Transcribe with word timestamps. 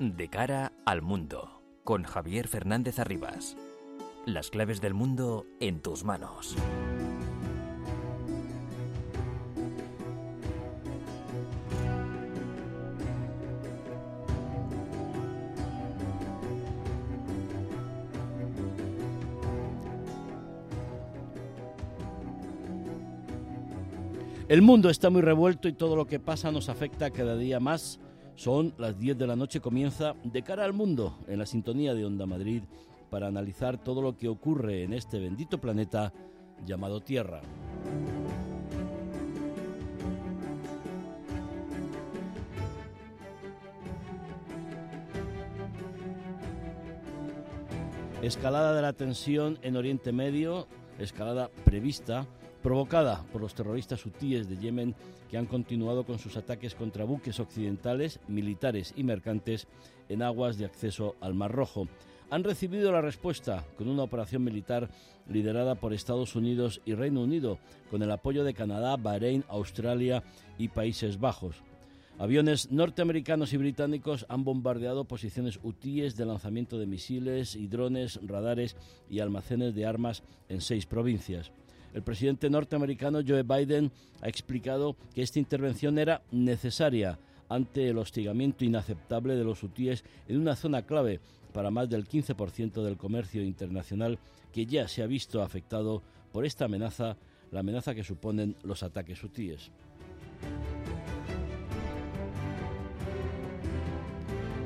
De 0.00 0.28
cara 0.28 0.72
al 0.84 1.02
mundo, 1.02 1.62
con 1.84 2.02
Javier 2.02 2.48
Fernández 2.48 2.98
Arribas. 2.98 3.56
Las 4.26 4.50
claves 4.50 4.80
del 4.80 4.92
mundo 4.92 5.46
en 5.60 5.82
tus 5.82 6.02
manos. 6.02 6.56
El 24.48 24.60
mundo 24.60 24.90
está 24.90 25.08
muy 25.08 25.22
revuelto 25.22 25.68
y 25.68 25.72
todo 25.72 25.94
lo 25.94 26.06
que 26.08 26.18
pasa 26.18 26.50
nos 26.50 26.68
afecta 26.68 27.10
cada 27.10 27.36
día 27.36 27.60
más. 27.60 28.00
Son 28.36 28.74
las 28.78 28.98
10 28.98 29.16
de 29.16 29.26
la 29.26 29.36
noche, 29.36 29.60
comienza 29.60 30.14
De 30.24 30.42
cara 30.42 30.64
al 30.64 30.72
mundo 30.72 31.18
en 31.28 31.38
la 31.38 31.46
sintonía 31.46 31.94
de 31.94 32.04
Onda 32.04 32.26
Madrid 32.26 32.62
para 33.08 33.28
analizar 33.28 33.78
todo 33.78 34.02
lo 34.02 34.16
que 34.16 34.28
ocurre 34.28 34.82
en 34.82 34.92
este 34.92 35.20
bendito 35.20 35.60
planeta 35.60 36.12
llamado 36.66 37.00
Tierra. 37.00 37.42
Escalada 48.20 48.74
de 48.74 48.82
la 48.82 48.94
tensión 48.94 49.58
en 49.62 49.76
Oriente 49.76 50.10
Medio, 50.10 50.66
escalada 50.98 51.50
prevista 51.64 52.26
provocada 52.64 53.22
por 53.30 53.42
los 53.42 53.54
terroristas 53.54 54.06
hutíes 54.06 54.48
de 54.48 54.56
Yemen 54.56 54.94
que 55.30 55.36
han 55.36 55.44
continuado 55.44 56.04
con 56.04 56.18
sus 56.18 56.38
ataques 56.38 56.74
contra 56.74 57.04
buques 57.04 57.38
occidentales, 57.38 58.20
militares 58.26 58.94
y 58.96 59.04
mercantes 59.04 59.68
en 60.08 60.22
aguas 60.22 60.56
de 60.56 60.64
acceso 60.64 61.14
al 61.20 61.34
Mar 61.34 61.52
Rojo. 61.52 61.88
Han 62.30 62.42
recibido 62.42 62.90
la 62.90 63.02
respuesta 63.02 63.66
con 63.76 63.86
una 63.86 64.02
operación 64.02 64.42
militar 64.44 64.88
liderada 65.28 65.74
por 65.74 65.92
Estados 65.92 66.36
Unidos 66.36 66.80
y 66.86 66.94
Reino 66.94 67.20
Unido, 67.20 67.58
con 67.90 68.02
el 68.02 68.10
apoyo 68.10 68.44
de 68.44 68.54
Canadá, 68.54 68.96
Bahrein, 68.96 69.44
Australia 69.48 70.22
y 70.56 70.68
Países 70.68 71.20
Bajos. 71.20 71.56
Aviones 72.18 72.70
norteamericanos 72.70 73.52
y 73.52 73.58
británicos 73.58 74.24
han 74.30 74.42
bombardeado 74.42 75.04
posiciones 75.04 75.60
hutíes 75.62 76.16
de 76.16 76.24
lanzamiento 76.24 76.78
de 76.78 76.86
misiles 76.86 77.56
y 77.56 77.66
drones, 77.66 78.20
radares 78.22 78.74
y 79.10 79.20
almacenes 79.20 79.74
de 79.74 79.84
armas 79.84 80.22
en 80.48 80.62
seis 80.62 80.86
provincias. 80.86 81.52
El 81.94 82.02
presidente 82.02 82.50
norteamericano 82.50 83.20
Joe 83.26 83.44
Biden 83.44 83.92
ha 84.20 84.28
explicado 84.28 84.96
que 85.14 85.22
esta 85.22 85.38
intervención 85.38 85.96
era 85.96 86.22
necesaria 86.32 87.20
ante 87.48 87.88
el 87.88 87.98
hostigamiento 87.98 88.64
inaceptable 88.64 89.36
de 89.36 89.44
los 89.44 89.62
hutíes 89.62 90.04
en 90.26 90.40
una 90.40 90.56
zona 90.56 90.82
clave 90.82 91.20
para 91.52 91.70
más 91.70 91.88
del 91.88 92.08
15% 92.08 92.82
del 92.82 92.96
comercio 92.96 93.44
internacional 93.44 94.18
que 94.52 94.66
ya 94.66 94.88
se 94.88 95.04
ha 95.04 95.06
visto 95.06 95.40
afectado 95.40 96.02
por 96.32 96.44
esta 96.44 96.64
amenaza, 96.64 97.16
la 97.52 97.60
amenaza 97.60 97.94
que 97.94 98.02
suponen 98.02 98.56
los 98.64 98.82
ataques 98.82 99.22
hutíes. 99.22 99.70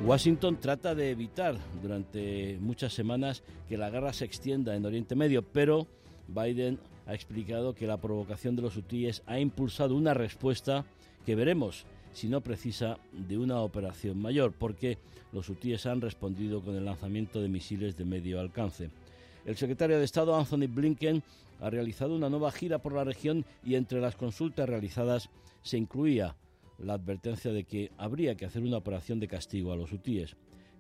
Washington 0.02 0.56
trata 0.58 0.94
de 0.94 1.10
evitar 1.10 1.56
durante 1.82 2.56
muchas 2.60 2.94
semanas 2.94 3.42
que 3.68 3.76
la 3.76 3.90
guerra 3.90 4.14
se 4.14 4.24
extienda 4.24 4.74
en 4.74 4.86
Oriente 4.86 5.14
Medio, 5.14 5.42
pero 5.42 5.86
Biden 6.28 6.78
ha 7.09 7.14
explicado 7.14 7.75
que 7.75 7.87
la 7.87 7.97
provocación 7.97 8.55
de 8.55 8.62
los 8.62 8.77
hutíes 8.77 9.23
ha 9.27 9.41
impulsado 9.41 9.97
una 9.97 10.12
respuesta 10.12 10.84
que 11.25 11.34
veremos 11.34 11.87
si 12.12 12.28
no 12.28 12.42
precisa 12.42 12.98
de 13.12 13.39
una 13.39 13.61
operación 13.61 14.19
mayor, 14.19 14.52
porque 14.52 14.98
los 15.33 15.48
hutíes 15.48 15.86
han 15.86 16.01
respondido 16.01 16.61
con 16.63 16.74
el 16.74 16.85
lanzamiento 16.85 17.41
de 17.41 17.48
misiles 17.48 17.97
de 17.97 18.05
medio 18.05 18.41
alcance. 18.41 18.91
El 19.47 19.57
secretario 19.57 19.98
de 19.98 20.05
Estado 20.05 20.36
Anthony 20.36 20.67
Blinken 20.68 21.23
ha 21.61 21.70
realizado 21.70 22.14
una 22.14 22.29
nueva 22.29 22.52
gira 22.52 22.79
por 22.79 22.92
la 22.92 23.05
región 23.05 23.45
y 23.64 23.77
entre 23.77 24.01
las 24.01 24.14
consultas 24.14 24.68
realizadas 24.68 25.30
se 25.63 25.79
incluía 25.79 26.36
la 26.79 26.95
advertencia 26.95 27.52
de 27.52 27.64
que 27.64 27.91
habría 27.97 28.35
que 28.36 28.45
hacer 28.45 28.63
una 28.63 28.77
operación 28.77 29.18
de 29.18 29.29
castigo 29.29 29.73
a 29.73 29.77
los 29.77 29.92
hutíes. 29.92 30.36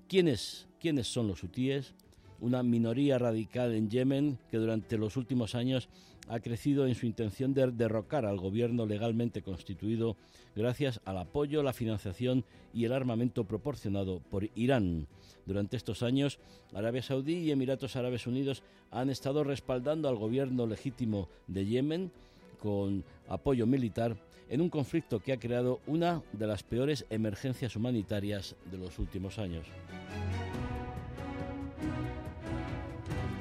¿Quiénes, 0.08 0.68
quiénes 0.78 1.06
son 1.06 1.26
los 1.26 1.42
hutíes? 1.42 1.94
Una 2.40 2.62
minoría 2.62 3.18
radical 3.18 3.74
en 3.74 3.90
Yemen 3.90 4.38
que 4.50 4.58
durante 4.58 4.98
los 4.98 5.16
últimos 5.16 5.54
años 5.54 5.88
ha 6.28 6.40
crecido 6.40 6.86
en 6.86 6.94
su 6.94 7.06
intención 7.06 7.54
de 7.54 7.66
derrocar 7.70 8.26
al 8.26 8.38
gobierno 8.38 8.86
legalmente 8.86 9.42
constituido 9.42 10.16
gracias 10.54 11.00
al 11.04 11.18
apoyo, 11.18 11.62
la 11.62 11.72
financiación 11.72 12.44
y 12.72 12.84
el 12.84 12.92
armamento 12.92 13.44
proporcionado 13.44 14.20
por 14.30 14.48
Irán. 14.54 15.06
Durante 15.46 15.76
estos 15.76 16.02
años, 16.02 16.38
Arabia 16.74 17.02
Saudí 17.02 17.38
y 17.38 17.50
Emiratos 17.50 17.96
Árabes 17.96 18.26
Unidos 18.26 18.62
han 18.90 19.10
estado 19.10 19.44
respaldando 19.44 20.08
al 20.08 20.16
gobierno 20.16 20.66
legítimo 20.66 21.28
de 21.46 21.66
Yemen 21.66 22.10
con 22.58 23.04
apoyo 23.28 23.66
militar 23.66 24.16
en 24.48 24.60
un 24.60 24.70
conflicto 24.70 25.20
que 25.20 25.32
ha 25.32 25.38
creado 25.38 25.80
una 25.86 26.22
de 26.32 26.46
las 26.46 26.62
peores 26.62 27.06
emergencias 27.10 27.76
humanitarias 27.76 28.56
de 28.70 28.78
los 28.78 28.98
últimos 28.98 29.38
años. 29.38 29.66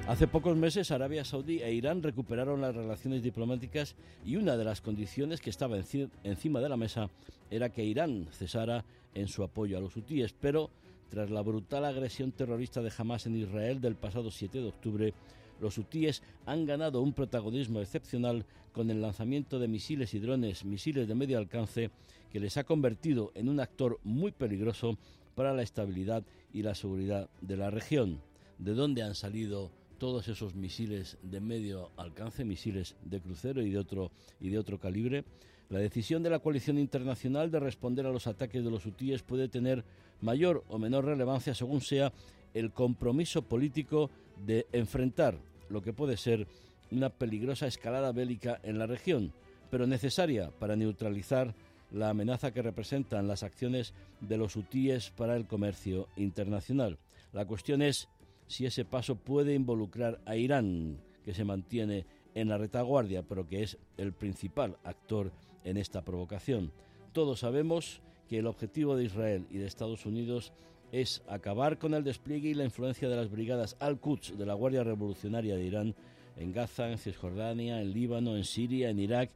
Hace 0.08 0.26
pocos 0.26 0.56
meses 0.56 0.92
Arabia 0.92 1.26
Saudí 1.26 1.60
e 1.60 1.74
Irán 1.74 2.02
recuperaron 2.02 2.62
las 2.62 2.74
relaciones 2.74 3.22
diplomáticas 3.22 3.94
y 4.26 4.38
una 4.38 4.56
de 4.56 4.64
las 4.64 4.80
condiciones 4.80 5.42
que 5.42 5.50
estaba 5.50 5.76
encima 6.24 6.62
de 6.62 6.70
la 6.70 6.78
mesa 6.78 7.10
era 7.52 7.74
que 7.74 7.84
Irán 7.84 8.30
cesara 8.32 8.86
en 9.14 9.28
su 9.28 9.44
apoyo 9.44 9.78
a 9.78 9.82
los 9.82 9.98
hutíes, 9.98 10.34
pero 10.40 10.70
tras 11.10 11.30
la 11.30 11.42
brutal 11.42 11.84
agresión 11.84 12.32
terrorista 12.32 12.82
de 12.82 12.94
Hamas 12.98 13.26
en 13.26 13.36
Israel 13.36 13.82
del 13.82 13.96
pasado 13.96 14.32
7 14.32 14.62
de 14.62 14.70
octubre, 14.70 15.14
los 15.60 15.78
hutíes 15.78 16.24
han 16.46 16.66
ganado 16.66 17.02
un 17.02 17.12
protagonismo 17.12 17.82
excepcional 17.82 18.46
con 18.72 18.90
el 18.90 19.02
lanzamiento 19.02 19.60
de 19.60 19.68
misiles 19.68 20.14
y 20.14 20.20
drones, 20.20 20.64
misiles 20.64 21.10
de 21.10 21.16
medio 21.16 21.38
alcance, 21.38 21.92
que 22.32 22.40
les 22.40 22.56
ha 22.56 22.64
convertido 22.64 23.34
en 23.36 23.50
un 23.50 23.60
actor 23.60 24.00
muy 24.06 24.32
peligroso 24.32 24.98
para 25.36 25.54
la 25.54 25.64
estabilidad 25.64 26.24
y 26.54 26.62
la 26.62 26.76
seguridad 26.76 27.30
de 27.42 27.58
la 27.58 27.72
región. 27.72 28.22
¿De 28.58 28.74
dónde 28.74 29.04
han 29.04 29.14
salido 29.14 29.70
todos 29.98 30.28
esos 30.28 30.56
misiles 30.56 31.18
de 31.22 31.40
medio 31.40 31.92
alcance, 31.98 32.46
misiles 32.46 32.96
de 33.04 33.20
crucero 33.20 33.62
y 33.62 33.72
de 33.72 33.80
otro 33.80 34.12
y 34.40 34.50
de 34.50 34.60
otro 34.60 34.80
calibre. 34.80 35.24
La 35.70 35.80
decisión 35.80 36.24
de 36.24 36.30
la 36.30 36.40
coalición 36.40 36.78
internacional 36.78 37.52
de 37.52 37.60
responder 37.60 38.06
a 38.06 38.12
los 38.12 38.28
ataques 38.28 38.64
de 38.64 38.72
los 38.72 38.86
hutíes 38.86 39.24
puede 39.24 39.50
tener 39.50 39.84
mayor 40.22 40.64
o 40.70 40.78
menor 40.78 41.06
relevancia 41.06 41.54
según 41.54 41.82
sea 41.82 42.14
el 42.54 42.72
compromiso 42.72 43.42
político 43.42 44.10
de 44.46 44.66
enfrentar 44.72 45.38
lo 45.70 45.82
que 45.82 45.94
puede 45.94 46.18
ser 46.18 46.48
una 46.92 47.10
peligrosa 47.10 47.68
escalada 47.68 48.12
bélica 48.12 48.60
en 48.64 48.80
la 48.80 48.88
región, 48.88 49.34
pero 49.70 49.88
necesaria 49.88 50.52
para 50.52 50.76
neutralizar 50.76 51.54
la 51.92 52.10
amenaza 52.10 52.52
que 52.52 52.62
representan 52.62 53.28
las 53.28 53.44
acciones 53.44 53.94
de 54.22 54.38
los 54.38 54.56
hutíes 54.56 55.12
para 55.12 55.36
el 55.36 55.48
comercio 55.48 56.08
internacional. 56.16 56.98
La 57.34 57.46
cuestión 57.46 57.82
es 57.82 58.08
si 58.48 58.66
ese 58.66 58.86
paso 58.86 59.16
puede 59.16 59.54
involucrar 59.54 60.22
a 60.26 60.36
Irán, 60.36 60.98
que 61.24 61.34
se 61.34 61.44
mantiene 61.44 62.06
en 62.34 62.50
la 62.50 62.58
retaguardia, 62.58 63.24
pero 63.24 63.48
que 63.48 63.64
es 63.64 63.78
el 63.98 64.14
principal 64.14 64.78
actor 64.84 65.32
en 65.64 65.78
esta 65.78 66.04
provocación. 66.04 66.72
Todos 67.12 67.40
sabemos 67.40 68.02
que 68.30 68.40
el 68.40 68.48
objetivo 68.48 68.96
de 68.96 69.06
Israel 69.06 69.46
y 69.50 69.58
de 69.58 69.68
Estados 69.68 70.06
Unidos 70.06 70.54
es 70.92 71.22
acabar 71.28 71.80
con 71.80 71.94
el 71.94 72.04
despliegue 72.04 72.50
y 72.50 72.54
la 72.54 72.64
influencia 72.64 73.10
de 73.10 73.16
las 73.16 73.30
brigadas 73.30 73.76
Al-Quds 73.80 74.38
de 74.38 74.46
la 74.46 74.54
Guardia 74.54 74.84
Revolucionaria 74.84 75.56
de 75.56 75.66
Irán 75.66 75.96
en 76.38 76.54
Gaza, 76.54 76.90
en 76.90 76.98
Cisjordania, 76.98 77.82
en 77.82 77.92
Líbano, 77.92 78.38
en 78.38 78.46
Siria, 78.46 78.90
en 78.90 79.00
Irak 79.00 79.32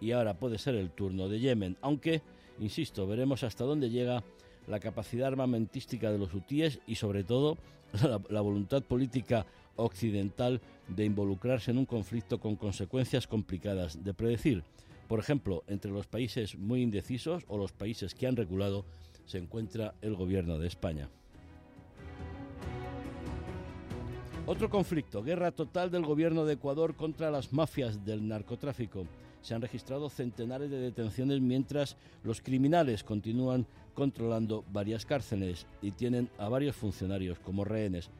y 0.00 0.12
ahora 0.12 0.34
puede 0.34 0.58
ser 0.58 0.74
el 0.74 0.90
turno 0.90 1.28
de 1.28 1.40
Yemen, 1.40 1.76
aunque, 1.80 2.22
insisto, 2.60 3.06
veremos 3.06 3.42
hasta 3.42 3.64
dónde 3.64 3.90
llega 3.90 4.22
la 4.66 4.80
capacidad 4.80 5.28
armamentística 5.28 6.10
de 6.10 6.18
los 6.18 6.34
hutíes 6.34 6.80
y 6.86 6.96
sobre 6.96 7.24
todo 7.24 7.58
la, 8.30 8.40
voluntad 8.40 8.82
política 8.82 9.46
occidental 9.76 10.60
de 10.88 11.04
involucrarse 11.04 11.70
en 11.70 11.78
un 11.78 11.86
conflicto 11.86 12.38
con 12.38 12.56
consecuencias 12.56 13.26
complicadas 13.26 14.02
de 14.02 14.14
predecir. 14.14 14.64
Por 15.08 15.20
ejemplo, 15.20 15.62
entre 15.66 15.90
los 15.90 16.06
países 16.06 16.56
muy 16.56 16.82
indecisos 16.82 17.44
o 17.48 17.58
los 17.58 17.72
países 17.72 18.14
que 18.14 18.26
han 18.26 18.36
regulado 18.36 18.84
se 19.26 19.38
encuentra 19.38 19.94
el 20.02 20.14
gobierno 20.14 20.58
de 20.58 20.68
España. 20.68 21.08
Otro 24.46 24.68
conflicto, 24.68 25.22
guerra 25.22 25.52
total 25.52 25.90
del 25.90 26.04
gobierno 26.04 26.44
de 26.44 26.54
Ecuador 26.54 26.94
contra 26.94 27.30
las 27.30 27.52
mafias 27.52 28.04
del 28.04 28.28
narcotráfico 28.28 29.06
se 29.44 29.54
han 29.54 29.60
registrado 29.60 30.08
centenares 30.08 30.70
de 30.70 30.78
detenciones 30.78 31.40
mientras 31.40 31.96
los 32.22 32.40
criminales 32.40 33.04
continúan 33.04 33.66
controlando 33.94 34.64
varias 34.72 35.06
cárceles 35.06 35.66
y 35.80 35.92
tienen 35.92 36.28
a 36.38 36.48
varios 36.48 36.76
funcionarios 36.76 37.38
como 37.38 37.64
rehenes. 37.64 38.10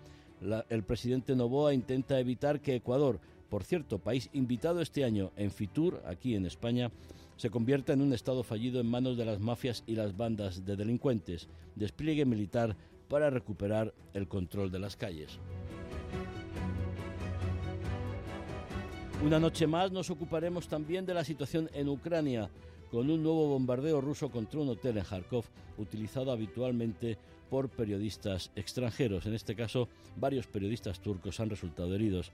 el 0.69 0.83
presidente 0.85 1.37
Novoa 1.37 1.75
intenta 1.75 2.19
evitar 2.19 2.61
que 2.61 2.77
Ecuador, 2.77 3.21
por 3.51 3.65
cierto, 3.65 3.99
país 3.99 4.31
invitado 4.33 4.81
este 4.81 5.05
año 5.05 5.33
en 5.37 5.51
Fitur, 5.51 6.03
aquí 6.07 6.35
en 6.35 6.47
España, 6.47 6.91
se 7.37 7.51
convierta 7.51 7.93
en 7.93 8.01
un 8.01 8.13
Estado 8.13 8.43
fallido 8.43 8.81
en 8.81 8.87
manos 8.87 9.17
de 9.17 9.25
las 9.25 9.41
mafias 9.41 9.83
y 9.87 9.95
las 9.95 10.17
bandas 10.17 10.65
de 10.65 10.77
delincuentes, 10.77 11.49
despliegue 11.75 12.25
militar 12.25 12.77
para 13.09 13.31
recuperar 13.31 13.93
el 14.13 14.29
control 14.29 14.71
de 14.71 14.79
las 14.79 14.97
calles. 14.97 15.39
Una 19.25 19.41
noche 19.41 19.67
más 19.67 19.91
nos 19.91 20.11
ocuparemos 20.11 20.69
también 20.69 21.07
de 21.07 21.15
la 21.15 21.25
situación 21.25 21.71
en 21.73 21.89
Ucrania, 21.89 22.51
con 22.95 23.11
un 23.11 23.25
nuevo 23.25 23.49
bombardeo 23.49 24.01
ruso 24.01 24.31
contra 24.31 24.61
un 24.61 24.69
hotel 24.69 24.99
en 24.99 25.05
Kharkov, 25.05 25.45
utilizado 25.79 26.31
habitualmente 26.31 27.19
por 27.51 27.69
periodistas 27.69 28.53
extranjeros. 28.55 29.27
En 29.27 29.35
este 29.35 29.57
caso, 29.57 29.89
varios 30.15 30.47
periodistas 30.47 31.01
turcos 31.01 31.41
han 31.41 31.51
resultado 31.51 31.93
heridos. 31.93 32.31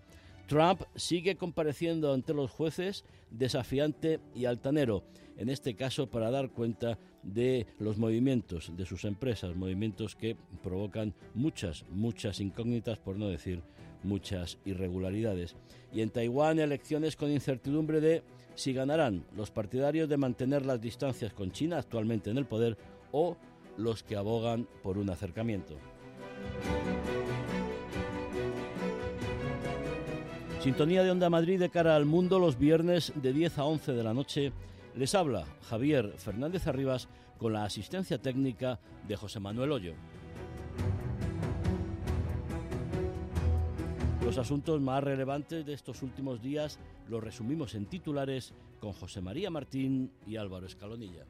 Trump 0.48 0.82
sigue 0.96 1.36
compareciendo 1.36 2.12
ante 2.12 2.34
los 2.34 2.50
jueces 2.50 3.06
desafiante 3.30 4.20
y 4.34 4.44
altanero, 4.44 5.02
en 5.38 5.48
este 5.48 5.74
caso 5.76 6.10
para 6.10 6.30
dar 6.30 6.50
cuenta 6.50 6.98
de 7.22 7.66
los 7.78 7.96
movimientos 7.96 8.70
de 8.76 8.84
sus 8.84 9.06
empresas, 9.06 9.56
movimientos 9.56 10.14
que 10.14 10.36
provocan 10.62 11.14
muchas, 11.34 11.86
muchas 11.88 12.38
incógnitas, 12.38 12.98
por 12.98 13.16
no 13.16 13.28
decir 13.28 13.62
muchas 14.02 14.58
irregularidades. 14.66 15.56
Y 15.90 16.02
en 16.02 16.10
Taiwán 16.10 16.58
elecciones 16.58 17.16
con 17.16 17.30
incertidumbre 17.30 18.02
de 18.02 18.22
si 18.60 18.74
ganarán 18.74 19.24
los 19.34 19.50
partidarios 19.50 20.06
de 20.06 20.18
mantener 20.18 20.66
las 20.66 20.80
distancias 20.80 21.32
con 21.32 21.50
China 21.50 21.78
actualmente 21.78 22.30
en 22.30 22.36
el 22.36 22.44
poder 22.44 22.76
o 23.10 23.38
los 23.78 24.02
que 24.02 24.16
abogan 24.16 24.68
por 24.82 24.98
un 24.98 25.08
acercamiento. 25.08 25.78
Sintonía 30.60 31.02
de 31.02 31.10
Onda 31.10 31.30
Madrid 31.30 31.58
de 31.58 31.70
cara 31.70 31.96
al 31.96 32.04
mundo 32.04 32.38
los 32.38 32.58
viernes 32.58 33.14
de 33.16 33.32
10 33.32 33.58
a 33.58 33.64
11 33.64 33.92
de 33.92 34.04
la 34.04 34.12
noche. 34.12 34.52
Les 34.94 35.14
habla 35.14 35.46
Javier 35.62 36.12
Fernández 36.18 36.66
Arribas 36.66 37.08
con 37.38 37.54
la 37.54 37.64
asistencia 37.64 38.18
técnica 38.18 38.78
de 39.08 39.16
José 39.16 39.40
Manuel 39.40 39.72
Hoyo. 39.72 39.94
Los 44.30 44.38
asuntos 44.38 44.80
más 44.80 45.02
relevantes 45.02 45.66
de 45.66 45.72
estos 45.72 46.04
últimos 46.04 46.40
días 46.40 46.78
los 47.08 47.20
resumimos 47.20 47.74
en 47.74 47.86
titulares 47.86 48.54
con 48.78 48.92
José 48.92 49.20
María 49.20 49.50
Martín 49.50 50.12
y 50.24 50.36
Álvaro 50.36 50.66
Escalonilla. 50.66 51.26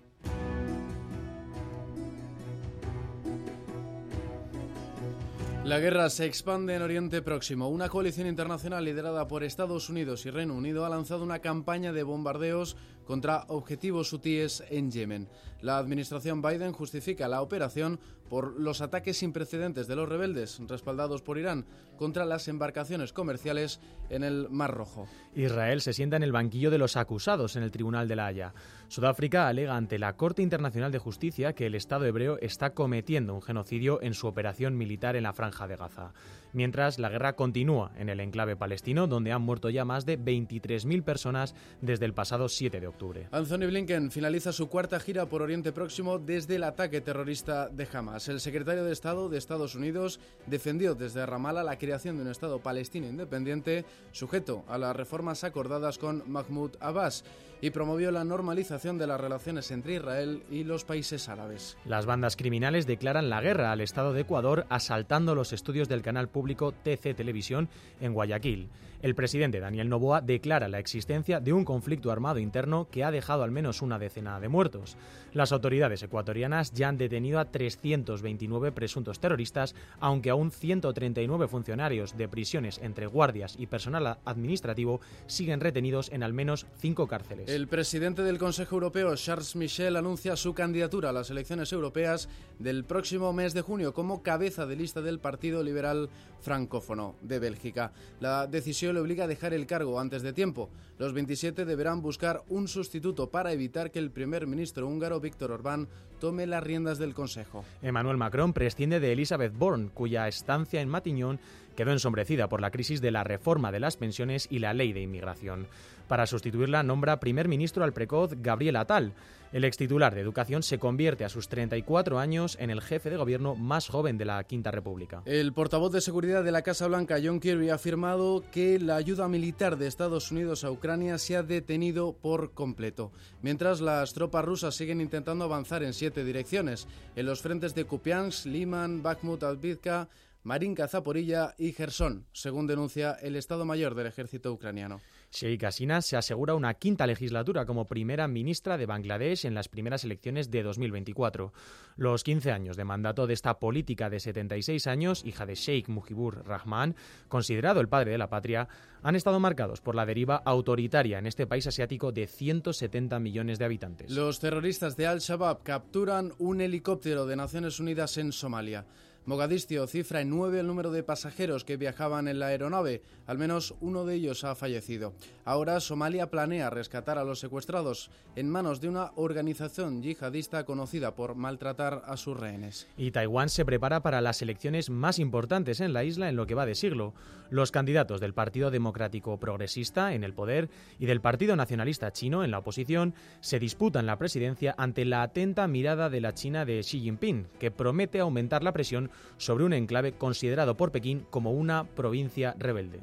La 5.64 5.78
guerra 5.78 6.10
se 6.10 6.26
expande 6.26 6.74
en 6.74 6.82
Oriente 6.82 7.22
Próximo. 7.22 7.70
Una 7.70 7.88
coalición 7.88 8.26
internacional 8.26 8.84
liderada 8.84 9.26
por 9.26 9.44
Estados 9.44 9.88
Unidos 9.88 10.26
y 10.26 10.30
Reino 10.30 10.54
Unido 10.54 10.84
ha 10.84 10.90
lanzado 10.90 11.24
una 11.24 11.38
campaña 11.38 11.94
de 11.94 12.02
bombardeos 12.02 12.76
contra 13.10 13.42
objetivos 13.48 14.12
hutíes 14.12 14.62
en 14.70 14.92
Yemen. 14.92 15.26
La 15.62 15.78
administración 15.78 16.40
Biden 16.40 16.70
justifica 16.70 17.26
la 17.26 17.42
operación 17.42 17.98
por 18.28 18.60
los 18.60 18.82
ataques 18.82 19.16
sin 19.18 19.32
precedentes 19.32 19.88
de 19.88 19.96
los 19.96 20.08
rebeldes, 20.08 20.60
respaldados 20.68 21.20
por 21.20 21.36
Irán, 21.36 21.66
contra 21.98 22.24
las 22.24 22.46
embarcaciones 22.46 23.12
comerciales 23.12 23.80
en 24.10 24.22
el 24.22 24.48
Mar 24.48 24.72
Rojo. 24.72 25.08
Israel 25.34 25.80
se 25.80 25.92
sienta 25.92 26.18
en 26.18 26.22
el 26.22 26.30
banquillo 26.30 26.70
de 26.70 26.78
los 26.78 26.96
acusados 26.96 27.56
en 27.56 27.64
el 27.64 27.72
Tribunal 27.72 28.06
de 28.06 28.14
la 28.14 28.26
Haya. 28.26 28.54
Sudáfrica 28.86 29.48
alega 29.48 29.76
ante 29.76 29.98
la 29.98 30.16
Corte 30.16 30.42
Internacional 30.42 30.92
de 30.92 31.00
Justicia 31.00 31.52
que 31.52 31.66
el 31.66 31.74
Estado 31.74 32.06
hebreo 32.06 32.38
está 32.40 32.74
cometiendo 32.74 33.34
un 33.34 33.42
genocidio 33.42 34.00
en 34.02 34.14
su 34.14 34.28
operación 34.28 34.78
militar 34.78 35.16
en 35.16 35.24
la 35.24 35.32
Franja 35.32 35.66
de 35.66 35.74
Gaza 35.74 36.12
mientras 36.52 36.98
la 36.98 37.08
guerra 37.08 37.34
continúa 37.34 37.92
en 37.96 38.08
el 38.08 38.20
enclave 38.20 38.56
palestino, 38.56 39.06
donde 39.06 39.32
han 39.32 39.42
muerto 39.42 39.70
ya 39.70 39.84
más 39.84 40.06
de 40.06 40.18
23.000 40.18 41.02
personas 41.02 41.54
desde 41.80 42.06
el 42.06 42.14
pasado 42.14 42.48
7 42.48 42.80
de 42.80 42.86
octubre. 42.86 43.28
Anthony 43.32 43.66
Blinken 43.66 44.10
finaliza 44.10 44.52
su 44.52 44.68
cuarta 44.68 45.00
gira 45.00 45.26
por 45.26 45.42
Oriente 45.42 45.72
Próximo 45.72 46.18
desde 46.18 46.56
el 46.56 46.64
ataque 46.64 47.00
terrorista 47.00 47.68
de 47.68 47.88
Hamas. 47.92 48.28
El 48.28 48.40
secretario 48.40 48.84
de 48.84 48.92
Estado 48.92 49.28
de 49.28 49.38
Estados 49.38 49.74
Unidos 49.74 50.20
defendió 50.46 50.94
desde 50.94 51.26
Ramallah 51.26 51.62
la 51.62 51.78
creación 51.78 52.16
de 52.16 52.22
un 52.22 52.30
Estado 52.30 52.60
palestino 52.60 53.06
independiente 53.06 53.84
sujeto 54.12 54.64
a 54.68 54.78
las 54.78 54.96
reformas 54.96 55.44
acordadas 55.44 55.98
con 55.98 56.22
Mahmoud 56.30 56.72
Abbas 56.80 57.24
y 57.60 57.70
promovió 57.70 58.10
la 58.10 58.24
normalización 58.24 58.98
de 58.98 59.06
las 59.06 59.20
relaciones 59.20 59.70
entre 59.70 59.94
Israel 59.94 60.42
y 60.50 60.64
los 60.64 60.84
países 60.84 61.28
árabes. 61.28 61.76
Las 61.84 62.06
bandas 62.06 62.36
criminales 62.36 62.86
declaran 62.86 63.30
la 63.30 63.40
guerra 63.40 63.72
al 63.72 63.80
Estado 63.80 64.12
de 64.12 64.22
Ecuador 64.22 64.66
asaltando 64.68 65.34
los 65.34 65.52
estudios 65.52 65.88
del 65.88 66.02
canal 66.02 66.28
público 66.28 66.72
TC 66.72 67.14
Televisión 67.14 67.68
en 68.00 68.12
Guayaquil. 68.12 68.68
El 69.02 69.14
presidente 69.14 69.60
Daniel 69.60 69.88
Noboa 69.88 70.20
declara 70.20 70.68
la 70.68 70.78
existencia 70.78 71.40
de 71.40 71.54
un 71.54 71.64
conflicto 71.64 72.10
armado 72.10 72.38
interno 72.38 72.88
que 72.90 73.02
ha 73.02 73.10
dejado 73.10 73.42
al 73.42 73.50
menos 73.50 73.80
una 73.80 73.98
decena 73.98 74.38
de 74.40 74.48
muertos. 74.48 74.98
Las 75.32 75.52
autoridades 75.52 76.02
ecuatorianas 76.02 76.72
ya 76.72 76.88
han 76.88 76.98
detenido 76.98 77.38
a 77.38 77.46
329 77.46 78.72
presuntos 78.72 79.18
terroristas, 79.18 79.74
aunque 80.00 80.28
aún 80.28 80.50
139 80.50 81.48
funcionarios 81.48 82.14
de 82.18 82.28
prisiones 82.28 82.78
entre 82.82 83.06
guardias 83.06 83.56
y 83.58 83.68
personal 83.68 84.18
administrativo 84.26 85.00
siguen 85.26 85.60
retenidos 85.60 86.10
en 86.12 86.22
al 86.22 86.34
menos 86.34 86.66
cinco 86.76 87.06
cárceles. 87.06 87.48
El 87.48 87.68
presidente 87.68 88.22
del 88.22 88.38
Consejo 88.38 88.76
Europeo, 88.76 89.16
Charles 89.16 89.56
Michel, 89.56 89.96
anuncia 89.96 90.36
su 90.36 90.52
candidatura 90.52 91.08
a 91.08 91.12
las 91.12 91.30
elecciones 91.30 91.72
europeas 91.72 92.28
del 92.58 92.84
próximo 92.84 93.32
mes 93.32 93.54
de 93.54 93.62
junio 93.62 93.94
como 93.94 94.22
cabeza 94.22 94.66
de 94.66 94.76
lista 94.76 95.00
del 95.00 95.20
Partido 95.20 95.62
Liberal 95.62 96.10
Francófono 96.40 97.14
de 97.22 97.38
Bélgica. 97.38 97.92
La 98.20 98.46
decisión 98.46 98.89
le 98.92 99.00
obliga 99.00 99.24
a 99.24 99.28
dejar 99.28 99.54
el 99.54 99.66
cargo 99.66 100.00
antes 100.00 100.22
de 100.22 100.32
tiempo. 100.32 100.70
Los 100.98 101.12
27 101.12 101.64
deberán 101.64 102.02
buscar 102.02 102.42
un 102.48 102.68
sustituto 102.68 103.30
para 103.30 103.52
evitar 103.52 103.90
que 103.90 103.98
el 103.98 104.10
primer 104.10 104.46
ministro 104.46 104.86
húngaro 104.86 105.20
Víctor 105.20 105.52
Orbán 105.52 105.88
tome 106.20 106.46
las 106.46 106.62
riendas 106.62 106.98
del 106.98 107.14
Consejo. 107.14 107.64
Emmanuel 107.82 108.16
Macron 108.16 108.52
prescinde 108.52 109.00
de 109.00 109.12
Elizabeth 109.12 109.56
Bourne, 109.56 109.90
cuya 109.92 110.28
estancia 110.28 110.80
en 110.80 110.88
Matignon 110.88 111.40
quedó 111.76 111.92
ensombrecida 111.92 112.48
por 112.48 112.60
la 112.60 112.70
crisis 112.70 113.00
de 113.00 113.10
la 113.10 113.24
reforma 113.24 113.72
de 113.72 113.80
las 113.80 113.96
pensiones 113.96 114.46
y 114.50 114.58
la 114.58 114.74
ley 114.74 114.92
de 114.92 115.00
inmigración. 115.00 115.66
Para 116.10 116.26
sustituirla 116.26 116.82
nombra 116.82 117.20
primer 117.20 117.46
ministro 117.46 117.84
al 117.84 117.92
precoz 117.92 118.32
Gabriel 118.42 118.74
Attal. 118.74 119.12
El 119.52 119.62
ex 119.62 119.76
titular 119.76 120.12
de 120.12 120.20
Educación 120.20 120.64
se 120.64 120.80
convierte 120.80 121.24
a 121.24 121.28
sus 121.28 121.46
34 121.46 122.18
años 122.18 122.56
en 122.58 122.70
el 122.70 122.80
jefe 122.80 123.10
de 123.10 123.16
gobierno 123.16 123.54
más 123.54 123.86
joven 123.86 124.18
de 124.18 124.24
la 124.24 124.42
Quinta 124.42 124.72
República. 124.72 125.22
El 125.24 125.52
portavoz 125.52 125.92
de 125.92 126.00
seguridad 126.00 126.42
de 126.42 126.50
la 126.50 126.62
Casa 126.62 126.88
Blanca, 126.88 127.20
John 127.22 127.38
Kirby, 127.38 127.70
ha 127.70 127.76
afirmado 127.76 128.42
que 128.50 128.80
la 128.80 128.96
ayuda 128.96 129.28
militar 129.28 129.78
de 129.78 129.86
Estados 129.86 130.32
Unidos 130.32 130.64
a 130.64 130.72
Ucrania 130.72 131.16
se 131.16 131.36
ha 131.36 131.44
detenido 131.44 132.12
por 132.12 132.54
completo, 132.54 133.12
mientras 133.40 133.80
las 133.80 134.12
tropas 134.12 134.44
rusas 134.44 134.74
siguen 134.74 135.00
intentando 135.00 135.44
avanzar 135.44 135.84
en 135.84 135.94
siete 135.94 136.24
direcciones, 136.24 136.88
en 137.14 137.24
los 137.24 137.40
frentes 137.40 137.72
de 137.76 137.84
Kupiansk, 137.84 138.46
Liman, 138.46 139.04
Bakhmut, 139.04 139.44
Alvivka, 139.44 140.08
Marinka, 140.42 140.88
Zaporilla 140.88 141.54
y 141.58 141.72
Gerson, 141.72 142.26
según 142.32 142.66
denuncia 142.66 143.12
el 143.20 143.36
Estado 143.36 143.64
Mayor 143.64 143.94
del 143.94 144.06
Ejército 144.06 144.52
Ucraniano. 144.52 145.00
Sheikh 145.32 145.64
Hasina 145.64 146.02
se 146.02 146.16
asegura 146.16 146.54
una 146.54 146.74
quinta 146.74 147.06
legislatura 147.06 147.64
como 147.64 147.86
primera 147.86 148.26
ministra 148.26 148.76
de 148.76 148.86
Bangladesh 148.86 149.46
en 149.46 149.54
las 149.54 149.68
primeras 149.68 150.04
elecciones 150.04 150.50
de 150.50 150.62
2024. 150.62 151.52
Los 151.96 152.24
15 152.24 152.50
años 152.50 152.76
de 152.76 152.84
mandato 152.84 153.26
de 153.26 153.34
esta 153.34 153.58
política 153.58 154.10
de 154.10 154.18
76 154.18 154.86
años, 154.88 155.24
hija 155.24 155.46
de 155.46 155.54
Sheikh 155.54 155.88
Mujibur 155.88 156.44
Rahman, 156.44 156.96
considerado 157.28 157.80
el 157.80 157.88
padre 157.88 158.10
de 158.10 158.18
la 158.18 158.28
patria, 158.28 158.68
han 159.02 159.14
estado 159.14 159.38
marcados 159.38 159.80
por 159.80 159.94
la 159.94 160.04
deriva 160.04 160.42
autoritaria 160.44 161.18
en 161.18 161.26
este 161.26 161.46
país 161.46 161.66
asiático 161.66 162.10
de 162.10 162.26
170 162.26 163.18
millones 163.20 163.58
de 163.58 163.64
habitantes. 163.64 164.10
Los 164.10 164.40
terroristas 164.40 164.96
de 164.96 165.06
Al-Shabaab 165.06 165.62
capturan 165.62 166.32
un 166.38 166.60
helicóptero 166.60 167.26
de 167.26 167.36
Naciones 167.36 167.78
Unidas 167.78 168.18
en 168.18 168.32
Somalia. 168.32 168.84
Mogadiscio 169.26 169.86
cifra 169.86 170.22
en 170.22 170.30
nueve 170.30 170.60
el 170.60 170.66
número 170.66 170.90
de 170.90 171.02
pasajeros 171.02 171.64
que 171.64 171.76
viajaban 171.76 172.26
en 172.26 172.38
la 172.38 172.46
aeronave. 172.46 173.02
Al 173.26 173.38
menos 173.38 173.74
uno 173.80 174.04
de 174.04 174.14
ellos 174.14 174.44
ha 174.44 174.54
fallecido. 174.54 175.12
Ahora 175.44 175.78
Somalia 175.80 176.30
planea 176.30 176.70
rescatar 176.70 177.18
a 177.18 177.24
los 177.24 177.38
secuestrados 177.38 178.10
en 178.34 178.48
manos 178.48 178.80
de 178.80 178.88
una 178.88 179.12
organización 179.16 180.02
yihadista 180.02 180.64
conocida 180.64 181.14
por 181.14 181.34
maltratar 181.34 182.02
a 182.06 182.16
sus 182.16 182.38
rehenes. 182.38 182.88
Y 182.96 183.10
Taiwán 183.10 183.50
se 183.50 183.64
prepara 183.64 184.02
para 184.02 184.20
las 184.20 184.40
elecciones 184.42 184.88
más 184.90 185.18
importantes 185.18 185.80
en 185.80 185.92
la 185.92 186.02
isla 186.04 186.28
en 186.28 186.36
lo 186.36 186.46
que 186.46 186.54
va 186.54 186.66
de 186.66 186.74
siglo. 186.74 187.12
Los 187.50 187.72
candidatos 187.72 188.20
del 188.20 188.32
Partido 188.32 188.70
Democrático 188.70 189.38
Progresista 189.38 190.14
en 190.14 190.24
el 190.24 190.34
poder 190.34 190.70
y 190.98 191.06
del 191.06 191.20
Partido 191.20 191.56
Nacionalista 191.56 192.12
Chino 192.12 192.44
en 192.44 192.52
la 192.52 192.58
oposición 192.58 193.14
se 193.40 193.58
disputan 193.58 194.06
la 194.06 194.18
presidencia 194.18 194.74
ante 194.78 195.04
la 195.04 195.22
atenta 195.22 195.66
mirada 195.66 196.08
de 196.10 196.20
la 196.20 196.32
China 196.32 196.64
de 196.64 196.80
Xi 196.80 197.00
Jinping, 197.00 197.48
que 197.58 197.70
promete 197.70 198.20
aumentar 198.20 198.62
la 198.62 198.72
presión 198.72 199.10
sobre 199.36 199.64
un 199.64 199.72
enclave 199.72 200.12
considerado 200.12 200.76
por 200.76 200.92
Pekín 200.92 201.26
como 201.30 201.52
una 201.52 201.84
provincia 201.84 202.54
rebelde. 202.58 203.00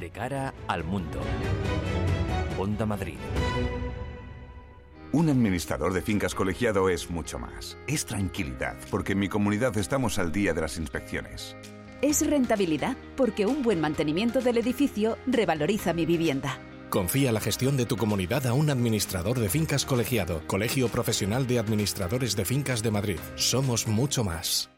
De 0.00 0.10
cara 0.10 0.54
al 0.68 0.84
mundo. 0.84 1.20
Onda 2.58 2.86
Madrid. 2.86 3.18
Un 5.12 5.28
administrador 5.28 5.92
de 5.92 6.02
fincas 6.02 6.34
colegiado 6.34 6.88
es 6.88 7.10
mucho 7.10 7.38
más. 7.38 7.78
Es 7.86 8.04
tranquilidad, 8.04 8.76
porque 8.90 9.12
en 9.12 9.20
mi 9.20 9.28
comunidad 9.28 9.76
estamos 9.78 10.18
al 10.18 10.32
día 10.32 10.52
de 10.52 10.60
las 10.60 10.76
inspecciones. 10.78 11.56
Es 12.02 12.26
rentabilidad, 12.26 12.96
porque 13.16 13.46
un 13.46 13.62
buen 13.62 13.80
mantenimiento 13.80 14.40
del 14.40 14.58
edificio 14.58 15.16
revaloriza 15.26 15.92
mi 15.94 16.04
vivienda 16.04 16.58
Confía 16.90 17.32
la 17.32 17.40
gestión 17.40 17.76
de 17.76 17.84
tu 17.84 17.96
comunidad 17.96 18.46
a 18.46 18.52
un 18.52 18.70
administrador 18.70 19.40
de 19.40 19.48
fincas 19.48 19.84
colegiado, 19.84 20.46
Colegio 20.46 20.88
Profesional 20.88 21.46
de 21.46 21.58
Administradores 21.58 22.36
de 22.36 22.44
Fincas 22.44 22.82
de 22.82 22.92
Madrid. 22.92 23.18
Somos 23.34 23.88
mucho 23.88 24.22
más. 24.22 24.70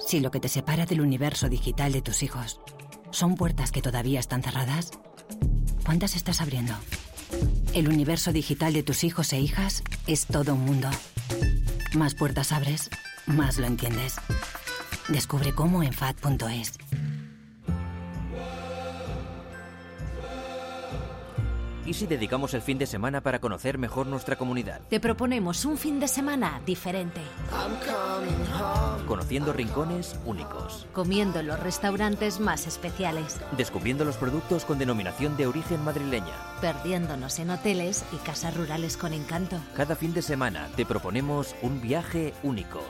Si 0.00 0.18
lo 0.20 0.32
que 0.32 0.40
te 0.40 0.48
separa 0.48 0.84
del 0.84 1.00
universo 1.00 1.48
digital 1.48 1.92
de 1.92 2.02
tus 2.02 2.22
hijos 2.24 2.60
son 3.10 3.36
puertas 3.36 3.70
que 3.70 3.82
todavía 3.82 4.18
están 4.18 4.42
cerradas, 4.42 4.90
¿cuántas 5.86 6.16
estás 6.16 6.40
abriendo? 6.40 6.74
El 7.72 7.88
universo 7.88 8.32
digital 8.32 8.72
de 8.72 8.82
tus 8.82 9.04
hijos 9.04 9.32
e 9.32 9.40
hijas 9.40 9.84
es 10.08 10.26
todo 10.26 10.54
un 10.54 10.64
mundo. 10.64 10.90
Más 11.94 12.14
puertas 12.14 12.50
abres, 12.50 12.90
más 13.26 13.58
lo 13.58 13.66
entiendes. 13.66 14.16
Descubre 15.08 15.54
cómo 15.54 15.84
en 15.84 15.92
FAD.es. 15.92 16.72
¿Y 21.86 21.92
si 21.94 22.06
dedicamos 22.06 22.54
el 22.54 22.62
fin 22.62 22.78
de 22.78 22.86
semana 22.86 23.20
para 23.20 23.40
conocer 23.40 23.76
mejor 23.76 24.06
nuestra 24.06 24.36
comunidad? 24.36 24.80
Te 24.88 25.00
proponemos 25.00 25.64
un 25.64 25.76
fin 25.76 26.00
de 26.00 26.08
semana 26.08 26.60
diferente. 26.64 27.20
Conociendo 29.06 29.52
rincones 29.52 30.16
únicos. 30.24 30.86
Comiendo 30.92 31.40
en 31.40 31.48
los 31.48 31.60
restaurantes 31.60 32.40
más 32.40 32.66
especiales. 32.66 33.38
Descubriendo 33.56 34.04
los 34.04 34.16
productos 34.16 34.64
con 34.64 34.78
denominación 34.78 35.36
de 35.36 35.46
origen 35.46 35.84
madrileña. 35.84 36.32
Perdiéndonos 36.60 37.38
en 37.38 37.50
hoteles 37.50 38.04
y 38.12 38.16
casas 38.16 38.56
rurales 38.56 38.96
con 38.96 39.12
encanto. 39.12 39.58
Cada 39.76 39.94
fin 39.94 40.14
de 40.14 40.22
semana 40.22 40.68
te 40.76 40.86
proponemos 40.86 41.54
un 41.60 41.82
viaje 41.82 42.32
único. 42.42 42.80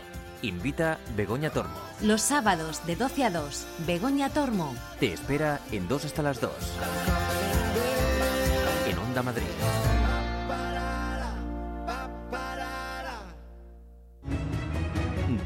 Invita 0.42 0.98
Begoña 1.16 1.50
Tormo. 1.50 1.74
Los 2.02 2.20
sábados 2.20 2.86
de 2.86 2.96
12 2.96 3.24
a 3.24 3.30
2, 3.30 3.66
Begoña 3.86 4.28
Tormo. 4.28 4.74
Te 5.00 5.12
espera 5.12 5.60
en 5.72 5.88
2 5.88 6.04
hasta 6.04 6.22
las 6.22 6.40
2. 6.40 6.52
Onda 9.14 9.30
Madrid. 9.30 9.44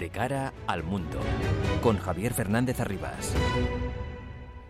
De 0.00 0.08
cara 0.08 0.54
al 0.66 0.82
mundo. 0.84 1.20
Con 1.82 1.98
Javier 1.98 2.32
Fernández 2.32 2.80
Arribas. 2.80 3.34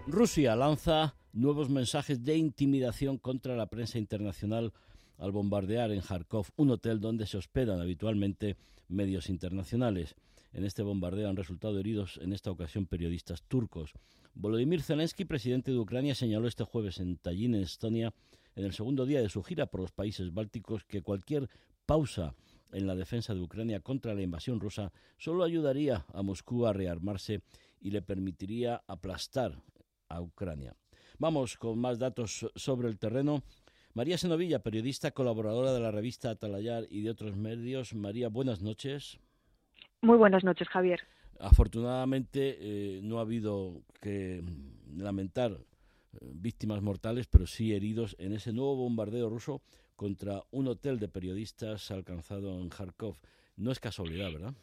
Rusia 0.08 0.56
lanza 0.56 1.14
nuevos 1.32 1.70
mensajes 1.70 2.24
de 2.24 2.38
intimidación 2.38 3.18
contra 3.18 3.54
la 3.54 3.66
prensa 3.66 3.98
internacional 3.98 4.72
al 5.18 5.30
bombardear 5.30 5.92
en 5.92 6.00
Kharkov 6.00 6.46
un 6.56 6.70
hotel 6.70 6.98
donde 6.98 7.28
se 7.28 7.36
hospedan 7.36 7.80
habitualmente 7.80 8.56
medios 8.88 9.28
internacionales. 9.28 10.16
En 10.52 10.64
este 10.64 10.82
bombardeo 10.82 11.28
han 11.28 11.36
resultado 11.36 11.78
heridos 11.78 12.18
en 12.20 12.32
esta 12.32 12.50
ocasión 12.50 12.86
periodistas 12.86 13.44
turcos. 13.44 13.92
Volodymyr 14.34 14.82
Zelensky, 14.82 15.24
presidente 15.24 15.70
de 15.70 15.78
Ucrania, 15.78 16.16
señaló 16.16 16.48
este 16.48 16.64
jueves 16.64 16.98
en 16.98 17.16
Tallinn, 17.16 17.54
en 17.54 17.62
Estonia, 17.62 18.12
en 18.58 18.64
el 18.64 18.72
segundo 18.72 19.06
día 19.06 19.22
de 19.22 19.28
su 19.28 19.44
gira 19.44 19.66
por 19.66 19.80
los 19.80 19.92
países 19.92 20.34
bálticos, 20.34 20.84
que 20.84 21.00
cualquier 21.00 21.48
pausa 21.86 22.34
en 22.72 22.88
la 22.88 22.96
defensa 22.96 23.32
de 23.32 23.40
Ucrania 23.40 23.80
contra 23.80 24.14
la 24.14 24.22
invasión 24.22 24.58
rusa 24.58 24.92
solo 25.16 25.44
ayudaría 25.44 26.04
a 26.12 26.22
Moscú 26.22 26.66
a 26.66 26.72
rearmarse 26.72 27.40
y 27.80 27.92
le 27.92 28.02
permitiría 28.02 28.82
aplastar 28.88 29.62
a 30.08 30.20
Ucrania. 30.20 30.74
Vamos 31.18 31.56
con 31.56 31.78
más 31.78 32.00
datos 32.00 32.50
sobre 32.56 32.88
el 32.88 32.98
terreno. 32.98 33.44
María 33.94 34.18
Senovilla, 34.18 34.58
periodista, 34.58 35.12
colaboradora 35.12 35.72
de 35.72 35.80
la 35.80 35.92
revista 35.92 36.30
Atalayar 36.30 36.84
y 36.90 37.02
de 37.02 37.10
otros 37.10 37.36
medios. 37.36 37.94
María, 37.94 38.28
buenas 38.28 38.60
noches. 38.60 39.20
Muy 40.02 40.16
buenas 40.16 40.42
noches, 40.42 40.68
Javier. 40.68 41.00
Afortunadamente 41.38 42.56
eh, 42.58 43.00
no 43.04 43.18
ha 43.18 43.22
habido 43.22 43.82
que 44.00 44.42
lamentar 44.96 45.58
víctimas 46.20 46.82
mortales, 46.82 47.26
pero 47.26 47.46
sí 47.46 47.74
heridos 47.74 48.16
en 48.18 48.32
ese 48.32 48.52
nuevo 48.52 48.76
bombardeo 48.76 49.28
ruso 49.28 49.62
contra 49.96 50.44
un 50.50 50.68
hotel 50.68 50.98
de 50.98 51.08
periodistas 51.08 51.90
alcanzado 51.90 52.60
en 52.60 52.68
Kharkov. 52.68 53.16
No 53.56 53.72
es 53.72 53.80
casualidad, 53.80 54.32
¿verdad? 54.32 54.54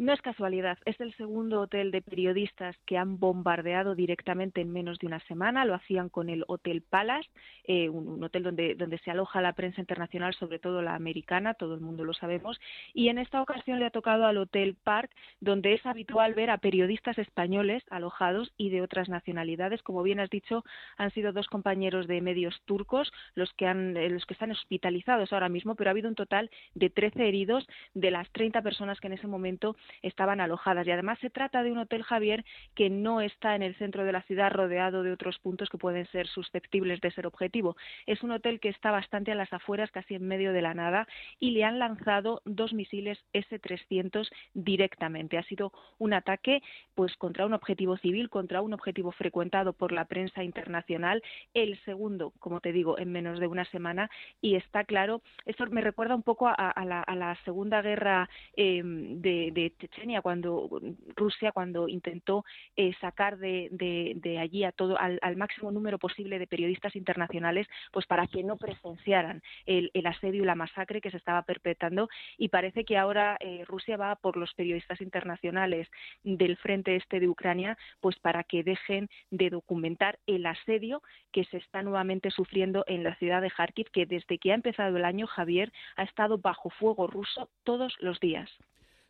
No 0.00 0.14
es 0.14 0.22
casualidad, 0.22 0.78
es 0.86 0.98
el 0.98 1.14
segundo 1.16 1.60
hotel 1.60 1.90
de 1.90 2.00
periodistas 2.00 2.74
que 2.86 2.96
han 2.96 3.18
bombardeado 3.18 3.94
directamente 3.94 4.62
en 4.62 4.72
menos 4.72 4.98
de 4.98 5.06
una 5.06 5.20
semana. 5.26 5.66
Lo 5.66 5.74
hacían 5.74 6.08
con 6.08 6.30
el 6.30 6.42
Hotel 6.48 6.80
Palace, 6.80 7.28
eh, 7.64 7.90
un, 7.90 8.24
hotel 8.24 8.44
donde, 8.44 8.74
donde 8.76 8.96
se 9.00 9.10
aloja 9.10 9.42
la 9.42 9.52
prensa 9.52 9.82
internacional, 9.82 10.32
sobre 10.32 10.58
todo 10.58 10.80
la 10.80 10.94
americana, 10.94 11.52
todo 11.52 11.74
el 11.74 11.82
mundo 11.82 12.06
lo 12.06 12.14
sabemos. 12.14 12.58
Y 12.94 13.10
en 13.10 13.18
esta 13.18 13.42
ocasión 13.42 13.78
le 13.78 13.84
ha 13.84 13.90
tocado 13.90 14.24
al 14.24 14.38
Hotel 14.38 14.74
Park, 14.82 15.10
donde 15.38 15.74
es 15.74 15.84
habitual 15.84 16.32
ver 16.32 16.48
a 16.48 16.56
periodistas 16.56 17.18
españoles 17.18 17.82
alojados 17.90 18.54
y 18.56 18.70
de 18.70 18.80
otras 18.80 19.10
nacionalidades. 19.10 19.82
Como 19.82 20.02
bien 20.02 20.18
has 20.18 20.30
dicho, 20.30 20.64
han 20.96 21.10
sido 21.10 21.34
dos 21.34 21.48
compañeros 21.48 22.06
de 22.06 22.22
medios 22.22 22.58
turcos 22.64 23.12
los 23.34 23.52
que, 23.52 23.66
han, 23.66 23.98
eh, 23.98 24.08
los 24.08 24.24
que 24.24 24.32
están 24.32 24.50
hospitalizados 24.50 25.30
ahora 25.34 25.50
mismo, 25.50 25.74
pero 25.74 25.90
ha 25.90 25.92
habido 25.92 26.08
un 26.08 26.14
total 26.14 26.50
de 26.74 26.88
13 26.88 27.28
heridos 27.28 27.66
de 27.92 28.10
las 28.10 28.30
30 28.30 28.62
personas 28.62 28.98
que 28.98 29.08
en 29.08 29.12
ese 29.12 29.26
momento 29.26 29.76
estaban 30.02 30.40
alojadas. 30.40 30.86
Y 30.86 30.90
además 30.90 31.18
se 31.20 31.30
trata 31.30 31.62
de 31.62 31.72
un 31.72 31.78
hotel, 31.78 32.02
Javier, 32.02 32.44
que 32.74 32.90
no 32.90 33.20
está 33.20 33.54
en 33.54 33.62
el 33.62 33.74
centro 33.76 34.04
de 34.04 34.12
la 34.12 34.22
ciudad 34.22 34.52
rodeado 34.52 35.02
de 35.02 35.12
otros 35.12 35.38
puntos 35.38 35.68
que 35.68 35.78
pueden 35.78 36.06
ser 36.06 36.26
susceptibles 36.26 37.00
de 37.00 37.10
ser 37.10 37.26
objetivo. 37.26 37.76
Es 38.06 38.22
un 38.22 38.32
hotel 38.32 38.60
que 38.60 38.68
está 38.68 38.90
bastante 38.90 39.32
a 39.32 39.34
las 39.34 39.52
afueras, 39.52 39.90
casi 39.90 40.14
en 40.14 40.26
medio 40.26 40.52
de 40.52 40.62
la 40.62 40.74
nada, 40.74 41.06
y 41.38 41.52
le 41.52 41.64
han 41.64 41.78
lanzado 41.78 42.42
dos 42.44 42.72
misiles 42.72 43.18
S-300 43.32 44.28
directamente. 44.54 45.38
Ha 45.38 45.42
sido 45.44 45.72
un 45.98 46.12
ataque 46.12 46.62
pues 46.94 47.16
contra 47.16 47.46
un 47.46 47.54
objetivo 47.54 47.96
civil, 47.96 48.30
contra 48.30 48.62
un 48.62 48.72
objetivo 48.72 49.12
frecuentado 49.12 49.72
por 49.72 49.92
la 49.92 50.04
prensa 50.06 50.44
internacional, 50.44 51.22
el 51.54 51.78
segundo, 51.84 52.32
como 52.38 52.60
te 52.60 52.72
digo, 52.72 52.98
en 52.98 53.12
menos 53.12 53.40
de 53.40 53.46
una 53.46 53.64
semana, 53.66 54.10
y 54.40 54.56
está 54.56 54.84
claro, 54.84 55.22
esto 55.46 55.66
me 55.70 55.80
recuerda 55.80 56.14
un 56.14 56.22
poco 56.22 56.48
a, 56.48 56.52
a, 56.52 56.84
la, 56.84 57.00
a 57.00 57.14
la, 57.14 57.36
Segunda 57.44 57.80
Guerra 57.80 58.28
eh, 58.56 58.82
de, 58.84 59.50
de 59.52 59.69
Chechenia, 59.78 60.22
cuando 60.22 60.80
Rusia, 61.16 61.52
cuando 61.52 61.88
intentó 61.88 62.44
eh, 62.76 62.92
sacar 63.00 63.38
de, 63.38 64.38
allí 64.40 64.64
a 64.64 64.72
todo, 64.72 64.98
al, 64.98 65.36
máximo 65.36 65.70
número 65.70 65.98
posible 65.98 66.38
de 66.38 66.46
periodistas 66.46 66.96
internacionales, 66.96 67.66
pues 67.92 68.06
para 68.06 68.26
que 68.26 68.42
no 68.42 68.56
presenciaran 68.56 69.42
el, 69.66 69.90
el, 69.94 70.06
asedio 70.06 70.42
y 70.42 70.46
la 70.46 70.54
masacre 70.54 71.00
que 71.00 71.10
se 71.10 71.16
estaba 71.16 71.42
perpetrando. 71.42 72.08
Y 72.36 72.48
parece 72.48 72.84
que 72.84 72.98
ahora 72.98 73.36
eh, 73.40 73.64
Rusia 73.66 73.96
va 73.96 74.16
por 74.16 74.36
los 74.36 74.52
periodistas 74.54 75.00
internacionales 75.00 75.88
del 76.22 76.56
frente 76.56 76.96
este 76.96 77.20
de 77.20 77.28
Ucrania, 77.28 77.76
pues 78.00 78.18
para 78.18 78.44
que 78.44 78.62
dejen 78.62 79.08
de 79.30 79.50
documentar 79.50 80.18
el 80.26 80.46
asedio 80.46 81.02
que 81.32 81.44
se 81.44 81.58
está 81.58 81.82
nuevamente 81.82 82.30
sufriendo 82.30 82.84
en 82.86 83.04
la 83.04 83.14
ciudad 83.16 83.42
de 83.42 83.50
Kharkiv, 83.50 83.90
que 83.90 84.06
desde 84.06 84.38
que 84.38 84.52
ha 84.52 84.54
empezado 84.54 84.96
el 84.96 85.04
año, 85.04 85.26
Javier, 85.26 85.72
ha 85.96 86.02
estado 86.02 86.38
bajo 86.38 86.70
fuego 86.70 87.06
ruso 87.06 87.48
todos 87.64 87.94
los 88.00 88.20
días. 88.20 88.50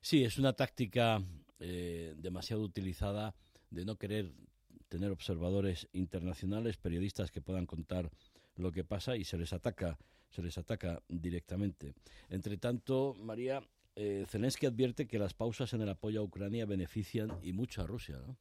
Sí, 0.00 0.24
es 0.24 0.38
una 0.38 0.54
táctica 0.54 1.22
eh, 1.58 2.14
demasiado 2.16 2.62
utilizada 2.62 3.34
de 3.70 3.84
no 3.84 3.96
querer 3.96 4.32
tener 4.88 5.10
observadores 5.10 5.88
internacionales, 5.92 6.78
periodistas 6.78 7.30
que 7.30 7.42
puedan 7.42 7.66
contar 7.66 8.10
lo 8.56 8.72
que 8.72 8.82
pasa 8.82 9.16
y 9.16 9.24
se 9.24 9.38
les 9.38 9.52
ataca, 9.52 9.98
se 10.30 10.42
les 10.42 10.56
ataca 10.58 11.02
directamente. 11.08 11.94
Entre 12.28 12.56
tanto, 12.56 13.14
María, 13.14 13.62
eh, 13.94 14.24
Zelensky 14.28 14.66
advierte 14.66 15.06
que 15.06 15.18
las 15.18 15.34
pausas 15.34 15.72
en 15.74 15.82
el 15.82 15.88
apoyo 15.90 16.20
a 16.20 16.24
Ucrania 16.24 16.66
benefician 16.66 17.38
y 17.42 17.52
mucho 17.52 17.82
a 17.82 17.86
Rusia, 17.86 18.16
¿no? 18.18 18.36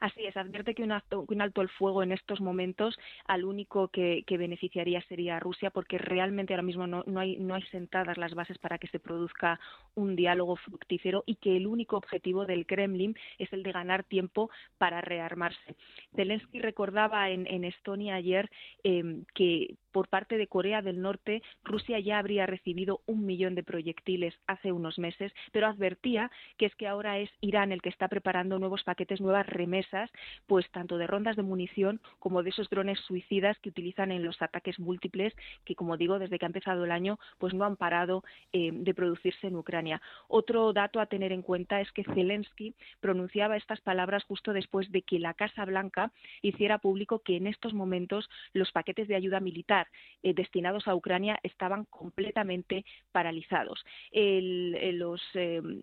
Así 0.00 0.24
es, 0.24 0.36
advierte 0.36 0.74
que 0.74 0.82
un 0.82 0.92
alto, 0.92 1.24
un 1.28 1.40
alto 1.40 1.62
el 1.62 1.68
fuego 1.68 2.02
en 2.02 2.12
estos 2.12 2.40
momentos 2.40 2.98
al 3.26 3.44
único 3.44 3.88
que, 3.88 4.24
beneficiaría 4.28 5.00
sería 5.02 5.38
Rusia, 5.38 5.70
porque 5.70 5.96
realmente 5.96 6.52
ahora 6.52 6.62
mismo 6.62 6.86
no, 6.86 7.04
hay, 7.18 7.36
no 7.36 7.54
hay 7.54 7.62
sentadas 7.64 8.18
las 8.18 8.34
bases 8.34 8.58
para 8.58 8.78
que 8.78 8.88
se 8.88 8.98
produzca 8.98 9.60
un 9.94 10.16
diálogo 10.16 10.56
fructífero 10.56 11.22
y 11.26 11.36
que 11.36 11.56
el 11.56 11.66
único 11.66 11.96
objetivo 11.96 12.46
del 12.46 12.66
Kremlin 12.66 13.16
es 13.38 13.52
el 13.52 13.62
de 13.62 13.72
ganar 13.72 14.04
tiempo 14.04 14.50
para 14.78 15.00
rearmarse. 15.00 15.76
Zelensky 16.16 16.60
recordaba 16.60 17.30
en, 17.30 17.64
Estonia 17.64 18.16
ayer 18.16 18.50
eh, 18.82 19.22
que 19.34 19.76
por 19.94 20.08
parte 20.08 20.36
de 20.36 20.48
Corea 20.48 20.82
del 20.82 21.00
Norte, 21.00 21.40
Rusia 21.62 22.00
ya 22.00 22.18
habría 22.18 22.46
recibido 22.46 23.02
un 23.06 23.24
millón 23.24 23.54
de 23.54 23.62
proyectiles 23.62 24.34
hace 24.48 24.72
unos 24.72 24.98
meses, 24.98 25.32
pero 25.52 25.68
advertía 25.68 26.32
que 26.58 26.66
es 26.66 26.74
que 26.74 26.88
ahora 26.88 27.20
es 27.20 27.30
Irán 27.40 27.70
el 27.70 27.80
que 27.80 27.90
está 27.90 28.08
preparando 28.08 28.58
nuevos 28.58 28.82
paquetes, 28.82 29.20
nuevas 29.20 29.46
remesas, 29.64 30.10
pues 30.46 30.70
tanto 30.70 30.98
de 30.98 31.06
rondas 31.06 31.36
de 31.36 31.42
munición 31.42 32.00
como 32.18 32.42
de 32.42 32.50
esos 32.50 32.68
drones 32.68 33.00
suicidas 33.00 33.58
que 33.60 33.70
utilizan 33.70 34.12
en 34.12 34.22
los 34.22 34.40
ataques 34.42 34.78
múltiples, 34.78 35.32
que 35.64 35.74
como 35.74 35.96
digo, 35.96 36.18
desde 36.18 36.38
que 36.38 36.44
ha 36.44 36.52
empezado 36.52 36.84
el 36.84 36.92
año, 36.92 37.18
pues 37.38 37.54
no 37.54 37.64
han 37.64 37.76
parado 37.76 38.22
eh, 38.52 38.70
de 38.72 38.94
producirse 38.94 39.46
en 39.46 39.56
Ucrania. 39.56 40.00
Otro 40.28 40.72
dato 40.72 41.00
a 41.00 41.06
tener 41.06 41.32
en 41.32 41.42
cuenta 41.42 41.80
es 41.80 41.90
que 41.92 42.04
Zelensky 42.04 42.74
pronunciaba 43.00 43.56
estas 43.56 43.80
palabras 43.80 44.24
justo 44.24 44.52
después 44.52 44.90
de 44.92 45.02
que 45.02 45.18
la 45.18 45.34
Casa 45.34 45.64
Blanca 45.64 46.12
hiciera 46.42 46.78
público 46.78 47.20
que 47.20 47.36
en 47.36 47.46
estos 47.46 47.72
momentos 47.72 48.28
los 48.52 48.70
paquetes 48.72 49.08
de 49.08 49.16
ayuda 49.16 49.40
militar 49.40 49.86
eh, 50.22 50.34
destinados 50.34 50.86
a 50.88 50.94
Ucrania 50.94 51.38
estaban 51.42 51.86
completamente 51.86 52.84
paralizados. 53.12 53.84
Eh, 54.12 54.92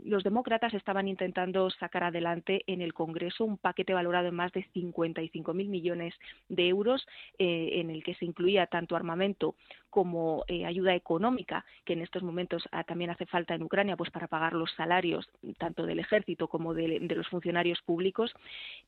los 0.03 0.23
demócratas 0.23 0.73
estaban 0.73 1.07
intentando 1.07 1.69
sacar 1.71 2.03
adelante 2.03 2.63
en 2.67 2.81
el 2.81 2.93
Congreso 2.93 3.45
un 3.45 3.57
paquete 3.71 3.93
valorado 3.93 4.27
en 4.27 4.35
más 4.35 4.51
de 4.51 4.65
55.000 4.75 5.53
millones 5.69 6.13
de 6.49 6.67
euros, 6.67 7.07
eh, 7.39 7.79
en 7.79 7.89
el 7.89 8.03
que 8.03 8.15
se 8.15 8.25
incluía 8.25 8.67
tanto 8.67 8.97
armamento 8.97 9.55
como 9.91 10.43
eh, 10.47 10.65
ayuda 10.65 10.95
económica, 10.95 11.63
que 11.85 11.93
en 11.93 12.01
estos 12.01 12.23
momentos 12.23 12.67
ah, 12.71 12.83
también 12.83 13.11
hace 13.11 13.25
falta 13.27 13.53
en 13.53 13.61
Ucrania, 13.61 13.97
pues 13.97 14.09
para 14.09 14.27
pagar 14.27 14.53
los 14.53 14.71
salarios 14.71 15.29
tanto 15.57 15.85
del 15.85 15.99
ejército 15.99 16.47
como 16.47 16.73
de, 16.73 16.99
los 16.99 17.27
funcionarios 17.27 17.81
públicos. 17.81 18.33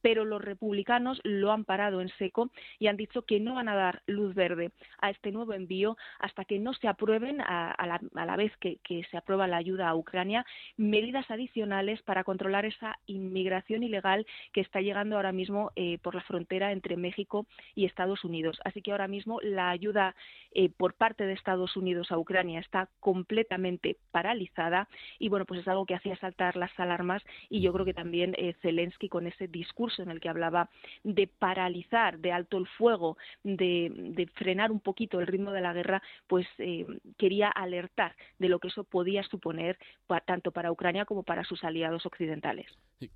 Pero 0.02 0.26
los 0.26 0.42
republicanos 0.42 1.20
lo 1.24 1.52
han 1.52 1.66
parado 1.66 2.02
en 2.02 2.10
seco 2.18 2.50
y 2.80 2.88
han 2.88 2.98
dicho 2.98 3.24
que 3.24 3.40
no 3.40 3.56
van 3.56 3.70
a 3.70 3.76
dar 3.76 4.02
luz 4.08 4.34
verde 4.34 4.72
a 5.00 5.10
este 5.10 5.32
nuevo 5.32 5.54
envío 5.54 5.98
hasta 6.20 6.46
que 6.46 6.58
no 6.58 6.74
se 6.74 6.88
aprueben, 6.88 7.42
a, 7.42 8.00
la, 8.14 8.36
vez 8.38 8.54
que, 8.58 8.80
se 9.12 9.18
aprueba 9.18 9.48
la 9.48 9.58
ayuda 9.58 9.90
a 9.90 9.96
Ucrania, 9.96 10.46
medidas 10.78 11.30
adicionales 11.30 12.02
para 12.04 12.24
controlar 12.24 12.66
esa 12.66 12.98
inmigración 13.08 13.84
ilegal 13.84 14.26
que 14.54 14.62
está 14.62 14.80
llegando 14.80 15.18
ahora 15.18 15.34
mismo 15.34 15.72
eh, 15.76 15.98
por 16.02 16.16
la 16.16 16.22
frontera 16.22 16.72
entre 16.72 16.96
México 16.96 17.46
y 17.76 17.86
Estados 17.86 18.24
Unidos. 18.24 18.60
Así 18.64 18.82
que 18.82 18.92
ahora 18.92 19.10
mismo 19.10 19.40
la 19.42 19.70
ayuda 19.70 20.16
eh, 20.54 20.70
por 20.70 20.93
parte 20.94 21.26
de 21.26 21.34
Estados 21.34 21.76
Unidos 21.76 22.12
a 22.12 22.18
Ucrania 22.18 22.60
está 22.60 22.90
completamente 23.00 23.98
paralizada 24.12 24.88
y 25.20 25.30
bueno, 25.30 25.46
pues 25.46 25.62
es 25.62 25.68
algo 25.68 25.86
que 25.86 25.96
hacía 25.96 26.16
saltar 26.18 26.56
las 26.56 26.72
alarmas 26.80 27.24
y 27.50 27.62
yo 27.62 27.74
creo 27.74 27.86
que 27.86 27.94
también 27.94 28.34
eh, 28.38 28.56
Zelensky 28.62 29.10
con 29.10 29.28
ese 29.28 29.48
discurso 29.48 30.02
en 30.02 30.10
el 30.10 30.20
que 30.20 30.30
hablaba 30.30 30.70
de 31.04 31.28
paralizar, 31.28 32.20
de 32.20 32.32
alto 32.32 32.58
el 32.58 32.68
fuego, 32.68 33.18
de, 33.44 34.30
frenar 34.36 34.72
un 34.72 34.80
poquito 34.80 35.20
el 35.20 35.28
ritmo 35.28 35.52
de 35.52 35.62
la 35.62 35.74
guerra, 35.74 36.02
pues 36.28 36.48
eh, 36.58 36.86
quería 37.18 37.50
alertar 37.50 38.16
de 38.40 38.50
lo 38.50 38.60
que 38.60 38.70
eso 38.70 38.84
podía 38.84 39.24
suponer 39.24 39.78
tanto 40.26 40.52
para 40.52 40.72
Ucrania 40.72 41.06
como 41.06 41.24
para 41.24 41.44
sus 41.44 41.64
aliados 41.64 42.06
occidentales. 42.06 42.68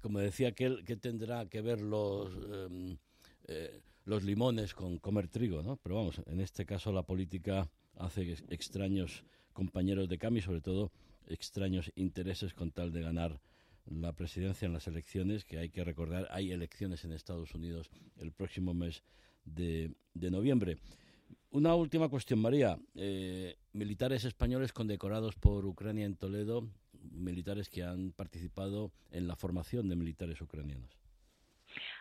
como 0.02 0.20
decía 0.20 0.52
que, 0.52 0.84
que 0.86 0.96
tendrá 0.96 1.48
que 1.48 1.62
ver 1.62 1.82
los 1.82 2.34
em, 2.36 2.98
eh, 3.48 3.82
los 4.08 4.24
limones 4.24 4.74
con 4.74 5.00
comer 5.00 5.28
trigo, 5.28 5.62
¿no? 5.62 5.76
Pero 5.84 5.96
vamos, 5.96 6.22
en 6.28 6.40
este 6.40 6.66
caso 6.66 6.94
la 6.94 7.04
política 7.04 7.70
hace 7.98 8.38
extraños 8.48 9.26
compañeros 9.52 10.08
de 10.08 10.18
cambio 10.18 10.40
y 10.40 10.44
sobre 10.44 10.62
todo 10.62 10.94
extraños 11.28 11.92
intereses 11.96 12.54
con 12.54 12.72
tal 12.72 12.94
de 12.94 13.02
ganar 13.02 13.42
la 13.86 14.14
presidencia 14.14 14.66
en 14.66 14.72
las 14.72 14.88
elecciones, 14.88 15.44
que 15.44 15.58
hay 15.58 15.70
que 15.70 15.84
recordar, 15.84 16.26
hay 16.32 16.54
elecciones 16.54 17.04
en 17.04 17.12
Estados 17.12 17.54
Unidos 17.54 17.90
el 18.18 18.32
próximo 18.32 18.74
mes 18.74 19.04
de, 19.44 19.94
noviembre. 20.14 20.78
Una 21.52 21.76
última 21.76 22.08
cuestión, 22.08 22.40
María. 22.40 22.80
Eh, 22.96 23.58
militares 23.74 24.24
españoles 24.24 24.72
condecorados 24.72 25.36
por 25.36 25.66
Ucrania 25.66 26.06
en 26.06 26.16
Toledo, 26.16 26.66
militares 27.12 27.70
que 27.70 27.84
han 27.84 28.14
participado 28.14 28.94
en 29.12 29.28
la 29.28 29.36
formación 29.36 29.90
de 29.90 29.98
militares 29.98 30.40
ucranianos. 30.42 30.98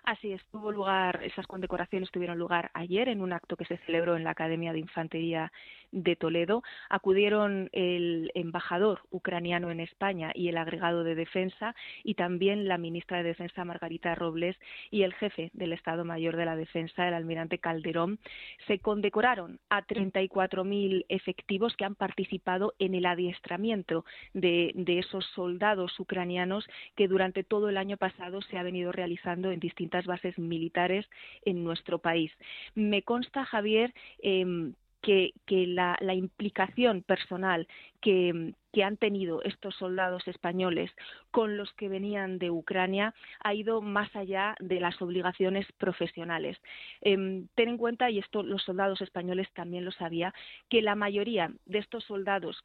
Así 0.06 0.30
es, 0.30 0.40
tuvo 0.52 0.70
lugar, 0.70 1.18
esas 1.24 1.48
condecoraciones 1.48 2.12
tuvieron 2.12 2.38
lugar 2.38 2.70
ayer 2.74 3.08
en 3.08 3.20
un 3.20 3.32
acto 3.32 3.56
que 3.56 3.64
se 3.64 3.76
celebró 3.78 4.16
en 4.16 4.22
la 4.22 4.30
Academia 4.30 4.72
de 4.72 4.78
Infantería 4.78 5.50
de 5.90 6.14
Toledo. 6.14 6.62
Acudieron 6.88 7.68
el 7.72 8.30
embajador 8.36 9.00
ucraniano 9.10 9.72
en 9.72 9.80
España 9.80 10.30
y 10.32 10.48
el 10.48 10.58
agregado 10.58 11.02
de 11.02 11.16
defensa 11.16 11.74
y 12.04 12.14
también 12.14 12.68
la 12.68 12.78
ministra 12.78 13.16
de 13.16 13.24
Defensa 13.24 13.64
Margarita 13.64 14.14
Robles 14.14 14.56
y 14.92 15.02
el 15.02 15.12
jefe 15.12 15.50
del 15.54 15.72
Estado 15.72 16.04
Mayor 16.04 16.36
de 16.36 16.44
la 16.44 16.54
Defensa, 16.54 17.08
el 17.08 17.14
almirante 17.14 17.58
Calderón. 17.58 18.20
Se 18.68 18.78
condecoraron 18.78 19.58
a 19.70 19.82
34.000 19.82 21.04
efectivos 21.08 21.74
que 21.74 21.84
han 21.84 21.96
participado 21.96 22.74
en 22.78 22.94
el 22.94 23.06
adiestramiento 23.06 24.04
de, 24.34 24.70
de 24.76 25.00
esos 25.00 25.26
soldados 25.34 25.98
ucranianos 25.98 26.64
que 26.94 27.08
durante 27.08 27.42
todo 27.42 27.68
el 27.68 27.76
año 27.76 27.96
pasado 27.96 28.40
se 28.42 28.56
ha 28.56 28.62
venido 28.62 28.92
realizando 28.92 29.50
en 29.50 29.58
distintas 29.58 29.95
bases 30.04 30.38
militares 30.38 31.06
en 31.44 31.64
nuestro 31.64 31.98
país. 31.98 32.30
Me 32.74 33.02
consta, 33.02 33.46
Javier, 33.46 33.94
em, 34.18 34.74
que, 35.06 35.66
la, 35.66 36.14
implicación 36.14 37.02
personal 37.02 37.68
que, 38.00 38.54
han 38.84 38.98
tenido 38.98 39.42
estos 39.42 39.74
soldados 39.76 40.28
españoles 40.28 40.90
con 41.30 41.56
los 41.56 41.72
que 41.72 41.88
venían 41.88 42.38
de 42.38 42.50
Ucrania 42.50 43.14
ha 43.42 43.54
ido 43.54 43.80
más 43.80 44.14
allá 44.14 44.54
de 44.60 44.80
las 44.80 45.00
obligaciones 45.00 45.66
profesionales. 45.78 46.58
Em, 47.00 47.46
ten 47.54 47.70
en 47.70 47.78
cuenta, 47.78 48.10
y 48.10 48.18
esto 48.18 48.42
los 48.42 48.62
soldados 48.64 49.00
españoles 49.00 49.48
también 49.54 49.86
lo 49.86 49.92
sabía, 49.92 50.34
que 50.68 50.82
la 50.82 50.94
mayoría 50.94 51.52
de 51.64 51.78
estos 51.78 52.04
soldados 52.04 52.62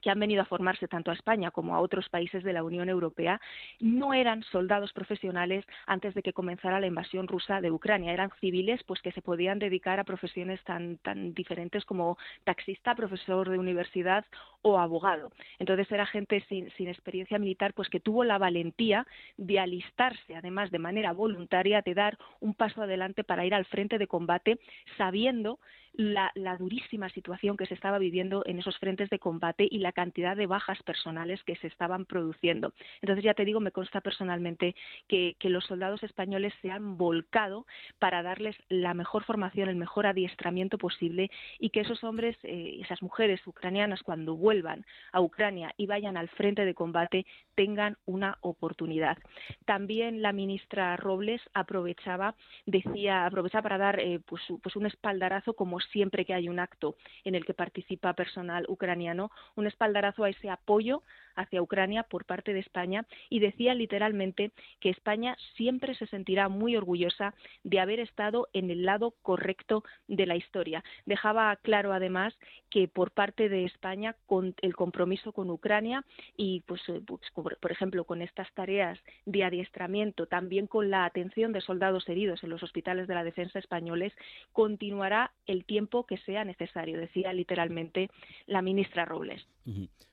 que 0.00 0.10
han 0.10 0.20
venido 0.20 0.42
a 0.42 0.46
formarse 0.46 0.88
tanto 0.88 1.10
a 1.10 1.14
España 1.14 1.50
como 1.50 1.74
a 1.74 1.80
otros 1.80 2.08
países 2.08 2.42
de 2.44 2.52
la 2.52 2.62
Unión 2.62 2.88
Europea 2.88 3.40
no 3.80 4.14
eran 4.14 4.42
soldados 4.44 4.92
profesionales 4.92 5.64
antes 5.86 6.14
de 6.14 6.22
que 6.22 6.32
comenzara 6.32 6.80
la 6.80 6.86
invasión 6.86 7.28
rusa 7.28 7.60
de 7.60 7.70
Ucrania. 7.70 8.12
Eran 8.12 8.30
civiles 8.40 8.82
pues 8.84 9.00
que 9.02 9.12
se 9.12 9.22
podían 9.22 9.58
dedicar 9.58 10.00
a 10.00 10.04
profesiones 10.04 10.62
tan, 10.64 10.98
tan 10.98 11.34
diferentes 11.34 11.84
como 11.84 12.18
taxista, 12.44 12.94
profesor 12.94 13.48
de 13.48 13.58
universidad 13.58 14.24
o 14.62 14.78
abogado. 14.78 15.30
Entonces 15.58 15.90
era 15.90 16.06
gente 16.06 16.44
sin, 16.48 16.70
sin 16.72 16.88
experiencia 16.88 17.38
militar 17.38 17.74
pues 17.74 17.88
que 17.88 18.00
tuvo 18.00 18.24
la 18.24 18.38
valentía 18.38 19.06
de 19.36 19.58
alistarse 19.58 20.34
además 20.34 20.70
de 20.70 20.78
manera 20.78 21.12
voluntaria, 21.12 21.82
de 21.82 21.94
dar 21.94 22.18
un 22.40 22.54
paso 22.54 22.82
adelante 22.82 23.24
para 23.24 23.44
ir 23.44 23.54
al 23.54 23.64
frente 23.64 23.98
de 23.98 24.06
combate 24.06 24.58
sabiendo 24.96 25.58
la, 26.00 26.56
durísima 26.58 27.10
situación 27.10 27.56
que 27.56 27.66
se 27.66 27.74
estaba 27.74 27.98
viviendo 27.98 28.42
en 28.46 28.58
esos 28.58 28.78
frentes 28.78 29.10
de 29.10 29.18
combate 29.18 29.68
y 29.70 29.78
la 29.78 29.92
cantidad 29.92 30.36
de 30.36 30.46
bajas 30.46 30.82
personales 30.82 31.42
que 31.44 31.56
se 31.56 31.66
estaban 31.66 32.06
produciendo. 32.06 32.72
Entonces, 33.02 33.24
ya 33.24 33.34
te 33.34 33.44
digo, 33.44 33.60
me 33.60 33.70
consta 33.70 34.00
personalmente 34.00 34.74
que, 35.08 35.36
los 35.50 35.64
soldados 35.64 36.04
españoles 36.04 36.54
se 36.62 36.70
han 36.70 36.96
volcado 36.96 37.66
para 37.98 38.22
darles 38.22 38.56
la 38.68 38.94
mejor 38.94 39.24
formación, 39.24 39.68
el 39.68 39.74
mejor 39.74 40.06
adiestramiento 40.06 40.78
posible 40.78 41.28
y 41.58 41.70
que 41.70 41.80
esos 41.80 42.04
hombres, 42.04 42.36
eh, 42.44 42.78
esas 42.80 43.02
mujeres 43.02 43.44
ucranianas, 43.44 44.04
cuando 44.04 44.36
vuelvan 44.36 44.86
a 45.10 45.20
Ucrania 45.20 45.74
y 45.76 45.86
vayan 45.86 46.16
al 46.16 46.28
frente 46.28 46.64
de 46.64 46.74
combate, 46.74 47.26
tengan 47.56 47.96
una 48.06 48.38
oportunidad. 48.42 49.18
También 49.64 50.22
la 50.22 50.32
ministra 50.32 50.96
Robles 50.96 51.42
aprovechaba, 51.52 52.36
decía, 52.64 53.26
aprovechaba 53.26 53.62
para 53.62 53.78
dar 53.78 53.98
eh, 53.98 54.20
pues, 54.24 54.42
pues 54.62 54.76
un 54.76 54.86
espaldarazo 54.86 55.54
como 55.54 55.80
siempre 55.92 56.24
que 56.24 56.34
hay 56.34 56.48
un 56.48 56.58
acto 56.58 56.96
en 57.24 57.34
el 57.34 57.44
que 57.44 57.54
participa 57.54 58.14
personal 58.14 58.64
ucraniano, 58.68 59.30
un 59.56 59.66
espaldarazo 59.66 60.24
a 60.24 60.30
ese 60.30 60.50
apoyo 60.50 61.02
hacia 61.34 61.62
Ucrania 61.62 62.02
por 62.04 62.24
parte 62.24 62.52
de 62.52 62.60
España 62.60 63.06
y 63.28 63.40
decía 63.40 63.74
literalmente 63.74 64.52
que 64.80 64.90
España 64.90 65.36
siempre 65.56 65.94
se 65.94 66.06
sentirá 66.06 66.48
muy 66.48 66.76
orgullosa 66.76 67.34
de 67.64 67.80
haber 67.80 68.00
estado 68.00 68.48
en 68.52 68.70
el 68.70 68.84
lado 68.84 69.14
correcto 69.22 69.84
de 70.08 70.26
la 70.26 70.36
historia. 70.36 70.84
Dejaba 71.06 71.54
claro 71.56 71.92
además 71.92 72.34
que 72.70 72.88
por 72.88 73.10
parte 73.10 73.48
de 73.48 73.64
España 73.64 74.16
con 74.26 74.54
el 74.62 74.74
compromiso 74.76 75.32
con 75.32 75.50
Ucrania 75.50 76.04
y 76.36 76.60
pues, 76.66 76.80
eh, 76.88 77.00
pues 77.04 77.20
por 77.34 77.72
ejemplo 77.72 78.04
con 78.04 78.22
estas 78.22 78.52
tareas 78.54 78.98
de 79.26 79.44
adiestramiento, 79.44 80.26
también 80.26 80.66
con 80.66 80.90
la 80.90 81.04
atención 81.04 81.52
de 81.52 81.60
soldados 81.60 82.08
heridos 82.08 82.42
en 82.42 82.50
los 82.50 82.62
hospitales 82.62 83.08
de 83.08 83.14
la 83.14 83.24
defensa 83.24 83.58
españoles, 83.58 84.12
continuará 84.52 85.32
el 85.46 85.64
tiempo 85.64 86.06
que 86.06 86.18
sea 86.18 86.44
necesario, 86.44 86.98
decía 86.98 87.32
literalmente 87.32 88.10
la 88.46 88.62
ministra 88.62 89.04
Robles. 89.04 89.46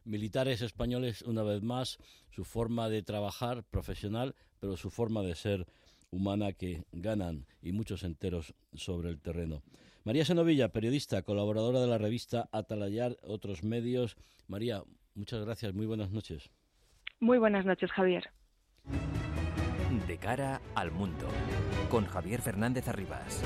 Militares 0.04 0.62
españoles, 0.62 1.07
una 1.26 1.44
vez 1.44 1.62
más, 1.62 1.98
su 2.30 2.44
forma 2.44 2.90
de 2.90 3.04
trabajar 3.04 3.64
profesional, 3.64 4.36
pero 4.60 4.78
su 4.78 4.90
forma 4.90 5.22
de 5.22 5.36
ser 5.36 5.68
humana 6.10 6.54
que 6.54 6.84
ganan 6.92 7.46
y 7.62 7.72
muchos 7.72 8.04
enteros 8.04 8.54
sobre 8.74 9.10
el 9.10 9.20
terreno. 9.20 9.64
María 10.04 10.26
Senovilla, 10.26 10.70
periodista, 10.70 11.22
colaboradora 11.22 11.82
de 11.82 11.88
la 11.88 11.98
revista 11.98 12.48
Atalayar, 12.52 13.18
otros 13.24 13.64
medios. 13.64 14.16
María, 14.48 14.84
muchas 15.16 15.44
gracias, 15.44 15.74
muy 15.74 15.86
buenas 15.86 16.12
noches. 16.12 16.50
Muy 17.20 17.38
buenas 17.38 17.66
noches, 17.66 17.92
Javier. 17.92 18.30
De 20.08 20.18
cara 20.18 20.62
al 20.76 20.92
mundo, 20.92 21.28
con 21.90 22.06
Javier 22.06 22.42
Fernández 22.42 22.88
Arribas. 22.88 23.44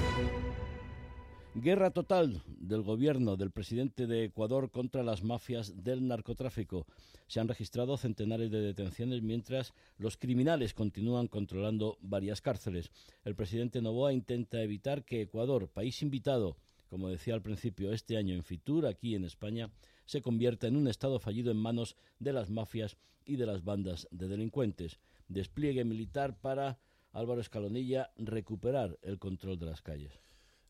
Guerra 1.53 1.91
total 1.91 2.41
del 2.47 2.81
gobierno 2.81 3.35
del 3.35 3.51
presidente 3.51 4.07
de 4.07 4.23
Ecuador 4.23 4.71
contra 4.71 5.03
las 5.03 5.21
mafias 5.21 5.83
del 5.83 6.07
narcotráfico. 6.07 6.87
Se 7.27 7.41
han 7.41 7.49
registrado 7.49 7.97
centenares 7.97 8.51
de 8.51 8.61
detenciones 8.61 9.21
mientras 9.21 9.73
los 9.97 10.15
criminales 10.15 10.73
continúan 10.73 11.27
controlando 11.27 11.97
varias 11.99 12.39
cárceles. 12.39 12.89
El 13.25 13.35
presidente 13.35 13.81
Novoa 13.81 14.13
intenta 14.13 14.61
evitar 14.61 15.03
que 15.03 15.23
Ecuador, 15.23 15.67
país 15.67 16.01
invitado, 16.01 16.55
como 16.89 17.09
decía 17.09 17.33
al 17.33 17.41
principio, 17.41 17.91
este 17.91 18.15
año 18.15 18.33
en 18.33 18.43
Fitur, 18.43 18.85
aquí 18.85 19.15
en 19.15 19.25
España, 19.25 19.69
se 20.05 20.21
convierta 20.21 20.67
en 20.67 20.77
un 20.77 20.87
Estado 20.87 21.19
fallido 21.19 21.51
en 21.51 21.57
manos 21.57 21.97
de 22.19 22.31
las 22.31 22.49
mafias 22.49 22.95
y 23.25 23.35
de 23.35 23.45
las 23.45 23.65
bandas 23.65 24.07
de 24.11 24.29
delincuentes. 24.29 24.99
Despliegue 25.27 25.83
militar 25.83 26.39
para 26.39 26.79
Álvaro 27.11 27.41
Escalonilla 27.41 28.09
recuperar 28.15 28.97
el 29.01 29.19
control 29.19 29.59
de 29.59 29.65
las 29.65 29.81
calles. 29.81 30.21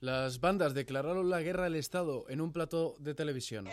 Las 0.01 0.39
bandas 0.39 0.73
declararon 0.73 1.29
la 1.29 1.43
guerra 1.43 1.67
al 1.67 1.75
Estado 1.75 2.25
en 2.27 2.41
un 2.41 2.51
plató 2.51 2.95
de 2.97 3.13
televisión. 3.13 3.67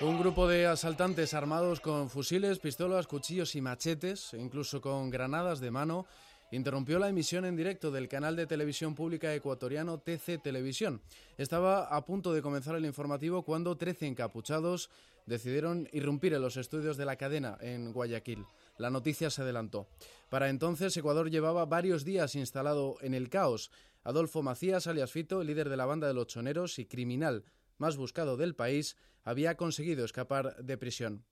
Un 0.00 0.18
grupo 0.18 0.48
de 0.48 0.66
asaltantes 0.66 1.34
armados 1.34 1.78
con 1.78 2.10
fusiles, 2.10 2.58
pistolas, 2.58 3.06
cuchillos 3.06 3.54
y 3.54 3.60
machetes, 3.60 4.34
e 4.34 4.38
incluso 4.38 4.80
con 4.80 5.08
granadas 5.10 5.60
de 5.60 5.70
mano, 5.70 6.06
interrumpió 6.50 6.98
la 6.98 7.08
emisión 7.08 7.44
en 7.44 7.54
directo 7.54 7.92
del 7.92 8.08
canal 8.08 8.34
de 8.34 8.48
televisión 8.48 8.96
pública 8.96 9.32
ecuatoriano 9.32 9.98
TC 9.98 10.42
Televisión. 10.42 11.00
Estaba 11.38 11.84
a 11.84 12.04
punto 12.04 12.32
de 12.32 12.42
comenzar 12.42 12.74
el 12.74 12.86
informativo 12.86 13.44
cuando 13.44 13.76
13 13.76 14.08
encapuchados 14.08 14.90
decidieron 15.26 15.88
irrumpir 15.92 16.34
en 16.34 16.42
los 16.42 16.56
estudios 16.56 16.96
de 16.96 17.04
la 17.04 17.16
cadena 17.16 17.58
en 17.60 17.92
Guayaquil. 17.92 18.44
La 18.78 18.90
noticia 18.90 19.30
se 19.30 19.42
adelantó. 19.42 19.88
Para 20.28 20.48
entonces, 20.48 20.96
Ecuador 20.96 21.30
llevaba 21.30 21.66
varios 21.66 22.04
días 22.04 22.34
instalado 22.34 22.96
en 23.00 23.14
el 23.14 23.28
caos. 23.28 23.70
Adolfo 24.04 24.42
Macías, 24.42 24.86
alias 24.86 25.12
Fito, 25.12 25.44
líder 25.44 25.68
de 25.68 25.76
la 25.76 25.86
banda 25.86 26.08
de 26.08 26.14
los 26.14 26.26
choneros 26.26 26.78
y 26.78 26.86
criminal 26.86 27.44
más 27.82 27.96
buscado 27.96 28.36
del 28.36 28.54
país, 28.54 28.96
había 29.24 29.56
conseguido 29.56 30.04
escapar 30.04 30.56
de 30.62 30.78
prisión. 30.78 31.24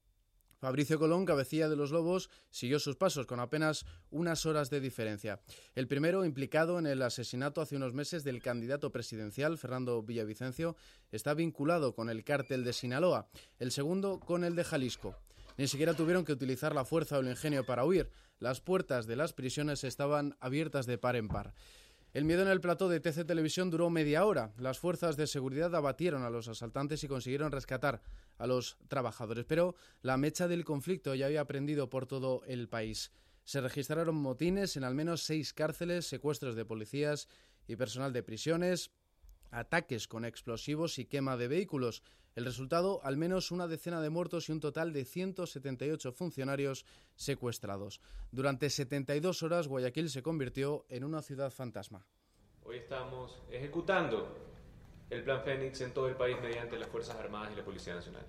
Fabricio 0.61 0.99
Colón, 0.99 1.25
cabecilla 1.25 1.71
de 1.71 1.77
los 1.77 1.91
Lobos, 1.91 2.29
siguió 2.51 2.79
sus 2.79 2.97
pasos 2.97 3.25
con 3.25 3.41
apenas 3.41 3.87
unas 4.11 4.45
horas 4.45 4.69
de 4.69 4.81
diferencia. 4.81 5.41
El 5.75 5.89
primero, 5.89 6.27
implicado 6.27 6.79
en 6.79 6.87
el 6.87 7.01
asesinato 7.01 7.63
hace 7.63 7.77
unos 7.77 7.95
meses 7.95 8.25
del 8.25 8.43
candidato 8.43 8.93
presidencial, 8.93 9.57
Fernando 9.57 10.03
Villavicencio, 10.03 10.77
está 11.11 11.33
vinculado 11.33 11.95
con 11.95 12.11
el 12.11 12.25
cártel 12.25 12.63
de 12.63 12.75
Sinaloa. 12.75 13.31
El 13.59 13.73
segundo, 13.73 14.21
con 14.21 14.45
el 14.45 14.55
de 14.55 14.65
Jalisco. 14.65 15.17
Ni 15.57 15.67
siquiera 15.67 15.95
tuvieron 15.95 16.27
que 16.27 16.33
utilizar 16.33 16.75
la 16.75 16.85
fuerza 16.85 17.17
o 17.17 17.21
el 17.21 17.29
ingenio 17.29 17.65
para 17.65 17.85
huir. 17.85 18.11
Las 18.39 18.61
puertas 18.61 19.07
de 19.07 19.17
las 19.17 19.33
prisiones 19.33 19.85
estaban 19.85 20.37
abiertas 20.41 20.87
de 20.87 20.99
par 20.99 21.17
en 21.17 21.29
par. 21.29 21.55
El 22.13 22.25
miedo 22.25 22.43
en 22.43 22.49
el 22.49 22.61
plató 22.61 22.89
de 22.89 22.99
TC 22.99 23.25
Televisión 23.25 23.71
duró 23.71 23.89
media 23.89 24.25
hora. 24.25 24.53
Las 24.59 24.81
fuerzas 24.81 25.17
de 25.17 25.29
seguridad 25.29 25.73
abatieron 25.77 26.25
a 26.25 26.31
los 26.31 26.49
asaltantes 26.49 27.05
y 27.05 27.09
consiguieron 27.09 27.53
rescatar 27.53 28.03
a 28.37 28.49
los 28.49 28.79
trabajadores. 28.89 29.45
Pero 29.45 29.77
la 30.03 30.17
mecha 30.17 30.49
del 30.49 30.65
conflicto 30.65 31.15
ya 31.15 31.27
había 31.27 31.45
prendido 31.45 31.89
por 31.89 32.07
todo 32.07 32.43
el 32.47 32.69
país. 32.69 33.13
Se 33.45 33.61
registraron 33.61 34.17
motines 34.17 34.77
en 34.77 34.83
al 34.83 34.97
menos 34.97 35.23
seis 35.23 35.53
cárceles, 35.53 36.05
secuestros 36.07 36.57
de 36.57 36.65
policías 36.65 37.29
y 37.69 37.77
personal 37.77 38.13
de 38.13 38.25
prisiones, 38.25 38.91
ataques 39.53 40.09
con 40.09 40.25
explosivos 40.25 40.99
y 40.99 41.05
quema 41.05 41.37
de 41.37 41.47
vehículos. 41.47 42.03
El 42.37 42.45
resultado, 42.45 43.01
al 43.03 43.17
menos 43.17 43.51
una 43.51 43.67
decena 43.67 44.01
de 44.01 44.11
muertos 44.11 44.49
y 44.49 44.53
un 44.53 44.61
total 44.61 44.93
de 44.93 45.05
178 45.05 46.13
funcionarios 46.13 46.87
secuestrados. 47.17 48.01
Durante 48.31 48.71
72 48.71 49.43
horas, 49.43 49.67
Guayaquil 49.67 50.11
se 50.11 50.23
convirtió 50.23 50.87
en 50.89 51.05
una 51.05 51.23
ciudad 51.23 51.51
fantasma. 51.51 52.07
Hoy 52.65 52.77
estamos 52.77 53.43
ejecutando 53.51 54.37
el 55.11 55.25
Plan 55.25 55.43
Fénix 55.43 55.81
en 55.81 55.93
todo 55.93 56.09
el 56.09 56.17
país 56.17 56.37
mediante 56.41 56.79
las 56.79 56.89
Fuerzas 56.89 57.17
Armadas 57.17 57.51
y 57.53 57.57
la 57.57 57.65
Policía 57.65 57.95
Nacional. 57.95 58.25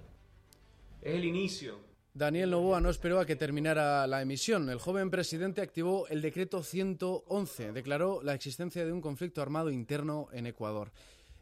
Es 1.02 1.16
el 1.16 1.26
inicio 1.26 1.92
Daniel 2.14 2.50
Novoa 2.50 2.82
no 2.82 2.90
esperó 2.90 3.22
a 3.22 3.26
que 3.26 3.38
terminara 3.38 4.06
la 4.06 4.22
emisión. 4.22 4.70
El 4.70 4.80
joven 4.80 5.10
presidente 5.10 5.62
activó 5.62 6.10
el 6.10 6.22
decreto 6.22 6.62
111. 6.62 7.72
Declaró 7.72 8.22
la 8.22 8.34
existencia 8.34 8.86
de 8.86 8.92
un 8.92 9.00
conflicto 9.00 9.42
armado 9.42 9.72
interno 9.72 10.28
en 10.34 10.46
Ecuador 10.46 10.92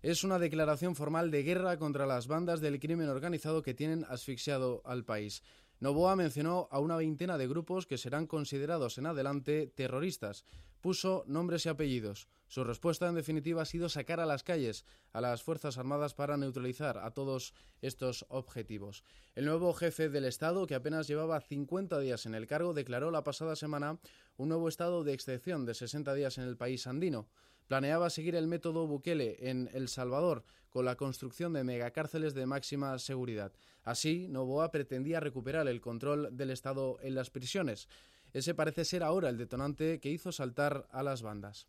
es 0.02 0.24
una 0.24 0.40
declaración 0.40 0.96
formal 0.96 1.30
de 1.30 1.44
guerra 1.44 1.78
contra 1.78 2.06
las 2.06 2.28
bandas 2.28 2.62
del 2.62 2.80
crimen 2.80 3.10
organizado 3.10 3.62
que 3.62 3.74
tienen 3.74 4.06
asfixiado 4.08 4.82
al 4.86 5.04
país. 5.04 5.44
Novoa 5.82 6.16
mencionó 6.16 6.68
a 6.72 6.80
una 6.80 6.96
veintena 6.96 7.38
de 7.38 7.48
grupos 7.48 7.86
que 7.86 7.98
serán 7.98 8.28
considerados 8.28 8.98
en 8.98 9.06
adelante 9.06 9.68
terroristas. 9.68 10.46
Puso 10.82 11.26
nombres 11.28 11.66
y 11.66 11.70
apellidos. 11.70 12.30
Su 12.48 12.64
respuesta, 12.64 13.08
en 13.08 13.16
definitiva, 13.16 13.62
ha 13.62 13.66
sido 13.66 13.90
sacar 13.90 14.22
a 14.22 14.26
las 14.26 14.44
calles 14.44 14.86
a 15.12 15.20
las 15.20 15.44
Fuerzas 15.44 15.78
Armadas 15.78 16.14
para 16.14 16.38
neutralizar 16.38 16.98
a 16.98 17.12
todos 17.12 17.54
estos 17.82 18.26
objetivos. 18.30 19.04
El 19.36 19.46
nuevo 19.46 19.74
jefe 19.74 20.10
del 20.10 20.26
Estado, 20.26 20.66
que 20.66 20.76
apenas 20.76 21.08
llevaba 21.08 21.42
50 21.42 22.00
días 22.00 22.26
en 22.26 22.36
el 22.36 22.48
cargo, 22.48 22.74
declaró 22.74 23.12
la 23.12 23.24
pasada 23.26 23.58
semana 23.58 24.00
un 24.38 24.50
nuevo 24.50 24.70
estado 24.70 25.04
de 25.04 25.14
excepción 25.14 25.66
de 25.66 25.74
60 25.74 26.14
días 26.14 26.38
en 26.38 26.46
el 26.46 26.58
país 26.58 26.88
andino 26.88 27.28
planeaba 27.70 28.10
seguir 28.10 28.36
el 28.36 28.48
método 28.48 28.88
Bukele 28.88 29.38
en 29.48 29.70
El 29.72 29.90
Salvador 29.90 30.44
con 30.72 30.86
la 30.86 30.96
construcción 30.96 31.54
de 31.54 31.64
megacárceles 31.64 32.34
de 32.34 32.48
máxima 32.48 32.98
seguridad. 32.98 33.54
Así, 33.84 34.28
Novoa 34.28 34.72
pretendía 34.72 35.20
recuperar 35.20 35.68
el 35.68 35.80
control 35.80 36.36
del 36.36 36.50
Estado 36.50 36.98
en 37.04 37.14
las 37.14 37.30
prisiones. 37.30 37.88
Ese 38.34 38.56
parece 38.56 38.86
ser 38.86 39.04
ahora 39.04 39.30
el 39.30 39.38
detonante 39.38 40.00
que 40.00 40.10
hizo 40.10 40.32
saltar 40.32 40.88
a 40.90 41.04
las 41.04 41.22
bandas. 41.22 41.68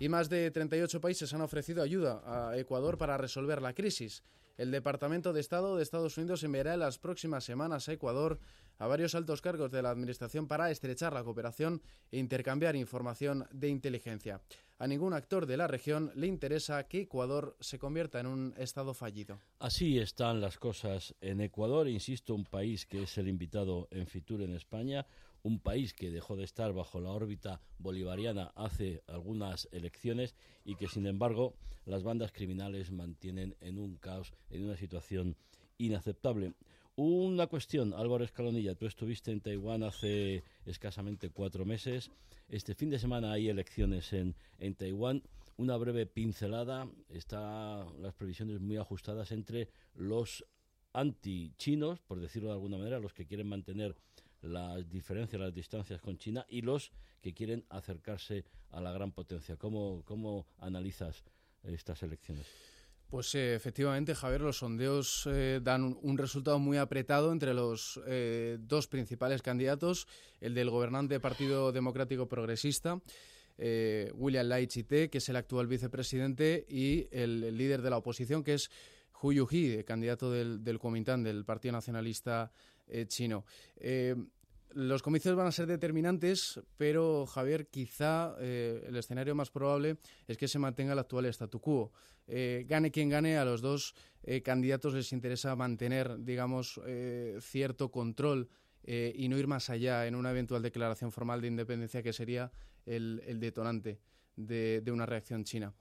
Y 0.00 0.08
más 0.08 0.30
de 0.30 0.50
38 0.50 0.98
países 0.98 1.34
han 1.34 1.42
ofrecido 1.42 1.82
ayuda 1.82 2.22
a 2.24 2.56
Ecuador 2.56 2.96
para 2.96 3.18
resolver 3.18 3.60
la 3.60 3.74
crisis. 3.74 4.22
El 4.56 4.70
Departamento 4.70 5.34
de 5.34 5.40
Estado 5.40 5.76
de 5.76 5.82
Estados 5.82 6.16
Unidos 6.16 6.42
enviará 6.42 6.72
en 6.72 6.80
las 6.80 6.98
próximas 6.98 7.44
semanas 7.44 7.86
a 7.88 7.92
Ecuador 7.92 8.38
a 8.78 8.86
varios 8.86 9.14
altos 9.14 9.40
cargos 9.40 9.70
de 9.70 9.82
la 9.82 9.90
Administración 9.90 10.46
para 10.46 10.70
estrechar 10.70 11.12
la 11.12 11.24
cooperación 11.24 11.82
e 12.10 12.18
intercambiar 12.18 12.76
información 12.76 13.46
de 13.52 13.68
inteligencia. 13.68 14.40
A 14.78 14.86
ningún 14.86 15.12
actor 15.12 15.46
de 15.46 15.56
la 15.56 15.66
región 15.66 16.12
le 16.14 16.28
interesa 16.28 16.86
que 16.86 17.00
Ecuador 17.00 17.56
se 17.58 17.78
convierta 17.78 18.20
en 18.20 18.26
un 18.26 18.54
Estado 18.56 18.94
fallido. 18.94 19.40
Así 19.58 19.98
están 19.98 20.40
las 20.40 20.56
cosas 20.56 21.16
en 21.20 21.40
Ecuador, 21.40 21.88
insisto, 21.88 22.34
un 22.34 22.44
país 22.44 22.86
que 22.86 23.02
es 23.02 23.18
el 23.18 23.28
invitado 23.28 23.88
en 23.90 24.06
Fitur 24.06 24.42
en 24.42 24.54
España, 24.54 25.04
un 25.42 25.58
país 25.58 25.94
que 25.94 26.10
dejó 26.10 26.36
de 26.36 26.44
estar 26.44 26.72
bajo 26.72 27.00
la 27.00 27.10
órbita 27.10 27.60
bolivariana 27.78 28.52
hace 28.54 29.02
algunas 29.08 29.68
elecciones 29.72 30.36
y 30.64 30.76
que, 30.76 30.88
sin 30.88 31.06
embargo, 31.06 31.54
las 31.84 32.04
bandas 32.04 32.32
criminales 32.32 32.92
mantienen 32.92 33.56
en 33.60 33.78
un 33.78 33.96
caos, 33.96 34.32
en 34.50 34.64
una 34.64 34.76
situación 34.76 35.36
inaceptable. 35.78 36.54
Una 37.00 37.46
cuestión, 37.46 37.94
Álvaro 37.94 38.24
Escalonilla, 38.24 38.74
tú 38.74 38.86
estuviste 38.86 39.30
en 39.30 39.40
Taiwán 39.40 39.84
hace 39.84 40.42
escasamente 40.66 41.30
cuatro 41.30 41.64
meses. 41.64 42.10
Este 42.48 42.74
fin 42.74 42.90
de 42.90 42.98
semana 42.98 43.30
hay 43.30 43.48
elecciones 43.48 44.12
en, 44.12 44.34
en 44.58 44.74
Taiwán. 44.74 45.22
Una 45.58 45.76
breve 45.76 46.06
pincelada, 46.06 46.88
están 47.08 48.02
las 48.02 48.14
previsiones 48.14 48.58
muy 48.58 48.78
ajustadas 48.78 49.30
entre 49.30 49.68
los 49.94 50.44
anti-chinos, 50.92 52.00
por 52.00 52.18
decirlo 52.18 52.48
de 52.48 52.54
alguna 52.54 52.78
manera, 52.78 52.98
los 52.98 53.14
que 53.14 53.26
quieren 53.26 53.46
mantener 53.46 53.94
las 54.42 54.90
diferencias, 54.90 55.40
las 55.40 55.54
distancias 55.54 56.00
con 56.00 56.18
China, 56.18 56.46
y 56.48 56.62
los 56.62 56.90
que 57.20 57.32
quieren 57.32 57.64
acercarse 57.68 58.44
a 58.72 58.80
la 58.80 58.90
gran 58.90 59.12
potencia. 59.12 59.56
¿Cómo, 59.56 60.02
cómo 60.04 60.48
analizas 60.58 61.22
estas 61.62 62.02
elecciones? 62.02 62.46
Pues 63.08 63.34
eh, 63.34 63.54
efectivamente, 63.54 64.14
Javier, 64.14 64.42
los 64.42 64.58
sondeos 64.58 65.26
eh, 65.32 65.60
dan 65.62 65.96
un, 66.02 66.18
resultado 66.18 66.58
muy 66.58 66.76
apretado 66.76 67.32
entre 67.32 67.54
los 67.54 67.98
eh, 68.06 68.58
dos 68.60 68.86
principales 68.86 69.40
candidatos, 69.40 70.06
el 70.42 70.52
del 70.52 70.68
gobernante 70.68 71.18
Partido 71.18 71.72
Democrático 71.72 72.28
Progresista, 72.28 73.00
William 74.14 74.46
Lai 74.46 74.66
Chite, 74.66 75.08
que 75.08 75.18
es 75.18 75.28
el 75.30 75.36
actual 75.36 75.66
vicepresidente, 75.66 76.66
y 76.68 77.08
el, 77.10 77.56
líder 77.56 77.80
de 77.80 77.90
la 77.90 77.96
oposición, 77.96 78.44
que 78.44 78.54
es 78.54 78.70
Hu 79.20 79.32
Yuhi, 79.32 79.82
candidato 79.84 80.30
del, 80.30 80.62
del 80.62 80.78
Kuomintang, 80.78 81.24
del 81.24 81.44
Partido 81.44 81.72
Nacionalista 81.72 82.52
Chino. 83.08 83.44
Los 84.74 85.02
comicios 85.02 85.34
van 85.34 85.46
a 85.46 85.52
ser 85.52 85.66
determinantes, 85.66 86.60
pero 86.76 87.26
Javier, 87.26 87.68
quizá 87.68 88.34
eh, 88.38 88.84
el 88.86 88.96
escenario 88.96 89.34
más 89.34 89.50
probable 89.50 89.96
es 90.26 90.36
que 90.36 90.46
se 90.46 90.58
mantenga 90.58 90.92
el 90.92 90.98
actual 90.98 91.26
statu 91.26 91.60
quo. 91.60 91.92
Eh, 92.26 92.66
gane 92.68 92.90
quien 92.90 93.08
gane, 93.08 93.38
a 93.38 93.44
los 93.46 93.62
dos 93.62 93.94
eh, 94.22 94.42
candidatos 94.42 94.92
les 94.92 95.12
interesa 95.12 95.56
mantener, 95.56 96.22
digamos, 96.22 96.80
cierto 97.40 97.90
control 97.90 98.48
y 98.84 99.28
no 99.28 99.36
ir 99.36 99.46
más 99.46 99.68
allá 99.68 100.06
en 100.06 100.14
una 100.14 100.30
eventual 100.30 100.62
declaración 100.62 101.12
formal 101.12 101.42
de 101.42 101.48
independencia 101.48 102.02
que 102.02 102.12
sería 102.12 102.50
el, 102.86 103.38
detonante. 103.40 103.98
De, 104.36 104.84
una 104.92 105.04
reacción 105.04 105.42
china. 105.42 105.74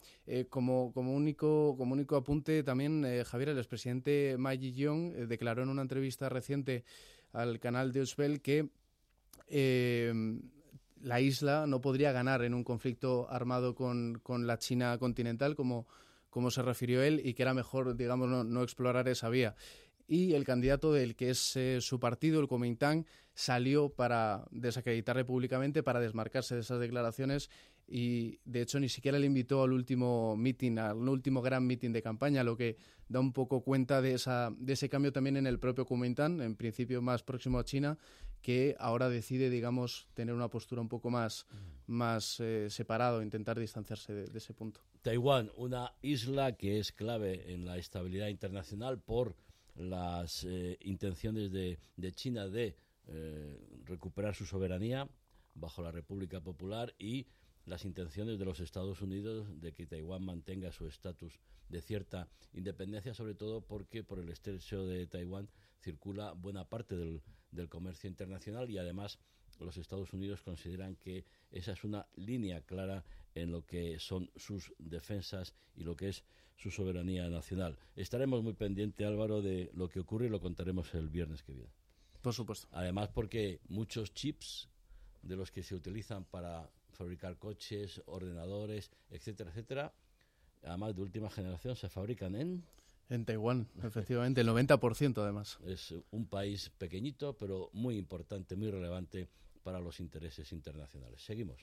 como, 0.50 0.91
como, 0.91 1.13
único, 1.13 1.76
como 1.78 1.93
único 1.93 2.15
apunte, 2.15 2.63
también 2.63 3.06
Javier, 3.23 3.50
el 3.50 3.60
expresidente 3.60 4.36
Ma 4.39 4.56
Yi-jeong 4.56 5.28
declaró 5.28 5.62
en 5.62 5.69
una 5.69 5.84
entrevista 5.84 6.28
reciente 6.28 6.84
al 7.34 7.60
canal 7.60 7.91
de 7.91 8.02
Usbel 8.02 8.41
que 8.41 8.69
eh, 9.47 10.13
la 11.02 11.21
isla 11.21 11.65
no 11.67 11.82
podría 11.82 12.12
ganar 12.12 12.43
en 12.43 12.54
un 12.54 12.63
conflicto 12.63 13.30
armado 13.30 13.76
con, 13.76 14.21
la 14.45 14.58
China 14.58 14.97
continental, 14.97 15.56
como, 15.56 15.88
como 16.30 16.52
se 16.52 16.62
refirió 16.62 17.02
él, 17.02 17.21
y 17.23 17.34
que 17.34 17.43
era 17.43 17.54
mejor, 17.54 17.95
digamos, 17.95 18.45
no, 18.45 18.63
explorar 18.63 19.08
esa 19.08 19.30
vía. 19.30 19.56
Y 20.08 20.34
el 20.34 20.45
candidato 20.45 20.93
del 20.93 21.15
que 21.15 21.32
es 21.32 21.56
eh, 21.58 21.82
su 21.82 22.00
partido, 22.00 22.39
el 22.39 22.47
Kuomintang, 22.47 23.06
salió 23.34 23.89
para 23.89 24.45
desacreditarle 24.52 25.26
públicamente, 25.26 25.84
para 25.84 26.00
desmarcarse 26.00 26.56
de 26.56 26.62
esas 26.62 26.80
declaraciones 26.80 27.50
y 27.88 28.39
de 28.43 28.62
hecho 28.62 28.80
ni 28.80 28.89
siquiera 28.89 29.17
le 29.17 29.26
invitó 29.26 29.63
al 29.63 29.71
último 29.71 30.36
meeting, 30.36 30.78
al 30.78 31.08
último 31.08 31.41
gran 31.41 31.65
meeting 31.65 31.91
de 31.91 32.02
campaña, 32.02 32.43
lo 32.43 32.58
que 32.58 32.76
da 33.08 33.19
un 33.19 33.32
poco 33.32 33.62
cuenta 33.62 34.02
de, 34.02 34.13
esa, 34.13 34.54
de 34.58 34.73
ese 34.73 34.89
cambio 34.89 35.13
también 35.13 35.38
en 35.38 35.47
el 35.47 35.60
propio 35.60 35.86
Kuomintang, 35.86 36.41
en 36.41 36.56
principio 36.56 37.02
más 37.02 37.23
próximo 37.23 37.60
a 37.60 37.63
China, 37.63 37.97
que 38.41 38.76
ahora 38.80 39.10
decide, 39.10 39.50
digamos, 39.50 40.08
tener 40.13 40.36
una 40.36 40.50
postura 40.50 40.82
un 40.82 40.89
poco 40.89 41.10
más, 41.10 41.47
más 41.88 42.39
eh, 42.39 42.69
separado, 42.69 43.21
intentar 43.21 43.58
distanciarse 43.58 44.13
de, 44.13 44.38
ese 44.38 44.54
punto. 44.54 44.82
Taiwán, 45.02 45.52
una 45.56 45.93
isla 46.02 46.58
que 46.58 46.80
es 46.80 46.91
clave 46.91 47.54
en 47.54 47.65
la 47.65 47.78
estabilidad 47.78 48.28
internacional 48.28 49.00
por 49.00 49.36
las 49.76 50.43
eh, 50.43 50.78
intenciones 50.82 51.52
de, 51.52 51.78
China 52.13 52.47
de 52.47 52.76
eh, 53.08 53.60
recuperar 53.86 54.36
su 54.36 54.45
soberanía 54.45 55.08
bajo 55.54 55.82
la 55.82 55.91
República 55.91 56.41
Popular 56.41 56.93
y 56.97 57.28
las 57.67 57.86
intenciones 57.86 58.39
de 58.39 58.45
los 58.45 58.60
Estados 58.62 59.01
Unidos 59.01 59.47
de 59.62 59.73
que 59.73 59.86
Taiwán 59.86 60.23
mantenga 60.23 60.71
su 60.71 60.88
estatus 60.88 61.39
de 61.69 61.82
cierta 61.82 62.30
independencia, 62.53 63.13
sobre 63.13 63.36
todo 63.36 63.62
porque 63.62 64.03
por 64.03 64.19
el 64.19 64.30
estrecho 64.30 64.86
de 64.86 65.06
Taiwán 65.06 65.49
circula 65.82 66.32
buena 66.32 66.67
parte 66.67 66.95
del, 66.95 67.21
del 67.51 67.67
comercio 67.67 68.10
internacional 68.10 68.69
y 68.69 68.77
además 68.77 69.19
los 69.60 69.77
Estados 69.77 70.13
Unidos 70.13 70.41
consideran 70.41 70.95
que 70.95 71.25
esa 71.51 71.73
es 71.73 71.84
una 71.84 72.08
línea 72.15 72.62
clara 72.62 73.03
en 73.36 73.51
lo 73.51 73.65
que 73.65 73.99
son 73.99 74.32
sus 74.36 74.73
defensas 74.77 75.53
y 75.75 75.84
lo 75.84 75.95
que 75.95 76.10
es 76.10 76.23
su 76.56 76.71
soberanía 76.71 77.30
nacional. 77.30 77.77
Estaremos 77.95 78.43
muy 78.43 78.53
pendientes, 78.53 79.06
Álvaro, 79.06 79.41
de 79.41 79.69
lo 79.73 79.89
que 79.89 79.99
ocurre 79.99 80.27
y 80.27 80.30
lo 80.30 80.39
contaremos 80.39 80.93
el 80.95 81.10
viernes 81.10 81.43
que 81.43 81.53
viene. 81.53 81.71
Por 82.21 82.34
supuesto. 82.34 82.67
Además, 82.71 83.10
porque 83.10 83.60
muchos 83.67 84.13
chips 84.13 84.69
de 85.21 85.36
los 85.36 85.51
que 85.51 85.63
se 85.63 85.75
utilizan 85.75 86.25
para 86.25 86.69
fabricar 86.97 87.38
coches, 87.38 88.01
ordenadores, 88.07 88.91
etcétera, 89.10 89.51
etcétera, 89.51 89.93
además 90.63 90.95
de 90.95 91.01
última 91.01 91.29
generación, 91.29 91.75
se 91.75 91.89
fabrican 91.89 92.36
en... 92.36 92.63
En 93.10 93.23
Taiwán, 93.23 93.69
efectivamente, 93.83 94.41
el 94.41 94.49
90% 94.49 95.21
además. 95.21 95.60
Es 95.65 95.93
un 96.12 96.25
país 96.25 96.69
pequeñito, 96.77 97.38
pero 97.38 97.69
muy 97.71 97.97
importante, 97.97 98.57
muy 98.57 98.69
relevante 98.69 99.29
para 99.63 99.79
los 99.79 100.01
intereses 100.01 100.51
internacionales. 100.51 101.21
Seguimos. 101.21 101.57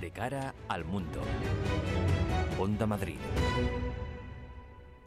De 0.00 0.10
cara 0.10 0.52
al 0.68 0.84
mundo. 0.84 1.20
Onda 2.58 2.86
Madrid. 2.86 3.18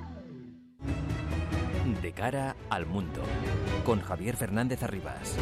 De 2.01 2.13
cara 2.13 2.55
al 2.69 2.85
mundo, 2.85 3.21
con 3.83 3.99
Javier 3.99 4.37
Fernández 4.37 4.81
Arribas. 4.81 5.35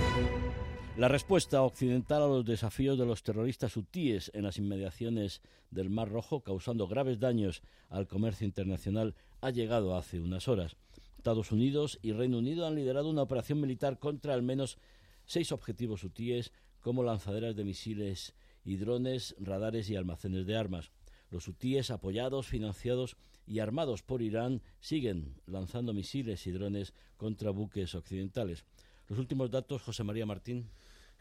La 0.96 1.08
respuesta 1.08 1.64
occidental 1.64 2.22
a 2.22 2.28
los 2.28 2.46
desafíos 2.46 3.00
de 3.00 3.08
los 3.08 3.24
terroristas 3.24 3.76
hutíes 3.76 4.30
en 4.36 4.44
las 4.44 4.60
inmediaciones 4.60 5.42
del 5.72 5.90
Mar 5.90 6.08
Rojo, 6.08 6.42
causando 6.42 6.88
graves 6.88 7.20
daños 7.20 7.64
al 7.90 8.08
comercio 8.08 8.46
internacional, 8.46 9.16
ha 9.42 9.50
llegado 9.50 9.98
hace 9.98 10.20
unas 10.20 10.48
horas. 10.48 10.76
Estados 11.18 11.52
Unidos 11.52 11.98
y 12.04 12.12
Reino 12.12 12.38
Unido 12.38 12.68
han 12.68 12.76
liderado 12.76 13.10
una 13.10 13.24
operación 13.24 13.60
militar 13.60 13.98
contra 13.98 14.36
al 14.36 14.44
menos 14.44 14.78
seis 15.26 15.52
objetivos 15.52 16.04
hutíes, 16.04 16.52
como 16.80 17.02
lanzaderas 17.02 17.56
de 17.56 17.64
misiles 17.64 18.36
y 18.64 18.76
drones, 18.76 19.36
radares 19.40 19.90
y 19.90 19.96
almacenes 19.96 20.46
de 20.46 20.56
armas. 20.56 20.92
Los 21.32 21.48
hutíes, 21.48 21.90
apoyados, 21.90 22.46
financiados 22.46 23.18
y 23.48 23.58
armados 23.58 24.04
por 24.04 24.22
Irán, 24.22 24.62
siguen 24.80 25.42
lanzando 25.48 25.92
misiles 25.92 26.46
y 26.46 26.52
drones 26.52 26.94
contra 27.18 27.50
buques 27.50 27.96
occidentales. 27.96 28.64
Los 29.10 29.18
últimos 29.20 29.50
datos, 29.50 29.82
José 29.82 30.04
María 30.04 30.26
Martín. 30.26 30.70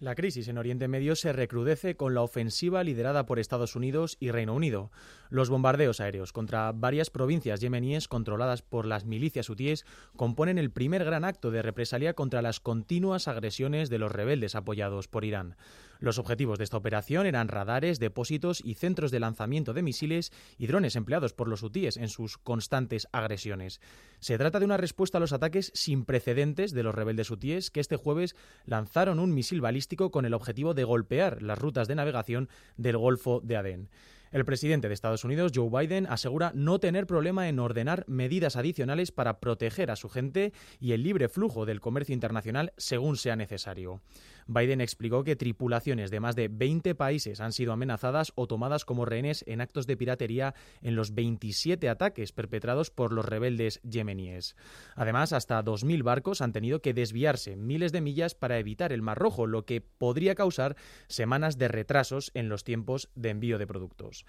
La 0.03 0.17
crisis 0.17 0.49
en 0.49 0.59
Oriente 0.59 0.89
Medio 0.89 1.15
se 1.15 1.33
recrudece 1.33 1.95
con 1.95 2.13
la 2.13 2.23
ofensiva 2.23 2.83
liderada 2.83 3.25
por 3.25 3.39
Estados 3.39 3.77
Unidos 3.77 4.17
y 4.19 4.33
Reino 4.33 4.53
Unido. 4.53 4.91
Los 5.33 5.49
bombardeos 5.49 6.03
aéreos 6.03 6.31
contra 6.31 6.71
varias 6.73 7.09
provincias 7.09 7.63
yemeníes 7.63 8.07
controladas 8.07 8.61
por 8.61 8.85
las 8.85 9.07
milicias 9.07 9.49
hutíes 9.49 9.87
componen 10.15 10.59
el 10.59 10.71
primer 10.71 11.07
gran 11.07 11.25
acto 11.25 11.51
de 11.51 11.63
represalia 11.63 12.13
contra 12.13 12.43
las 12.43 12.61
continuas 12.61 13.29
agresiones 13.29 13.89
de 13.89 13.97
los 13.97 14.13
rebeldes 14.13 14.55
apoyados 14.55 15.09
por 15.09 15.25
Irán. 15.25 15.57
Los 16.01 16.19
objetivos 16.19 16.59
de 16.59 16.65
esta 16.65 16.77
operación 16.77 17.25
eran 17.25 17.49
radares, 17.49 17.99
depósitos 17.99 18.61
y 18.63 18.75
centros 18.75 19.11
de 19.11 19.21
lanzamiento 19.21 19.73
de 19.73 19.81
misiles 19.81 20.33
y 20.59 20.67
drones 20.67 20.97
empleados 20.97 21.33
por 21.33 21.49
los 21.49 21.63
hutíes 21.63 21.97
en 21.97 22.11
sus 22.11 22.37
constantes 22.37 23.09
agresiones. 23.11 23.81
Se 24.19 24.37
trata 24.37 24.59
de 24.59 24.67
una 24.67 24.77
respuesta 24.77 25.17
a 25.17 25.21
los 25.23 25.33
ataques 25.33 25.73
sin 25.75 26.05
precedentes 26.05 26.73
de 26.73 26.83
los 26.83 26.95
rebeldes 26.95 27.31
hutíes 27.31 27.71
que 27.71 27.81
este 27.81 27.97
jueves 27.97 28.37
lanzaron 28.67 29.19
un 29.19 29.33
misil 29.33 29.63
balístico 29.63 30.11
con 30.11 30.27
el 30.27 30.35
objetivo 30.35 30.75
de 30.75 30.85
golpear 30.85 31.41
las 31.41 31.59
rutas 31.59 31.89
de 31.89 31.95
navegación 31.95 32.51
del 32.77 32.99
Golfo 32.99 33.41
de 33.43 33.57
Adén. 33.57 33.89
El 34.33 34.47
presidente 34.47 34.89
de 34.89 34.95
Estados 34.95 35.25
Unidos, 35.25 35.53
Joe 35.55 35.69
Biden, 35.69 36.07
asegura 36.07 36.53
no 36.55 36.81
tener 36.81 37.07
problema 37.07 37.51
en 37.51 37.59
ordenar 37.59 38.07
medidas 38.09 38.57
adicionales 38.57 39.13
para 39.13 39.41
proteger 39.41 39.91
a 39.91 39.97
su 39.97 40.09
gente 40.09 40.55
y 40.81 40.93
el 40.93 41.03
libre 41.03 41.29
flujo 41.29 41.67
del 41.67 41.81
comercio 41.83 42.15
internacional 42.15 42.73
según 42.79 43.19
sea 43.19 43.37
necesario. 43.37 44.01
Biden 44.47 44.81
explicó 44.81 45.23
que 45.23 45.37
tripulaciones 45.37 46.11
de 46.11 46.21
más 46.21 46.35
de 46.35 46.49
20 46.49 46.95
países 46.95 47.41
han 47.41 47.53
sido 47.53 47.75
amenazadas 47.75 48.33
o 48.35 48.47
tomadas 48.47 48.87
como 48.87 49.05
rehenes 49.05 49.45
en 49.47 49.61
actos 49.61 49.87
de 49.87 49.99
piratería 49.99 50.55
en 50.81 50.97
los 50.97 51.15
27 51.15 51.91
ataques 51.91 52.33
perpetrados 52.33 52.91
por 52.91 53.13
los 53.13 53.27
rebeldes 53.27 53.81
yemeníes. 53.83 54.57
Además, 54.97 55.35
hasta 55.35 55.63
2.000 55.63 56.03
barcos 56.03 56.41
han 56.41 56.53
tenido 56.53 56.81
que 56.81 56.95
desviarse 56.95 57.57
miles 57.57 57.93
de 57.93 58.01
millas 58.01 58.35
para 58.35 58.59
evitar 58.59 58.95
el 58.95 59.03
Mar 59.03 59.19
Rojo, 59.19 59.47
lo 59.47 59.67
que 59.67 59.83
podría 59.83 60.35
causar 60.35 60.75
semanas 61.07 61.59
de 61.59 61.69
retrasos 61.69 62.31
en 62.33 62.49
los 62.49 62.65
tiempos 62.65 63.11
de 63.15 63.29
envío 63.29 63.59
de 63.59 63.67
productos. 63.67 64.22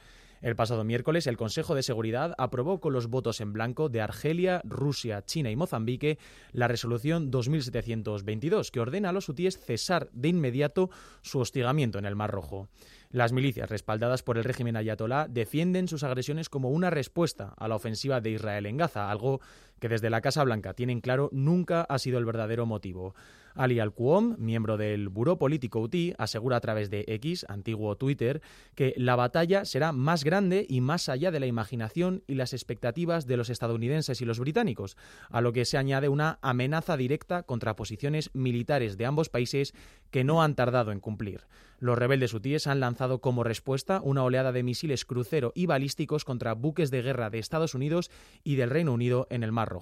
El 0.43 0.57
pasado 0.57 0.83
miércoles, 0.83 1.25
el 1.27 1.37
Consejo 1.37 1.73
de 1.73 1.83
Seguridad 1.83 2.35
aprobó 2.37 2.81
con 2.81 2.91
los 2.91 3.07
votos 3.07 3.39
en 3.39 3.53
blanco 3.53 3.87
de 3.87 4.01
Argelia, 4.01 4.59
Rusia, 4.65 5.23
China 5.23 5.49
y 5.49 5.55
Mozambique 5.55 6.19
la 6.51 6.67
resolución 6.67 7.31
2722, 7.31 8.69
que 8.69 8.81
ordena 8.81 9.09
a 9.09 9.13
los 9.13 9.29
hutíes 9.29 9.57
cesar 9.57 10.09
de 10.11 10.27
inmediato 10.27 10.89
su 11.21 11.39
hostigamiento 11.39 11.97
en 11.97 12.03
el 12.03 12.17
Mar 12.17 12.31
Rojo. 12.31 12.67
Las 13.09 13.31
milicias 13.31 13.69
respaldadas 13.69 14.21
por 14.21 14.37
el 14.37 14.43
régimen 14.43 14.75
ayatolá 14.75 15.27
defienden 15.29 15.87
sus 15.87 16.03
agresiones 16.03 16.49
como 16.49 16.71
una 16.71 16.89
respuesta 16.89 17.53
a 17.57 17.69
la 17.69 17.75
ofensiva 17.75 18.19
de 18.19 18.31
Israel 18.31 18.65
en 18.65 18.75
Gaza, 18.75 19.09
algo 19.09 19.39
que 19.83 19.89
desde 19.89 20.09
la 20.09 20.21
Casa 20.21 20.45
Blanca 20.45 20.73
tienen 20.73 21.01
claro 21.01 21.27
nunca 21.33 21.81
ha 21.81 21.99
sido 21.99 22.17
el 22.17 22.23
verdadero 22.23 22.65
motivo. 22.65 23.15
Ali 23.53 23.81
Al-Quom, 23.81 24.37
miembro 24.39 24.77
del 24.77 25.09
Buró 25.09 25.37
Político 25.37 25.81
UTI, 25.81 26.13
asegura 26.17 26.55
a 26.55 26.61
través 26.61 26.89
de 26.89 27.03
X, 27.05 27.45
antiguo 27.49 27.97
Twitter, 27.97 28.41
que 28.75 28.93
la 28.95 29.17
batalla 29.17 29.65
será 29.65 29.91
más 29.91 30.23
grande 30.23 30.65
y 30.69 30.79
más 30.79 31.09
allá 31.09 31.31
de 31.31 31.41
la 31.41 31.47
imaginación 31.47 32.23
y 32.27 32.35
las 32.35 32.53
expectativas 32.53 33.27
de 33.27 33.35
los 33.35 33.49
estadounidenses 33.49 34.21
y 34.21 34.25
los 34.25 34.39
británicos, 34.39 34.95
a 35.29 35.41
lo 35.41 35.51
que 35.51 35.65
se 35.65 35.77
añade 35.77 36.07
una 36.07 36.39
amenaza 36.41 36.95
directa 36.95 37.43
contra 37.43 37.75
posiciones 37.75 38.31
militares 38.33 38.97
de 38.97 39.05
ambos 39.05 39.27
países 39.27 39.73
que 40.11 40.23
no 40.23 40.41
han 40.41 40.55
tardado 40.55 40.93
en 40.93 41.01
cumplir. 41.01 41.41
Los 41.79 41.97
rebeldes 41.97 42.33
hutíes 42.33 42.67
han 42.67 42.79
lanzado 42.79 43.19
como 43.19 43.43
respuesta 43.43 43.99
una 44.01 44.23
oleada 44.23 44.53
de 44.53 44.63
misiles 44.63 45.03
crucero 45.03 45.51
y 45.53 45.65
balísticos 45.65 46.23
contra 46.23 46.53
buques 46.53 46.89
de 46.89 47.01
guerra 47.01 47.29
de 47.29 47.39
Estados 47.39 47.75
Unidos 47.75 48.09
y 48.45 48.55
del 48.55 48.69
Reino 48.69 48.93
Unido 48.93 49.27
en 49.29 49.43
el 49.43 49.51
Mar 49.51 49.72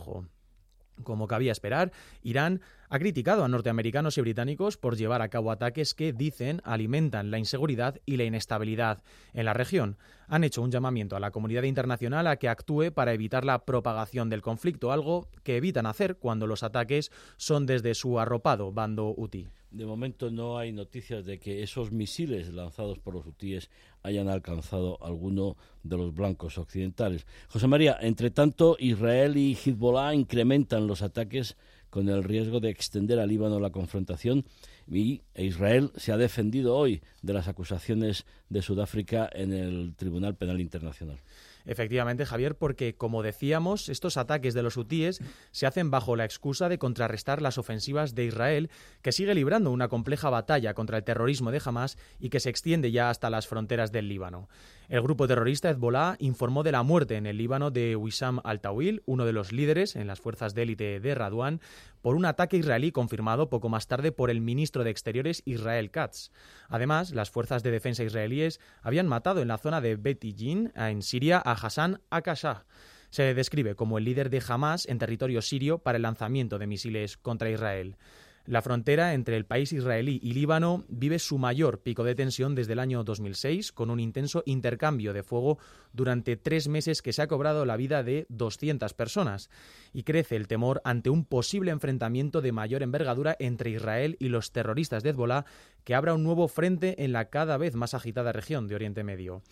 Como 1.03 1.27
cabía 1.27 1.51
esperar, 1.51 1.91
Irán 2.21 2.61
ha 2.89 2.99
criticado 2.99 3.43
a 3.43 3.47
norteamericanos 3.47 4.17
y 4.17 4.21
británicos 4.21 4.77
por 4.77 4.97
llevar 4.97 5.21
a 5.21 5.29
cabo 5.29 5.51
ataques 5.51 5.93
que, 5.93 6.13
dicen, 6.13 6.61
alimentan 6.63 7.31
la 7.31 7.39
inseguridad 7.39 7.99
y 8.05 8.17
la 8.17 8.25
inestabilidad 8.25 9.01
en 9.33 9.45
la 9.45 9.53
región. 9.53 9.97
Han 10.27 10.43
hecho 10.43 10.61
un 10.61 10.71
llamamiento 10.71 11.15
a 11.15 11.19
la 11.19 11.31
comunidad 11.31 11.63
internacional 11.63 12.27
a 12.27 12.35
que 12.35 12.49
actúe 12.49 12.91
para 12.93 13.13
evitar 13.13 13.45
la 13.45 13.65
propagación 13.65 14.29
del 14.29 14.41
conflicto, 14.41 14.91
algo 14.91 15.27
que 15.43 15.57
evitan 15.57 15.85
hacer 15.85 16.17
cuando 16.17 16.47
los 16.47 16.63
ataques 16.63 17.11
son 17.37 17.65
desde 17.65 17.95
su 17.95 18.19
arropado 18.19 18.71
bando 18.71 19.13
UTI. 19.15 19.49
De 19.71 19.85
momento 19.85 20.29
no 20.29 20.57
hay 20.57 20.73
noticias 20.73 21.25
de 21.25 21.39
que 21.39 21.63
esos 21.63 21.93
misiles 21.93 22.53
lanzados 22.53 22.99
por 22.99 23.13
los 23.13 23.25
hutíes 23.25 23.69
hayan 24.03 24.27
alcanzado 24.27 25.01
alguno 25.01 25.55
de 25.83 25.95
los 25.95 26.13
blancos 26.13 26.57
occidentales. 26.57 27.25
José 27.47 27.67
María, 27.67 27.97
entre 28.01 28.31
tanto, 28.31 28.75
Israel 28.79 29.37
y 29.37 29.55
Hezbollah 29.55 30.13
incrementan 30.13 30.87
los 30.87 31.01
ataques 31.01 31.55
con 31.89 32.09
el 32.09 32.23
riesgo 32.23 32.59
de 32.59 32.69
extender 32.69 33.19
al 33.19 33.29
Líbano 33.29 33.61
la 33.61 33.69
confrontación 33.69 34.45
y 34.89 35.21
Israel 35.35 35.91
se 35.95 36.11
ha 36.11 36.17
defendido 36.17 36.75
hoy 36.75 37.01
de 37.21 37.33
las 37.33 37.47
acusaciones 37.47 38.25
de 38.49 38.61
Sudáfrica 38.61 39.29
en 39.31 39.53
el 39.53 39.93
Tribunal 39.95 40.35
Penal 40.35 40.59
Internacional. 40.59 41.17
Efectivamente, 41.65 42.25
Javier, 42.25 42.55
porque 42.55 42.95
como 42.95 43.23
decíamos, 43.23 43.89
estos 43.89 44.17
ataques 44.17 44.53
de 44.53 44.63
los 44.63 44.77
hutíes 44.77 45.19
se 45.51 45.65
hacen 45.65 45.91
bajo 45.91 46.15
la 46.15 46.25
excusa 46.25 46.69
de 46.69 46.77
contrarrestar 46.77 47.41
las 47.41 47.57
ofensivas 47.57 48.15
de 48.15 48.25
Israel, 48.25 48.69
que 49.01 49.11
sigue 49.11 49.35
librando 49.35 49.71
una 49.71 49.87
compleja 49.87 50.29
batalla 50.29 50.73
contra 50.73 50.97
el 50.97 51.03
terrorismo 51.03 51.51
de 51.51 51.61
Hamas 51.63 51.97
y 52.19 52.29
que 52.29 52.39
se 52.39 52.49
extiende 52.49 52.91
ya 52.91 53.09
hasta 53.09 53.29
las 53.29 53.47
fronteras 53.47 53.91
del 53.91 54.07
Líbano. 54.07 54.49
El 54.89 55.01
grupo 55.01 55.25
terrorista 55.25 55.69
Hezbollah 55.69 56.17
informó 56.19 56.63
de 56.63 56.73
la 56.73 56.83
muerte 56.83 57.15
en 57.15 57.25
el 57.25 57.37
Líbano 57.37 57.71
de 57.71 57.95
Wissam 57.95 58.41
al-Tawil, 58.43 59.03
uno 59.05 59.25
de 59.25 59.31
los 59.31 59.53
líderes 59.53 59.95
en 59.95 60.07
las 60.07 60.19
fuerzas 60.19 60.53
de 60.53 60.63
élite 60.63 60.99
de 60.99 61.15
Radwan, 61.15 61.61
por 62.01 62.15
un 62.15 62.25
ataque 62.25 62.57
israelí 62.57 62.91
confirmado 62.91 63.49
poco 63.49 63.69
más 63.69 63.87
tarde 63.87 64.11
por 64.11 64.29
el 64.29 64.41
ministro 64.41 64.83
de 64.83 64.89
Exteriores 64.89 65.43
Israel 65.45 65.91
Katz. 65.91 66.31
Además, 66.67 67.11
las 67.11 67.29
fuerzas 67.29 67.63
de 67.63 67.71
defensa 67.71 68.03
israelíes 68.03 68.59
habían 68.81 69.07
matado 69.07 69.41
en 69.41 69.47
la 69.47 69.57
zona 69.57 69.79
de 69.79 69.95
Betijin, 69.95 70.73
en 70.75 71.01
Siria, 71.03 71.37
a 71.51 71.53
Hassan 71.53 72.01
Akashah. 72.09 72.65
Se 73.09 73.33
describe 73.33 73.75
como 73.75 73.97
el 73.97 74.05
líder 74.05 74.29
de 74.29 74.41
Hamas 74.47 74.87
en 74.87 74.97
territorio 74.97 75.41
sirio 75.41 75.79
para 75.79 75.97
el 75.97 76.03
lanzamiento 76.03 76.57
de 76.57 76.67
misiles 76.67 77.17
contra 77.17 77.49
Israel. 77.49 77.97
La 78.45 78.63
frontera 78.63 79.13
entre 79.13 79.37
el 79.37 79.45
país 79.45 79.71
israelí 79.71 80.19
y 80.23 80.33
Líbano 80.33 80.85
vive 80.87 81.19
su 81.19 81.37
mayor 81.37 81.81
pico 81.81 82.03
de 82.03 82.15
tensión 82.15 82.55
desde 82.55 82.73
el 82.73 82.79
año 82.79 83.03
2006, 83.03 83.71
con 83.71 83.91
un 83.91 83.99
intenso 83.99 84.41
intercambio 84.45 85.13
de 85.13 85.21
fuego 85.21 85.59
durante 85.93 86.37
tres 86.37 86.67
meses 86.67 87.03
que 87.03 87.13
se 87.13 87.21
ha 87.21 87.27
cobrado 87.27 87.65
la 87.65 87.77
vida 87.77 88.01
de 88.01 88.25
200 88.29 88.93
personas. 88.95 89.49
Y 89.93 90.03
crece 90.03 90.37
el 90.37 90.47
temor 90.47 90.81
ante 90.85 91.11
un 91.11 91.23
posible 91.23 91.71
enfrentamiento 91.71 92.41
de 92.41 92.51
mayor 92.51 92.81
envergadura 92.81 93.35
entre 93.39 93.69
Israel 93.69 94.15
y 94.19 94.29
los 94.29 94.51
terroristas 94.51 95.03
de 95.03 95.11
Hezbollah, 95.11 95.45
que 95.83 95.93
abra 95.93 96.15
un 96.15 96.23
nuevo 96.23 96.47
frente 96.47 97.03
en 97.03 97.11
la 97.11 97.25
cada 97.25 97.57
vez 97.57 97.75
más 97.75 97.93
agitada 97.93 98.31
región 98.31 98.67
de 98.67 98.75
Oriente 98.75 99.03
Medio. 99.03 99.43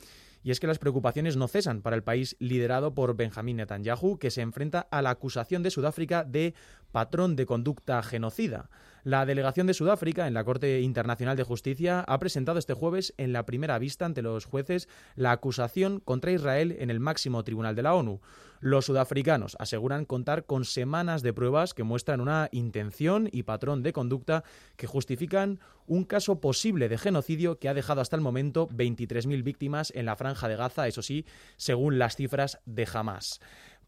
Y 0.43 0.52
es 0.52 0.60
que 0.60 0.67
las 0.67 0.80
preocupaciones 0.80 1.38
no 1.38 1.47
cesan 1.47 1.82
para 1.82 1.95
el 1.95 2.04
país 2.04 2.36
liderado 2.39 2.93
por 2.93 3.15
Benjamín 3.15 3.58
Netanyahu, 3.58 4.17
que 4.17 4.32
se 4.32 4.41
enfrenta 4.41 4.88
a 4.91 5.02
la 5.02 5.10
acusación 5.10 5.63
de 5.63 5.71
Sudáfrica 5.71 6.23
de 6.23 6.54
patrón 6.91 7.36
de 7.36 7.45
conducta 7.45 8.02
genocida. 8.04 8.69
La 9.04 9.25
delegación 9.25 9.65
de 9.65 9.73
Sudáfrica 9.73 10.28
en 10.28 10.34
la 10.34 10.43
Corte 10.43 10.82
Internacional 10.82 11.38
de 11.38 11.43
Justicia 11.43 12.02
ha 12.02 12.19
presentado 12.19 12.60
este 12.60 12.73
jueves 12.73 13.13
en 13.17 13.32
la 13.32 13.45
primera 13.45 13.80
vista 13.80 14.06
ante 14.06 14.21
los 14.21 14.45
jueces 14.45 14.89
la 15.15 15.32
acusación 15.32 16.02
contra 16.02 16.32
Israel 16.32 16.75
en 16.80 16.89
el 16.89 16.99
máximo 16.99 17.43
tribunal 17.43 17.75
de 17.75 17.84
la 17.84 17.95
ONU. 17.95 18.19
Los 18.60 18.86
sudafricanos 18.86 19.56
aseguran 19.58 20.04
contar 20.04 20.45
con 20.45 20.65
semanas 20.65 21.21
de 21.21 21.32
pruebas 21.32 21.73
que 21.73 21.84
muestran 21.84 22.19
una 22.19 22.49
intención 22.52 23.30
y 23.32 23.43
patrón 23.43 23.84
de 23.84 23.93
conducta 23.93 24.43
que 24.75 24.86
justifican 24.86 25.62
un 25.88 26.04
caso 26.04 26.41
posible 26.41 26.89
de 26.89 26.97
genocidio 26.97 27.58
que 27.58 27.69
ha 27.69 27.73
dejado 27.73 28.02
hasta 28.02 28.17
el 28.17 28.21
momento 28.21 28.67
23.000 28.67 29.43
víctimas 29.43 29.93
en 29.95 30.06
la 30.06 30.17
franja 30.17 30.49
de 30.49 30.58
Gaza, 30.58 30.88
eso 30.88 31.02
sí, 31.02 31.25
según 31.56 31.99
las 31.99 32.17
cifras 32.17 32.60
de 32.65 32.86
Hamas. 32.93 33.39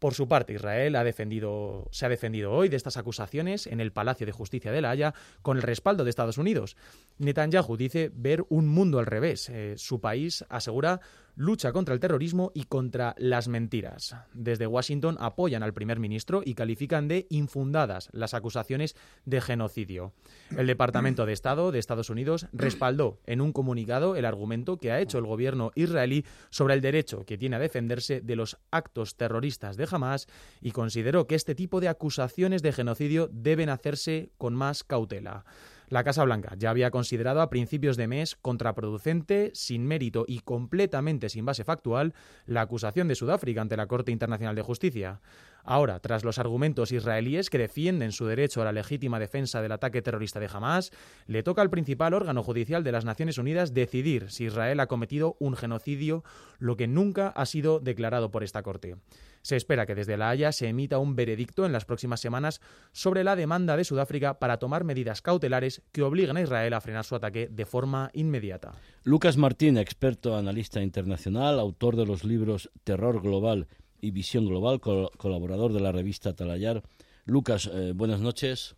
Por 0.02 0.14
su 0.14 0.26
parte, 0.26 0.52
Israel 0.52 0.94
se 0.94 2.06
ha 2.06 2.08
defendido 2.08 2.50
hoy 2.50 2.68
de 2.68 2.76
estas 2.76 2.96
acusaciones 2.96 3.68
en 3.68 3.78
el 3.78 3.92
Palacio 3.92 4.26
de 4.26 4.32
Justicia 4.32 4.72
de 4.72 4.82
La 4.82 4.90
Haya 4.90 5.14
con 5.42 5.56
el 5.56 5.62
respaldo 5.62 6.02
de 6.02 6.10
Estados 6.10 6.38
Unidos. 6.38 6.76
Netanyahu 7.22 7.76
dice 7.76 8.10
ver 8.14 8.44
un 8.48 8.66
mundo 8.68 8.98
al 8.98 9.06
revés. 9.06 9.48
Eh, 9.48 9.74
su 9.76 10.00
país 10.00 10.44
asegura 10.48 11.00
lucha 11.34 11.72
contra 11.72 11.94
el 11.94 12.00
terrorismo 12.00 12.50
y 12.54 12.64
contra 12.64 13.14
las 13.16 13.48
mentiras. 13.48 14.16
Desde 14.34 14.66
Washington 14.66 15.16
apoyan 15.18 15.62
al 15.62 15.72
primer 15.72 15.98
ministro 15.98 16.42
y 16.44 16.54
califican 16.54 17.08
de 17.08 17.26
infundadas 17.30 18.08
las 18.12 18.34
acusaciones 18.34 18.96
de 19.24 19.40
genocidio. 19.40 20.12
El 20.56 20.66
Departamento 20.66 21.24
de 21.24 21.32
Estado 21.32 21.72
de 21.72 21.78
Estados 21.78 22.10
Unidos 22.10 22.48
respaldó 22.52 23.20
en 23.24 23.40
un 23.40 23.52
comunicado 23.52 24.16
el 24.16 24.24
argumento 24.24 24.76
que 24.76 24.92
ha 24.92 25.00
hecho 25.00 25.18
el 25.18 25.24
gobierno 25.24 25.70
israelí 25.74 26.26
sobre 26.50 26.74
el 26.74 26.80
derecho 26.80 27.24
que 27.24 27.38
tiene 27.38 27.56
a 27.56 27.60
defenderse 27.60 28.20
de 28.20 28.36
los 28.36 28.58
actos 28.70 29.16
terroristas 29.16 29.76
de 29.76 29.88
Hamas 29.90 30.26
y 30.60 30.72
consideró 30.72 31.26
que 31.26 31.34
este 31.34 31.54
tipo 31.54 31.80
de 31.80 31.88
acusaciones 31.88 32.62
de 32.62 32.72
genocidio 32.72 33.30
deben 33.32 33.70
hacerse 33.70 34.32
con 34.36 34.54
más 34.54 34.84
cautela. 34.84 35.44
La 35.92 36.04
Casa 36.04 36.24
Blanca 36.24 36.54
ya 36.56 36.70
había 36.70 36.90
considerado 36.90 37.42
a 37.42 37.50
principios 37.50 37.98
de 37.98 38.08
mes 38.08 38.34
contraproducente, 38.34 39.50
sin 39.52 39.84
mérito 39.86 40.24
y 40.26 40.38
completamente 40.38 41.28
sin 41.28 41.44
base 41.44 41.64
factual 41.64 42.14
la 42.46 42.62
acusación 42.62 43.08
de 43.08 43.14
Sudáfrica 43.14 43.60
ante 43.60 43.76
la 43.76 43.88
Corte 43.88 44.10
Internacional 44.10 44.56
de 44.56 44.62
Justicia. 44.62 45.20
Ahora, 45.64 46.00
tras 46.00 46.24
los 46.24 46.38
argumentos 46.38 46.92
israelíes 46.92 47.50
que 47.50 47.58
defienden 47.58 48.12
su 48.12 48.26
derecho 48.26 48.62
a 48.62 48.64
la 48.64 48.72
legítima 48.72 49.18
defensa 49.18 49.62
del 49.62 49.72
ataque 49.72 50.02
terrorista 50.02 50.40
de 50.40 50.48
Hamas, 50.52 50.90
le 51.26 51.42
toca 51.42 51.62
al 51.62 51.70
principal 51.70 52.14
órgano 52.14 52.42
judicial 52.42 52.82
de 52.84 52.92
las 52.92 53.04
Naciones 53.04 53.38
Unidas 53.38 53.74
decidir 53.74 54.30
si 54.30 54.44
Israel 54.44 54.80
ha 54.80 54.86
cometido 54.86 55.36
un 55.38 55.56
genocidio, 55.56 56.24
lo 56.58 56.76
que 56.76 56.88
nunca 56.88 57.28
ha 57.28 57.46
sido 57.46 57.80
declarado 57.80 58.30
por 58.30 58.42
esta 58.42 58.62
Corte. 58.62 58.96
Se 59.42 59.56
espera 59.56 59.86
que 59.86 59.96
desde 59.96 60.16
La 60.16 60.30
Haya 60.30 60.52
se 60.52 60.68
emita 60.68 60.98
un 60.98 61.16
veredicto 61.16 61.66
en 61.66 61.72
las 61.72 61.84
próximas 61.84 62.20
semanas 62.20 62.60
sobre 62.92 63.24
la 63.24 63.34
demanda 63.34 63.76
de 63.76 63.84
Sudáfrica 63.84 64.38
para 64.38 64.58
tomar 64.58 64.84
medidas 64.84 65.20
cautelares 65.20 65.82
que 65.90 66.02
obliguen 66.02 66.36
a 66.36 66.42
Israel 66.42 66.74
a 66.74 66.80
frenar 66.80 67.04
su 67.04 67.16
ataque 67.16 67.48
de 67.50 67.66
forma 67.66 68.10
inmediata. 68.14 68.72
Lucas 69.02 69.36
Martín, 69.36 69.78
experto 69.78 70.36
analista 70.36 70.80
internacional, 70.80 71.58
autor 71.58 71.96
de 71.96 72.06
los 72.06 72.22
libros 72.22 72.70
Terror 72.84 73.20
Global 73.20 73.66
y 74.02 74.10
Visión 74.10 74.46
Global, 74.46 74.80
colaborador 74.80 75.72
de 75.72 75.80
la 75.80 75.90
revista 75.90 76.36
Talayar. 76.36 76.82
Lucas, 77.24 77.70
eh, 77.72 77.92
buenas 77.94 78.20
noches. 78.20 78.76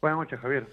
Buenas 0.00 0.20
noches, 0.20 0.40
Javier. 0.40 0.66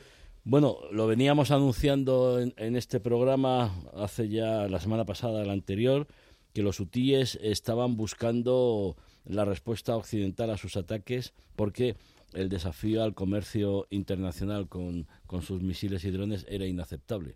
Bueno, 0.46 0.78
lo 0.92 1.08
veníamos 1.08 1.52
anunciando 1.52 2.40
en, 2.40 2.54
en, 2.56 2.78
este 2.78 3.02
programa 3.02 3.74
hace 3.94 4.30
ya 4.30 4.70
la 4.70 4.80
semana 4.80 5.04
pasada, 5.04 5.44
la 5.44 5.52
anterior, 5.52 6.08
que 6.54 6.64
los 6.64 6.80
hutíes 6.80 7.38
estaban 7.42 7.98
buscando 7.98 8.96
la 9.26 9.44
respuesta 9.44 9.98
occidental 9.98 10.50
a 10.52 10.58
sus 10.58 10.78
ataques 10.78 11.34
porque 11.58 11.98
el 12.34 12.50
desafío 12.50 13.04
al 13.04 13.14
comercio 13.14 13.88
internacional 13.90 14.68
con, 14.68 15.08
sus 15.42 15.62
misiles 15.62 16.04
y 16.06 16.12
drones 16.12 16.46
era 16.50 16.66
inaceptable. 16.66 17.36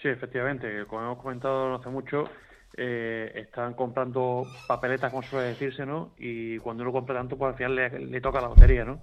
Sí, 0.00 0.08
efectivamente, 0.08 0.84
como 0.86 1.02
hemos 1.02 1.18
comentado 1.18 1.68
no 1.68 1.76
hace 1.76 1.88
mucho, 1.88 2.24
eh, 2.76 3.32
están 3.34 3.74
comprando 3.74 4.46
papeletas, 4.66 5.10
como 5.10 5.22
suele 5.22 5.48
decirse, 5.48 5.84
¿no? 5.84 6.12
Y 6.18 6.58
cuando 6.58 6.82
uno 6.82 6.92
compra 6.92 7.14
tanto, 7.14 7.36
pues 7.36 7.50
al 7.50 7.56
final 7.56 8.10
le, 8.10 8.20
toca 8.20 8.40
la 8.40 8.48
lotería, 8.48 8.84
¿no? 8.84 9.02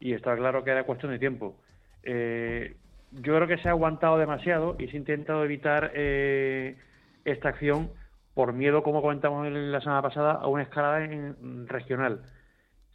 Y 0.00 0.12
está 0.12 0.36
claro 0.36 0.64
que 0.64 0.70
era 0.70 0.84
cuestión 0.84 1.12
de 1.12 1.18
tiempo. 1.18 1.56
Eh, 2.02 2.76
yo 3.12 3.36
creo 3.36 3.46
que 3.46 3.58
se 3.58 3.68
ha 3.68 3.72
aguantado 3.72 4.18
demasiado 4.18 4.76
y 4.78 4.88
se 4.88 4.96
ha 4.96 5.00
intentado 5.00 5.44
evitar 5.44 5.92
eh, 5.94 6.76
esta 7.24 7.50
acción 7.50 7.90
por 8.34 8.52
miedo, 8.52 8.82
como 8.82 9.00
comentamos 9.00 9.48
la 9.50 9.80
semana 9.80 10.02
pasada, 10.02 10.32
a 10.32 10.48
una 10.48 10.64
escalada 10.64 11.04
en, 11.04 11.68
regional. 11.68 12.22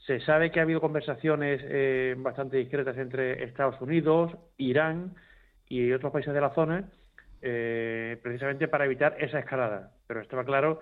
Se 0.06 0.20
sabe 0.22 0.52
que 0.52 0.60
ha 0.60 0.64
habido 0.64 0.82
conversaciones 0.82 1.62
eh, 1.64 2.16
bastante 2.18 2.58
discretas 2.58 2.98
entre 2.98 3.44
Estados 3.44 3.80
Unidos, 3.80 4.36
Irán 4.58 5.16
y 5.68 5.92
otros 5.94 6.12
países 6.12 6.34
de 6.34 6.42
la 6.42 6.54
zona, 6.54 6.90
eh, 7.42 8.20
precisamente 8.22 8.68
para 8.68 8.86
evitar 8.86 9.16
esa 9.20 9.40
escalada. 9.40 9.92
Pero 10.10 10.22
estaba 10.22 10.44
claro 10.44 10.80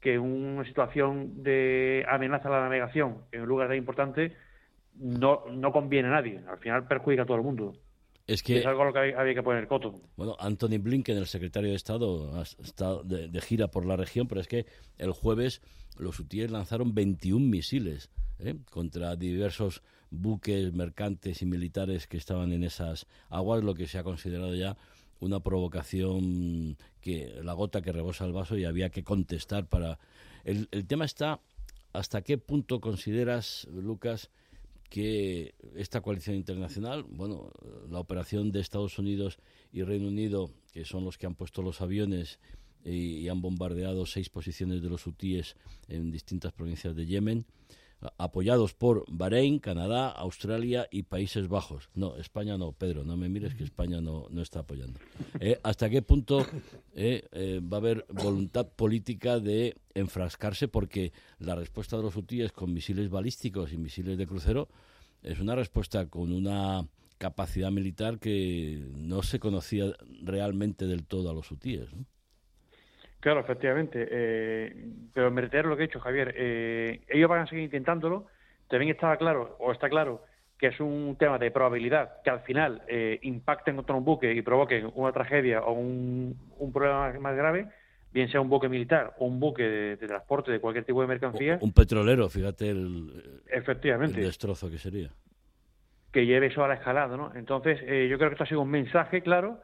que 0.00 0.18
una 0.18 0.64
situación 0.64 1.42
de 1.42 2.02
amenaza 2.08 2.48
a 2.48 2.52
la 2.52 2.60
navegación 2.62 3.18
en 3.30 3.42
un 3.42 3.48
lugar 3.48 3.68
tan 3.68 3.76
importante 3.76 4.34
no, 4.94 5.44
no 5.50 5.70
conviene 5.70 6.08
a 6.08 6.12
nadie. 6.12 6.40
Al 6.48 6.56
final 6.56 6.88
perjudica 6.88 7.24
a 7.24 7.26
todo 7.26 7.36
el 7.36 7.42
mundo. 7.42 7.74
Es 8.26 8.42
que 8.42 8.64
algo 8.64 8.84
lo 8.84 8.92
que 8.94 9.14
había, 9.14 9.34
que 9.34 9.42
poner 9.42 9.68
coto. 9.68 10.00
Bueno, 10.16 10.34
Anthony 10.40 10.78
Blinken, 10.80 11.18
el 11.18 11.26
secretario 11.26 11.68
de 11.68 11.76
Estado, 11.76 12.34
ha 12.38 12.42
estado 12.42 13.02
de, 13.04 13.28
gira 13.42 13.68
por 13.68 13.84
la 13.84 13.96
región, 13.96 14.28
pero 14.28 14.40
es 14.40 14.48
que 14.48 14.64
el 14.96 15.12
jueves 15.12 15.60
los 15.98 16.18
hutíes 16.18 16.50
lanzaron 16.50 16.94
21 16.94 17.46
misiles 17.46 18.10
¿eh? 18.38 18.54
contra 18.70 19.14
diversos 19.14 19.82
buques 20.08 20.72
mercantes 20.72 21.42
y 21.42 21.46
militares 21.46 22.06
que 22.06 22.16
estaban 22.16 22.52
en 22.52 22.64
esas 22.64 23.06
aguas, 23.28 23.62
lo 23.62 23.74
que 23.74 23.86
se 23.86 23.98
ha 23.98 24.04
considerado 24.04 24.54
ya 24.54 24.78
una 25.20 25.40
provocación 25.40 26.76
que 27.00 27.40
la 27.42 27.52
gota 27.52 27.82
que 27.82 27.92
rebosa 27.92 28.24
el 28.24 28.32
vaso 28.32 28.56
y 28.56 28.64
había 28.64 28.90
que 28.90 29.04
contestar 29.04 29.66
para 29.66 29.98
el, 30.44 30.68
el 30.70 30.86
tema 30.86 31.04
está 31.04 31.40
hasta 31.92 32.22
qué 32.22 32.38
punto 32.38 32.80
consideras 32.80 33.66
Lucas 33.70 34.30
que 34.90 35.54
esta 35.76 36.00
coalición 36.00 36.36
internacional, 36.36 37.04
bueno, 37.04 37.52
la 37.88 38.00
operación 38.00 38.50
de 38.50 38.60
Estados 38.60 38.98
Unidos 38.98 39.38
y 39.72 39.84
Reino 39.84 40.08
Unido, 40.08 40.50
que 40.72 40.84
son 40.84 41.04
los 41.04 41.16
que 41.16 41.26
han 41.26 41.36
puesto 41.36 41.62
los 41.62 41.80
aviones 41.80 42.40
y, 42.84 43.28
han 43.28 43.40
bombardeado 43.40 44.04
seis 44.04 44.28
posiciones 44.28 44.82
de 44.82 44.90
los 44.90 45.06
hutíes 45.06 45.56
en 45.88 46.10
distintas 46.10 46.52
provincias 46.52 46.96
de 46.96 47.06
Yemen, 47.06 47.46
apoyados 48.18 48.74
por 48.74 49.04
Bahrein, 49.08 49.58
Canadá, 49.58 50.08
Australia 50.08 50.88
y 50.90 51.02
Países 51.02 51.48
Bajos. 51.48 51.90
No, 51.94 52.16
España 52.16 52.56
no, 52.56 52.72
Pedro, 52.72 53.04
no 53.04 53.16
me 53.16 53.28
mires 53.28 53.54
que 53.54 53.64
España 53.64 54.00
no, 54.00 54.26
no 54.30 54.42
está 54.42 54.60
apoyando. 54.60 55.00
Eh, 55.38 55.58
¿Hasta 55.62 55.90
qué 55.90 56.02
punto 56.02 56.46
eh, 56.94 57.28
eh, 57.32 57.60
va 57.60 57.76
a 57.76 57.80
haber 57.80 58.06
voluntad 58.08 58.68
política 58.68 59.38
de 59.38 59.76
enfrascarse? 59.94 60.68
Porque 60.68 61.12
la 61.38 61.54
respuesta 61.54 61.96
de 61.96 62.02
los 62.02 62.16
hutíes 62.16 62.52
con 62.52 62.72
misiles 62.72 63.10
balísticos 63.10 63.72
y 63.72 63.78
misiles 63.78 64.16
de 64.16 64.26
crucero 64.26 64.68
es 65.22 65.38
una 65.40 65.54
respuesta 65.54 66.06
con 66.06 66.32
una 66.32 66.88
capacidad 67.18 67.70
militar 67.70 68.18
que 68.18 68.82
no 68.94 69.22
se 69.22 69.38
conocía 69.38 69.92
realmente 70.22 70.86
del 70.86 71.04
todo 71.04 71.30
a 71.30 71.34
los 71.34 71.50
hutíes. 71.50 71.90
Claro, 73.20 73.40
efectivamente. 73.40 74.06
Eh, 74.10 74.86
pero 75.12 75.30
me 75.30 75.42
reitero 75.42 75.68
lo 75.68 75.76
que 75.76 75.84
he 75.84 75.86
dicho, 75.86 76.00
Javier. 76.00 76.34
Eh, 76.36 77.02
ellos 77.08 77.28
van 77.28 77.40
a 77.40 77.46
seguir 77.46 77.64
intentándolo. 77.64 78.26
También 78.68 78.92
estaba 78.92 79.16
claro, 79.16 79.56
o 79.58 79.72
está 79.72 79.88
claro, 79.88 80.24
que 80.60 80.68
es 80.68 80.78
un 80.78 81.16
tema 81.18 81.38
de 81.38 81.50
probabilidad 81.50 82.22
que 82.22 82.30
al 82.30 82.40
final 82.40 82.82
eh, 82.86 83.18
impacten 83.22 83.76
contra 83.76 83.96
un 83.96 84.04
buque 84.04 84.32
y 84.32 84.42
provoquen 84.42 84.90
una 84.94 85.10
tragedia 85.10 85.62
o 85.62 85.72
un, 85.72 86.36
problema 86.72 87.12
más 87.18 87.34
grave, 87.34 87.66
bien 88.12 88.30
sea 88.30 88.40
un 88.40 88.48
buque 88.48 88.68
militar 88.68 89.14
o 89.18 89.26
un 89.26 89.40
buque 89.40 89.62
de, 89.62 89.96
transporte 89.96 90.52
de 90.52 90.60
cualquier 90.60 90.84
tipo 90.84 91.00
de 91.00 91.08
mercancía. 91.08 91.58
Un 91.60 91.72
petrolero, 91.72 92.28
fíjate 92.28 92.68
el, 92.68 93.42
Efectivamente. 93.48 94.18
el 94.18 94.26
destrozo 94.26 94.70
que 94.70 94.78
sería. 94.78 95.10
Que 96.12 96.26
lleve 96.26 96.46
eso 96.46 96.62
a 96.62 96.68
la 96.68 96.74
escalada, 96.74 97.16
¿no? 97.16 97.32
Entonces, 97.34 97.80
eh, 97.82 98.06
yo 98.10 98.18
creo 98.18 98.30
que 98.30 98.34
esto 98.34 98.44
ha 98.44 98.48
sido 98.48 98.60
un 98.60 98.70
mensaje 98.70 99.22
claro. 99.22 99.60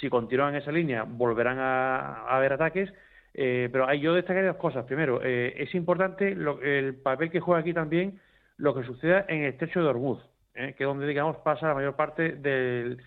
Si 0.00 0.08
continúan 0.08 0.54
esa 0.54 0.72
línea, 0.72 1.04
volverán 1.04 1.58
a, 1.58 2.24
haber 2.28 2.52
ataques. 2.52 2.92
Eh, 3.34 3.68
pero 3.70 3.92
yo 3.94 4.14
destacaría 4.14 4.48
dos 4.48 4.58
cosas. 4.58 4.84
Primero, 4.84 5.20
eh, 5.22 5.54
es 5.56 5.74
importante 5.74 6.28
el 6.28 6.94
papel 6.96 7.30
que 7.30 7.40
juega 7.40 7.60
aquí 7.60 7.72
también 7.72 8.20
lo 8.56 8.74
que 8.74 8.84
suceda 8.84 9.24
en 9.28 9.44
el 9.44 9.52
estrecho 9.52 9.80
de 9.80 9.88
Hormuz, 9.88 10.20
que 10.52 10.74
es 10.76 10.86
donde, 10.86 11.06
digamos, 11.06 11.36
pasa 11.38 11.68
la 11.68 11.74
mayor 11.74 11.94
parte 11.94 12.32
del, 12.32 12.98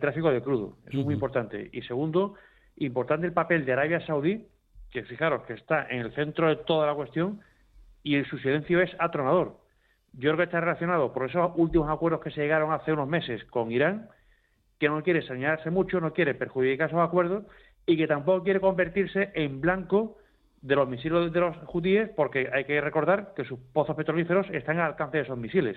tráfico 0.00 0.30
de 0.30 0.42
crudo. 0.42 0.76
Eso 0.86 0.98
es 0.98 1.04
muy 1.04 1.14
importante. 1.14 1.70
Y 1.72 1.80
segundo, 1.82 2.34
importante 2.76 3.26
el 3.26 3.32
papel 3.32 3.64
de 3.64 3.72
Arabia 3.72 4.04
Saudí, 4.06 4.46
que 4.90 5.02
fijaros 5.04 5.44
que 5.44 5.54
está 5.54 5.86
en 5.88 6.00
el 6.00 6.14
centro 6.14 6.48
de 6.48 6.56
toda 6.56 6.86
la 6.86 6.94
cuestión 6.94 7.40
y 8.02 8.22
su 8.24 8.38
silencio 8.38 8.80
es 8.80 8.90
atronador. 8.98 9.56
Yo 10.12 10.28
creo 10.28 10.36
que 10.36 10.42
está 10.44 10.60
relacionado 10.60 11.12
por 11.12 11.28
esos 11.28 11.52
últimos 11.56 11.88
acuerdos 11.88 12.20
que 12.20 12.30
se 12.30 12.42
llegaron 12.42 12.72
hace 12.72 12.92
unos 12.92 13.08
meses 13.08 13.42
con 13.44 13.72
Irán, 13.72 14.08
que 14.82 14.88
no 14.88 15.00
quiere 15.04 15.22
señalarse 15.22 15.70
mucho, 15.70 16.00
no 16.00 16.12
quiere 16.12 16.34
perjudicar 16.34 16.88
esos 16.88 16.98
acuerdos 16.98 17.44
y 17.86 17.96
que 17.96 18.08
tampoco 18.08 18.42
quiere 18.42 18.58
convertirse 18.58 19.30
en 19.32 19.60
blanco 19.60 20.18
de 20.60 20.74
los 20.74 20.88
misiles 20.88 21.32
de 21.32 21.38
los 21.38 21.56
judíes, 21.66 22.10
porque 22.16 22.48
hay 22.52 22.64
que 22.64 22.80
recordar 22.80 23.32
que 23.36 23.44
sus 23.44 23.60
pozos 23.72 23.94
petrolíferos 23.94 24.44
están 24.50 24.80
al 24.80 24.88
alcance 24.88 25.18
de 25.18 25.22
esos 25.22 25.38
misiles. 25.38 25.76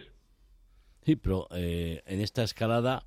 Sí, 1.04 1.18
pero 1.18 1.46
eh, 1.52 2.02
en 2.08 2.20
esta 2.20 2.42
escalada 2.42 3.04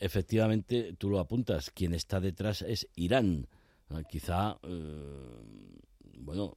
efectivamente 0.00 0.92
tú 0.98 1.08
lo 1.08 1.20
apuntas, 1.20 1.70
quien 1.70 1.94
está 1.94 2.18
detrás 2.18 2.62
es 2.62 2.88
Irán. 2.96 3.46
Ah, 3.90 4.02
quizá, 4.02 4.58
eh, 4.64 5.40
bueno, 6.18 6.56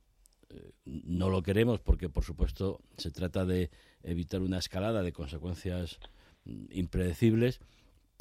eh, 0.50 0.72
no 0.86 1.30
lo 1.30 1.44
queremos 1.44 1.82
porque 1.82 2.10
por 2.10 2.24
supuesto 2.24 2.80
se 2.98 3.12
trata 3.12 3.46
de 3.46 3.70
evitar 4.02 4.42
una 4.42 4.58
escalada 4.58 5.04
de 5.04 5.14
consecuencias 5.14 6.00
mm, 6.46 6.66
impredecibles, 6.72 7.60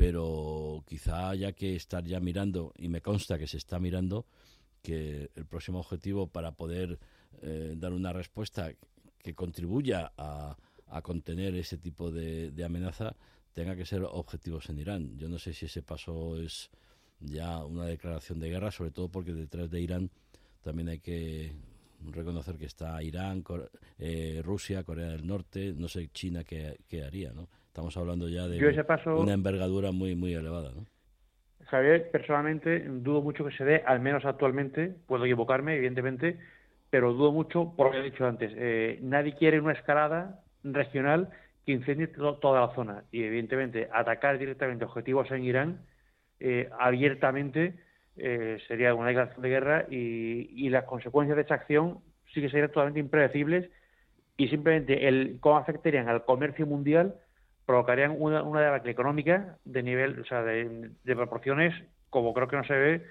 pero 0.01 0.83
quizá 0.87 1.29
haya 1.29 1.53
que 1.53 1.77
estar 1.77 2.03
ya 2.03 2.21
mirando, 2.21 2.73
y 2.79 2.89
me 2.89 3.03
consta 3.03 3.39
que 3.39 3.47
se 3.47 3.59
está 3.59 3.79
mirando, 3.79 4.25
que 4.81 5.31
el 5.35 5.45
próximo 5.45 5.79
objetivo 5.81 6.27
para 6.27 6.53
poder 6.53 6.99
eh, 7.43 7.75
dar 7.77 7.93
una 7.93 8.11
respuesta 8.11 8.73
que 9.19 9.35
contribuya 9.35 10.11
a, 10.17 10.57
contener 11.03 11.55
ese 11.55 11.77
tipo 11.77 12.11
de, 12.11 12.51
amenaza 12.65 13.15
tenga 13.53 13.77
que 13.77 13.85
ser 13.85 14.03
objetivos 14.05 14.71
en 14.71 14.79
Irán. 14.79 15.19
Yo 15.19 15.29
no 15.29 15.39
sé 15.39 15.53
si 15.53 15.67
ese 15.67 15.83
paso 15.83 16.41
es 16.41 16.71
ya 17.21 17.63
una 17.63 17.85
declaración 17.85 18.41
de 18.41 18.49
guerra, 18.49 18.71
sobre 18.71 18.93
todo 18.93 19.11
porque 19.11 19.35
detrás 19.35 19.71
de 19.71 19.83
Irán 19.83 20.11
también 20.63 20.89
hay 20.89 21.01
que 21.01 21.53
reconocer 22.11 22.57
que 22.57 22.65
está 22.65 23.03
Irán, 23.03 23.45
eh, 23.99 24.41
Rusia, 24.43 24.83
Corea 24.83 25.11
del 25.11 25.27
Norte, 25.27 25.75
no 25.77 25.89
sé 25.89 26.09
China 26.09 26.43
qué, 26.43 27.05
haría, 27.07 27.35
¿no? 27.35 27.51
Estamos 27.71 27.97
hablando 27.97 28.29
ya 28.29 28.49
de 28.49 28.59
una 29.15 29.33
envergadura 29.33 29.93
muy 29.93 30.17
muy 30.17 30.35
elevada, 30.35 30.73
¿no? 30.73 30.85
Javier, 31.67 32.11
personalmente 32.11 32.81
dudo 32.81 33.23
mucho 33.23 33.45
que 33.45 33.57
se 33.57 33.65
dé, 33.65 33.85
al 33.87 34.01
menos 34.01 34.25
actualmente, 34.25 34.93
puedo 35.07 35.25
equivocarme, 35.25 35.77
evidentemente, 35.77 36.37
pero 36.91 37.13
dudo 37.13 37.31
mucho 37.31 37.73
por 37.77 37.87
lo 37.87 37.93
que 37.93 37.99
he 38.01 38.11
dicho 38.11 38.27
antes. 38.27 38.53
Eh, 38.57 38.99
nadie 39.03 39.37
quiere 39.37 39.61
una 39.61 39.75
escalada 39.75 40.41
regional 40.65 41.31
que 41.65 41.71
incendie 41.71 42.09
toda 42.09 42.67
la 42.67 42.75
zona 42.75 43.05
y, 43.13 43.23
evidentemente, 43.23 43.89
atacar 43.93 44.39
directamente 44.39 44.85
objetivos 44.85 45.31
en 45.31 45.45
Irán 45.45 45.81
eh, 46.41 46.69
abiertamente 46.77 47.79
eh, 48.17 48.59
sería 48.67 48.93
una 48.95 49.07
declaración 49.07 49.43
de 49.43 49.49
guerra 49.49 49.87
y, 49.89 50.69
las 50.71 50.87
consecuencias 50.87 51.37
de 51.37 51.43
esa 51.43 51.55
acción 51.55 52.01
sí 52.35 52.41
que 52.41 52.51
serían 52.51 52.71
totalmente 52.71 52.99
impredecibles 52.99 53.71
y 54.37 54.49
simplemente 54.49 55.07
el 55.07 55.39
cómo 55.39 55.59
afectarían 55.59 56.09
al 56.09 56.25
comercio 56.25 56.67
mundial 56.67 57.15
provocarían 57.71 58.17
una, 58.19 58.43
una 58.43 58.63
debacle 58.63 58.91
económica 58.91 59.57
de 59.65 59.85
nivel, 59.85 60.19
o 60.19 60.25
sea, 60.25 60.43
de, 60.43 60.91
de 61.05 61.17
proporciones 61.17 61.73
como 62.09 62.35
creo 62.35 62.49
que 62.49 62.57
no 62.57 62.65
se 62.65 62.75
ve 62.75 63.07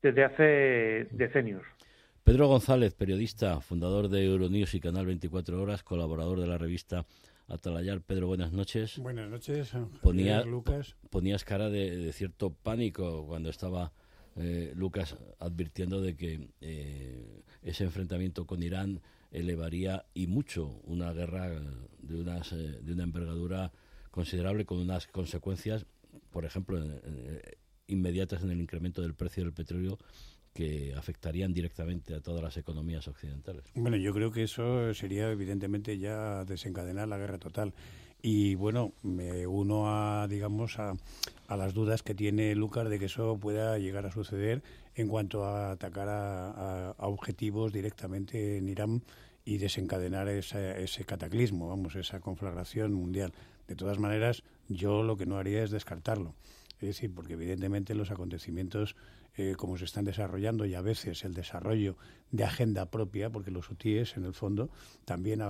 desde 0.00 0.24
hace 0.24 1.08
decenios. 1.10 1.62
Pedro 2.24 2.48
González, 2.48 2.94
periodista, 2.94 3.60
fundador 3.60 4.08
de 4.08 4.24
Euronews 4.24 4.74
y 4.74 4.80
Canal 4.80 5.04
24 5.04 5.60
Horas, 5.60 5.82
colaborador 5.82 6.40
de 6.40 6.46
la 6.46 6.56
revista 6.56 7.04
Atalayar. 7.48 8.00
Pedro, 8.00 8.28
buenas 8.28 8.50
noches. 8.50 8.98
Buenas 8.98 9.28
noches, 9.28 9.72
Ponía, 10.00 10.42
Lucas. 10.42 10.96
Ponías 11.10 11.44
cara 11.44 11.68
de, 11.68 12.10
cierto 12.14 12.48
pánico 12.48 13.26
cuando 13.26 13.50
estaba 13.50 13.92
eh, 14.36 14.72
Lucas 14.74 15.18
advirtiendo 15.38 16.00
de 16.00 16.16
que 16.16 16.48
eh, 16.62 17.42
ese 17.62 17.84
enfrentamiento 17.84 18.46
con 18.46 18.62
Irán 18.62 19.02
elevaría 19.32 20.06
y 20.14 20.28
mucho 20.28 20.80
una 20.84 21.12
guerra 21.12 21.50
de, 21.98 22.20
unas, 22.20 22.52
eh, 22.52 22.78
de 22.82 22.92
una 22.94 23.02
envergadura 23.02 23.70
considerable 24.18 24.64
con 24.64 24.78
unas 24.78 25.06
consecuencias, 25.06 25.86
por 26.32 26.44
ejemplo, 26.44 26.76
inmediatas 27.86 28.42
en 28.42 28.50
el 28.50 28.60
incremento 28.60 29.00
del 29.00 29.14
precio 29.14 29.44
del 29.44 29.52
petróleo 29.52 29.96
que 30.52 30.92
afectarían 30.96 31.52
directamente 31.52 32.16
a 32.16 32.20
todas 32.20 32.42
las 32.42 32.56
economías 32.56 33.06
occidentales. 33.06 33.62
Bueno, 33.76 33.96
yo 33.96 34.12
creo 34.12 34.32
que 34.32 34.42
eso 34.42 34.92
sería 34.92 35.30
evidentemente 35.30 35.98
ya 35.98 36.44
desencadenar 36.44 37.06
la 37.06 37.16
guerra 37.16 37.38
total. 37.38 37.72
Y 38.20 38.56
bueno, 38.56 38.92
me 39.04 39.46
uno 39.46 39.84
a, 39.86 40.26
digamos, 40.26 40.80
a, 40.80 40.94
a 41.46 41.56
las 41.56 41.72
dudas 41.72 42.02
que 42.02 42.16
tiene 42.16 42.56
Lucas 42.56 42.88
de 42.88 42.98
que 42.98 43.04
eso 43.04 43.38
pueda 43.38 43.78
llegar 43.78 44.04
a 44.04 44.10
suceder 44.10 44.64
en 44.96 45.06
cuanto 45.06 45.44
a 45.44 45.70
atacar 45.70 46.08
a, 46.10 46.96
objetivos 46.98 47.72
directamente 47.72 48.56
en 48.56 48.68
Irán 48.68 49.02
y 49.48 49.56
desencadenar 49.56 50.28
ese 50.28 51.04
cataclismo, 51.06 51.70
vamos, 51.70 51.96
esa 51.96 52.20
conflagración 52.20 52.92
mundial. 52.92 53.32
De 53.66 53.76
todas 53.76 53.98
maneras, 53.98 54.42
yo 54.68 55.02
lo 55.02 55.16
que 55.16 55.24
no 55.24 55.38
haría 55.38 55.64
es 55.64 55.70
descartarlo. 55.70 56.34
Es 56.80 56.88
decir, 56.88 57.14
porque 57.14 57.32
evidentemente 57.32 57.94
los 57.94 58.10
acontecimientos 58.10 58.94
eh, 59.38 59.54
como 59.56 59.78
se 59.78 59.86
están 59.86 60.04
desarrollando 60.04 60.66
y 60.66 60.74
a 60.74 60.82
veces 60.82 61.24
el 61.24 61.32
desarrollo 61.32 61.96
de 62.30 62.44
agenda 62.44 62.90
propia, 62.90 63.30
porque 63.30 63.50
los 63.50 63.70
UTIs 63.70 64.18
en 64.18 64.26
el 64.26 64.34
fondo 64.34 64.68
también, 65.06 65.40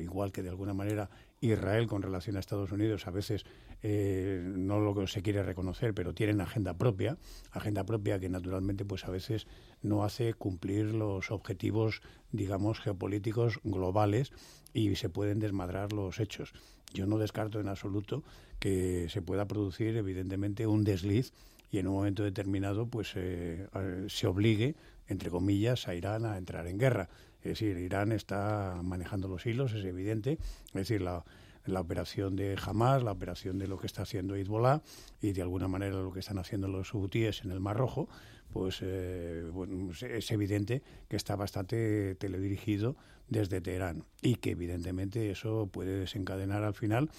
igual 0.00 0.32
que 0.32 0.42
de 0.42 0.48
alguna 0.48 0.74
manera 0.74 1.10
Israel 1.40 1.86
con 1.86 2.02
relación 2.02 2.36
a 2.36 2.40
Estados 2.40 2.72
Unidos 2.72 3.06
a 3.06 3.10
veces 3.10 3.44
eh, 3.82 4.42
no 4.42 4.80
lo 4.80 5.06
se 5.06 5.20
quiere 5.20 5.42
reconocer, 5.42 5.92
pero 5.92 6.14
tienen 6.14 6.40
agenda 6.40 6.72
propia, 6.76 7.18
agenda 7.52 7.84
propia 7.84 8.18
que 8.18 8.30
naturalmente 8.30 8.84
pues 8.86 9.04
a 9.04 9.10
veces 9.10 9.46
no 9.84 10.02
hace 10.02 10.34
cumplir 10.34 10.86
los 10.86 11.30
objetivos, 11.30 12.02
digamos, 12.32 12.80
geopolíticos 12.80 13.60
globales 13.62 14.32
y 14.72 14.96
se 14.96 15.08
pueden 15.08 15.38
desmadrar 15.38 15.92
los 15.92 16.18
hechos. 16.18 16.52
Yo 16.92 17.06
no 17.06 17.18
descarto 17.18 17.60
en 17.60 17.68
absoluto 17.68 18.24
que 18.58 19.08
se 19.10 19.22
pueda 19.22 19.46
producir 19.46 19.96
evidentemente 19.96 20.66
un 20.66 20.84
desliz 20.84 21.32
y 21.70 21.78
en 21.78 21.86
un 21.86 21.94
momento 21.94 22.22
determinado 22.22 22.86
pues 22.86 23.12
eh, 23.16 23.66
se 24.08 24.26
obligue, 24.26 24.74
entre 25.06 25.30
comillas, 25.30 25.86
a 25.86 25.94
Irán 25.94 26.24
a 26.24 26.38
entrar 26.38 26.66
en 26.66 26.78
guerra. 26.78 27.08
Es 27.42 27.60
decir, 27.60 27.76
Irán 27.76 28.12
está 28.12 28.80
manejando 28.82 29.28
los 29.28 29.44
hilos, 29.44 29.74
es 29.74 29.84
evidente. 29.84 30.38
Es 30.68 30.72
decir, 30.72 31.02
la, 31.02 31.24
la 31.66 31.80
operación 31.80 32.36
de 32.36 32.56
Hamas, 32.64 33.02
la 33.02 33.12
operación 33.12 33.58
de 33.58 33.66
lo 33.66 33.78
que 33.78 33.86
está 33.86 34.02
haciendo 34.02 34.34
Hezbollah 34.34 34.82
y 35.20 35.32
de 35.32 35.42
alguna 35.42 35.68
manera 35.68 35.96
lo 35.96 36.12
que 36.12 36.20
están 36.20 36.38
haciendo 36.38 36.68
los 36.68 36.92
hutíes 36.94 37.44
en 37.44 37.50
el 37.50 37.60
Mar 37.60 37.76
Rojo, 37.76 38.08
pues 38.52 38.80
eh, 38.82 39.50
es 40.10 40.30
evidente 40.30 40.82
que 41.08 41.16
está 41.16 41.36
bastante 41.36 42.14
teledirigido 42.16 42.96
desde 43.28 43.60
Teherán 43.60 44.04
y 44.22 44.36
que 44.36 44.50
evidentemente 44.50 45.30
eso 45.30 45.68
puede 45.72 45.98
desencadenar 45.98 46.62
al 46.62 46.74
final 46.74 47.10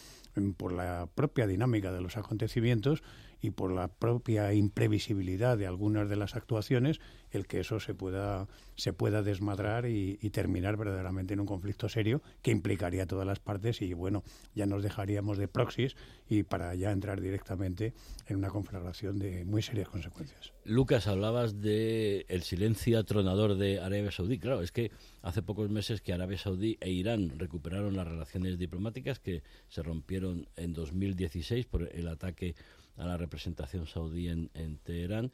por 0.58 0.72
la 0.72 1.08
propia 1.14 1.48
dinámica 1.48 1.92
de 1.92 2.02
los 2.02 2.18
acontecimientos 2.18 3.04
y 3.42 3.52
por 3.52 3.72
la 3.72 3.88
propia 3.88 4.54
imprevisibilidad 4.54 5.58
de 5.58 5.68
algunas 5.68 6.10
de 6.10 6.16
las 6.16 6.36
actuaciones 6.36 7.00
el 7.32 7.48
que 7.48 7.60
eso 7.60 7.80
se 7.80 7.94
pueda 7.94 8.48
se 8.76 8.92
pueda 8.92 9.24
desmadrar 9.24 9.86
y, 9.86 10.18
terminar 10.32 10.76
verdaderamente 10.76 11.34
en 11.34 11.40
un 11.40 11.46
conflicto 11.46 11.88
serio 11.88 12.22
que 12.42 12.52
implicaría 12.52 13.04
a 13.04 13.06
todas 13.06 13.26
las 13.26 13.40
partes 13.40 13.82
y 13.82 13.94
bueno 13.94 14.24
ya 14.54 14.66
nos 14.66 14.84
dejaríamos 14.84 15.38
de 15.38 15.48
proxies 15.48 15.96
y 16.28 16.44
para 16.44 16.76
ya 16.76 16.92
entrar 16.92 17.22
directamente 17.22 17.94
en 18.28 18.38
una 18.38 18.50
conflagración 18.50 19.18
de 19.18 19.46
muy 19.46 19.62
serias 19.62 19.88
consecuencias. 19.88 20.52
Lucas 20.66 21.08
hablabas 21.08 21.62
de 21.62 22.26
el 22.28 22.44
silencio 22.44 23.00
atronador 23.00 23.56
de 23.56 23.80
Arabia 23.80 24.12
Saudí 24.12 24.40
claro 24.40 24.62
es 24.62 24.72
que 24.72 24.92
hace 25.22 25.42
pocos 25.42 25.70
meses 25.70 26.02
que 26.02 26.12
Arabia 26.12 26.38
Saudí 26.38 26.78
e 26.82 26.92
Irán 26.92 27.38
recuperaron 27.38 27.96
las 27.96 28.08
relaciones 28.08 28.58
diplomáticas 28.58 29.20
que 29.20 29.44
se 29.70 29.84
rompieron 29.84 30.48
en 30.58 30.74
2016 30.74 31.66
por 31.66 31.84
el 31.94 32.08
ataque 32.08 32.56
a 32.98 33.06
la 33.06 33.18
representación 33.18 33.88
saudí 33.88 34.30
en, 34.30 34.50
Teherán. 34.84 35.32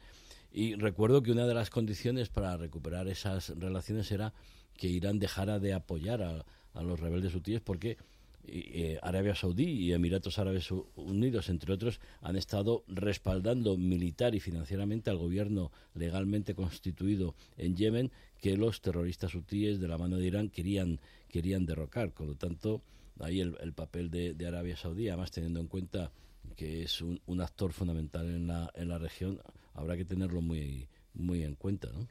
Y 0.52 0.74
recuerdo 0.74 1.22
que 1.22 1.32
una 1.32 1.46
de 1.46 1.54
las 1.54 1.70
condiciones 1.70 2.28
para 2.28 2.56
recuperar 2.56 3.08
esas 3.08 3.50
relaciones 3.58 4.10
era 4.12 4.32
que 4.76 4.88
Irán 4.88 5.18
dejara 5.18 5.58
de 5.58 5.72
apoyar 5.72 6.22
a, 6.22 6.44
a 6.74 6.82
los 6.82 7.00
rebeldes 7.00 7.34
hutíes 7.34 7.60
porque 7.60 7.96
eh, 8.44 8.98
Arabia 9.02 9.36
Saudí 9.36 9.66
y 9.66 9.92
Emiratos 9.92 10.38
Árabes 10.38 10.70
Unidos, 10.96 11.48
entre 11.48 11.72
otros, 11.72 12.00
han 12.20 12.36
estado 12.36 12.82
respaldando 12.88 13.76
militar 13.76 14.34
y 14.34 14.40
financieramente 14.40 15.10
al 15.10 15.18
gobierno 15.18 15.70
legalmente 15.94 16.54
constituido 16.54 17.36
en 17.56 17.76
Yemen 17.76 18.10
que 18.40 18.56
los 18.56 18.80
terroristas 18.80 19.34
hutíes 19.34 19.78
de 19.78 19.86
la 19.86 19.96
mano 19.96 20.16
de 20.16 20.26
Irán 20.26 20.48
querían, 20.48 20.98
querían 21.28 21.66
derrocar. 21.66 22.10
Por 22.10 22.26
lo 22.26 22.34
tanto, 22.34 22.82
ahí 23.20 23.40
el, 23.40 23.72
papel 23.74 24.10
de, 24.10 24.46
Arabia 24.46 24.76
Saudí, 24.76 25.08
además 25.08 25.30
teniendo 25.30 25.60
en 25.60 25.68
cuenta 25.68 26.10
que 26.56 26.82
es 26.82 27.00
un, 27.00 27.40
actor 27.40 27.72
fundamental 27.72 28.26
en 28.26 28.46
la, 28.46 28.70
en 28.74 28.88
la 28.88 28.98
región, 28.98 29.40
habrá 29.74 29.96
que 29.96 30.04
tenerlo 30.04 30.40
muy, 30.40 30.88
muy 31.14 31.42
en 31.42 31.54
cuenta, 31.54 31.88
¿no? 31.92 32.06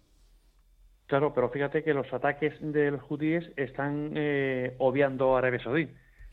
Claro, 1.08 1.34
pero 1.34 1.50
fíjate 1.50 1.84
que 1.84 1.94
los 1.94 2.12
ataques 2.14 2.54
de 2.62 2.92
los 2.92 3.02
judíes 3.02 3.52
están 3.58 4.14
eh, 4.16 4.76
obviando 4.78 5.36
a 5.36 5.40
Arabia 5.40 5.62
Saudí. 5.62 5.90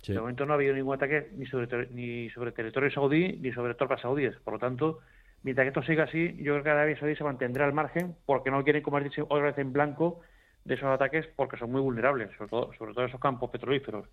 De 0.07 0.21
momento 0.21 0.47
no 0.47 0.53
ha 0.53 0.55
habido 0.55 0.75
ningún 0.75 0.95
ataque 0.95 1.31
ni 1.37 1.47
sobre, 1.47 1.89
ni 1.91 2.31
sobre 2.31 2.53
territorio 2.53 2.89
saudí 2.91 3.37
ni 3.43 3.53
sobre 3.53 3.75
tropas 3.75 4.01
saudíes. 4.01 4.37
Por 4.37 4.55
lo 4.55 4.59
tanto, 4.61 5.01
mientras 5.43 5.65
que 5.65 5.69
esto 5.69 5.83
siga 5.83 6.05
así, 6.05 6.37
yo 6.37 6.53
creo 6.53 6.63
que 6.63 6.71
Arabia 6.71 6.97
Saudí 6.99 7.17
se 7.17 7.25
mantendrá 7.25 7.65
al 7.65 7.73
margen 7.73 8.15
porque 8.25 8.53
no 8.53 8.63
quieren 8.63 8.83
convertirse 8.83 9.23
otra 9.23 9.47
vez 9.47 9.59
en 9.59 9.73
blanco 9.73 10.21
de 10.65 10.75
esos 10.75 10.89
ataques 10.89 11.27
porque 11.35 11.57
son 11.57 11.73
muy 11.73 11.81
vulnerables, 11.81 12.31
sobre 12.37 12.51
todo, 12.51 12.73
sobre 12.79 12.95
todo 12.95 13.05
esos 13.05 13.21
campos 13.21 13.51
petrolíferos. 13.51 14.07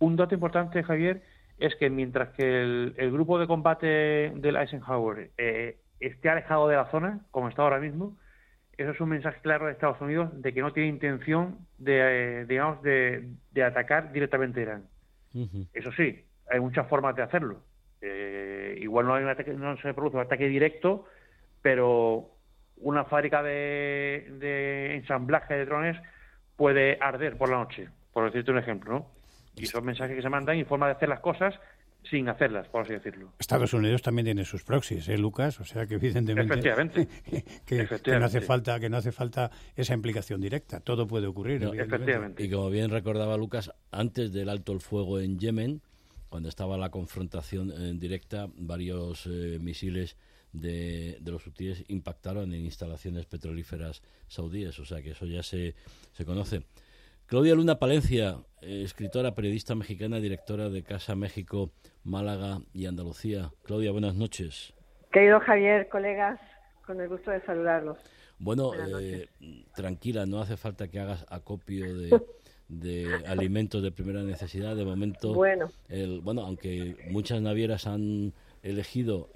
Un 0.00 0.16
dato 0.16 0.34
importante, 0.34 0.82
Javier, 0.82 1.22
es 1.60 1.76
que 1.76 1.90
mientras 1.90 2.30
que 2.30 2.62
el, 2.62 3.12
grupo 3.12 3.38
de 3.38 3.46
combate 3.46 4.32
del 4.34 4.56
Eisenhower 4.56 5.30
eh, 5.38 5.78
esté 6.00 6.30
alejado 6.30 6.68
de 6.68 6.76
la 6.76 6.90
zona, 6.90 7.20
como 7.30 7.48
está 7.48 7.62
ahora 7.62 7.78
mismo, 7.78 8.16
eso 8.76 8.90
es 8.90 9.00
un 9.00 9.10
mensaje 9.10 9.40
claro 9.42 9.66
de 9.66 9.72
Estados 9.72 10.00
Unidos 10.00 10.30
de 10.40 10.54
que 10.54 10.62
no 10.62 10.72
tiene 10.72 10.88
intención 10.88 11.58
de, 11.78 12.40
eh, 12.40 12.46
digamos, 12.46 12.82
de, 12.82 13.28
de 13.52 13.62
atacar 13.62 14.10
directamente 14.10 14.60
a 14.60 14.62
Irán. 14.62 14.84
Eso 15.72 15.92
sí, 15.92 16.24
hay 16.50 16.60
muchas 16.60 16.88
formas 16.88 17.14
de 17.14 17.22
hacerlo. 17.22 17.62
Eh, 18.00 18.78
igual 18.80 19.06
no, 19.06 19.14
hay 19.14 19.22
un 19.22 19.28
ataque, 19.28 19.52
no 19.52 19.76
se 19.76 19.94
produce 19.94 20.16
un 20.16 20.22
ataque 20.22 20.48
directo, 20.48 21.04
pero 21.62 22.30
una 22.78 23.04
fábrica 23.04 23.42
de, 23.42 24.94
ensamblaje 24.94 25.54
de 25.54 25.66
drones 25.66 25.96
puede 26.56 26.98
arder 27.00 27.36
por 27.36 27.50
la 27.50 27.58
noche, 27.58 27.88
por 28.12 28.24
decirte 28.24 28.50
un 28.50 28.58
ejemplo, 28.58 28.92
¿no? 28.92 29.19
Y 29.56 29.66
son 29.66 29.84
mensajes 29.84 30.16
que 30.16 30.22
se 30.22 30.28
mandan 30.28 30.56
y 30.56 30.64
forma 30.64 30.86
de 30.86 30.92
hacer 30.92 31.08
las 31.08 31.20
cosas 31.20 31.54
sin 32.08 32.28
hacerlas, 32.28 32.68
por 32.68 32.82
así 32.82 32.94
decirlo. 32.94 33.32
Estados 33.38 33.72
Unidos 33.74 34.02
también 34.02 34.24
tiene 34.24 34.44
sus 34.44 34.64
proxies, 34.64 35.08
¿eh, 35.08 35.18
Lucas? 35.18 35.60
O 35.60 35.64
sea 35.64 35.86
que 35.86 35.94
evidentemente 35.94 36.54
Efectivamente. 36.54 37.08
que, 37.66 38.18
no 38.18 38.24
hace 38.24 38.40
falta 38.40 38.80
que 38.80 38.88
no 38.88 38.96
hace 38.96 39.12
falta 39.12 39.50
esa 39.76 39.94
implicación 39.94 40.40
directa. 40.40 40.80
Todo 40.80 41.06
puede 41.06 41.26
ocurrir. 41.26 41.62
efectivamente. 41.74 42.42
Y 42.42 42.50
como 42.50 42.70
bien 42.70 42.90
recordaba 42.90 43.36
Lucas, 43.36 43.72
antes 43.90 44.32
del 44.32 44.48
alto 44.48 44.72
el 44.72 44.80
fuego 44.80 45.20
en 45.20 45.38
Yemen, 45.38 45.82
cuando 46.28 46.48
estaba 46.48 46.78
la 46.78 46.90
confrontación 46.90 47.70
en 47.72 47.98
directa, 47.98 48.46
varios 48.56 49.26
eh, 49.26 49.58
misiles 49.60 50.16
de, 50.52 51.18
de, 51.20 51.30
los 51.30 51.46
hutíes 51.46 51.84
impactaron 51.88 52.52
en 52.54 52.64
instalaciones 52.64 53.26
petrolíferas 53.26 54.02
saudíes. 54.26 54.78
O 54.78 54.84
sea 54.84 55.02
que 55.02 55.10
eso 55.10 55.26
ya 55.26 55.42
se, 55.42 55.74
se 56.12 56.24
conoce. 56.24 56.62
Claudia 57.30 57.54
Luna 57.54 57.78
Palencia, 57.78 58.38
eh, 58.60 58.82
escritora, 58.84 59.36
periodista 59.36 59.76
mexicana, 59.76 60.16
directora 60.16 60.68
de 60.68 60.82
Casa 60.82 61.14
México, 61.14 61.70
Málaga 62.02 62.58
y 62.72 62.86
Andalucía. 62.86 63.52
Claudia, 63.62 63.92
buenas 63.92 64.16
noches. 64.16 64.74
Querido 65.12 65.38
Javier, 65.38 65.88
colegas, 65.88 66.40
con 66.84 67.00
el 67.00 67.08
gusto 67.08 67.30
de 67.30 67.40
saludarlos. 67.42 67.98
Bueno, 68.40 68.72
eh, 69.00 69.28
tranquila, 69.76 70.26
no 70.26 70.40
hace 70.40 70.56
falta 70.56 70.88
que 70.88 70.98
hagas 70.98 71.24
acopio 71.28 71.86
de, 72.68 73.08
alimentos 73.28 73.80
de 73.80 73.92
primera 73.92 74.24
necesidad. 74.24 74.74
De 74.74 74.84
momento, 74.84 75.32
bueno, 75.32 75.70
el, 75.88 76.22
bueno 76.22 76.40
aunque 76.42 76.96
muchas 77.12 77.40
navieras 77.40 77.86
han 77.86 78.34
elegido 78.62 79.30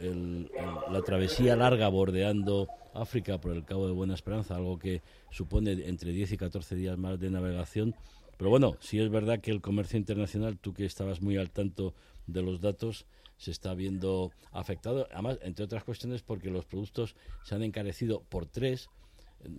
la 0.91 1.03
travesía 1.03 1.57
larga 1.57 1.89
bordeando 1.89 2.69
África 2.93 3.41
por 3.41 3.53
el 3.53 3.65
Cabo 3.65 3.87
de 3.87 3.93
Buena 3.93 4.15
Esperanza, 4.15 4.57
algo 4.57 4.79
que 4.79 5.03
supone 5.31 5.73
entre 5.73 6.13
10 6.13 6.33
y 6.33 6.37
14 6.37 6.77
días 6.77 6.99
más 6.99 7.19
de 7.19 7.31
navegación. 7.31 7.95
Pero 8.37 8.51
bueno, 8.51 8.77
sí 8.81 8.99
es 8.99 9.11
verdad 9.11 9.41
que 9.41 9.51
el 9.51 9.61
comercio 9.61 9.99
internacional, 9.99 10.59
tú 10.59 10.75
que 10.75 10.85
estabas 10.85 11.23
muy 11.23 11.37
al 11.37 11.51
tanto 11.51 11.95
de 12.27 12.43
los 12.43 12.61
datos, 12.61 13.07
se 13.37 13.51
está 13.51 13.75
viendo 13.75 14.31
afectado, 14.53 15.09
además, 15.13 15.39
entre 15.43 15.65
otras 15.65 15.85
cuestiones, 15.85 16.23
porque 16.23 16.51
los 16.51 16.65
productos 16.65 17.17
se 17.43 17.55
han 17.55 17.63
encarecido 17.63 18.23
por 18.29 18.47
tres, 18.47 18.89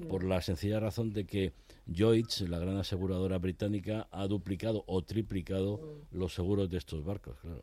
por 0.09 0.23
la 0.23 0.41
sencilla 0.41 0.79
razón 0.79 1.13
de 1.13 1.25
que 1.25 1.53
Lloyds, 1.85 2.41
la 2.49 2.57
gran 2.57 2.77
aseguradora 2.77 3.37
británica, 3.37 4.07
ha 4.11 4.27
duplicado 4.27 4.83
o 4.87 5.03
triplicado 5.03 5.79
los 6.11 6.33
seguros 6.33 6.69
de 6.69 6.77
estos 6.77 7.03
barcos. 7.03 7.37
Claro. 7.41 7.61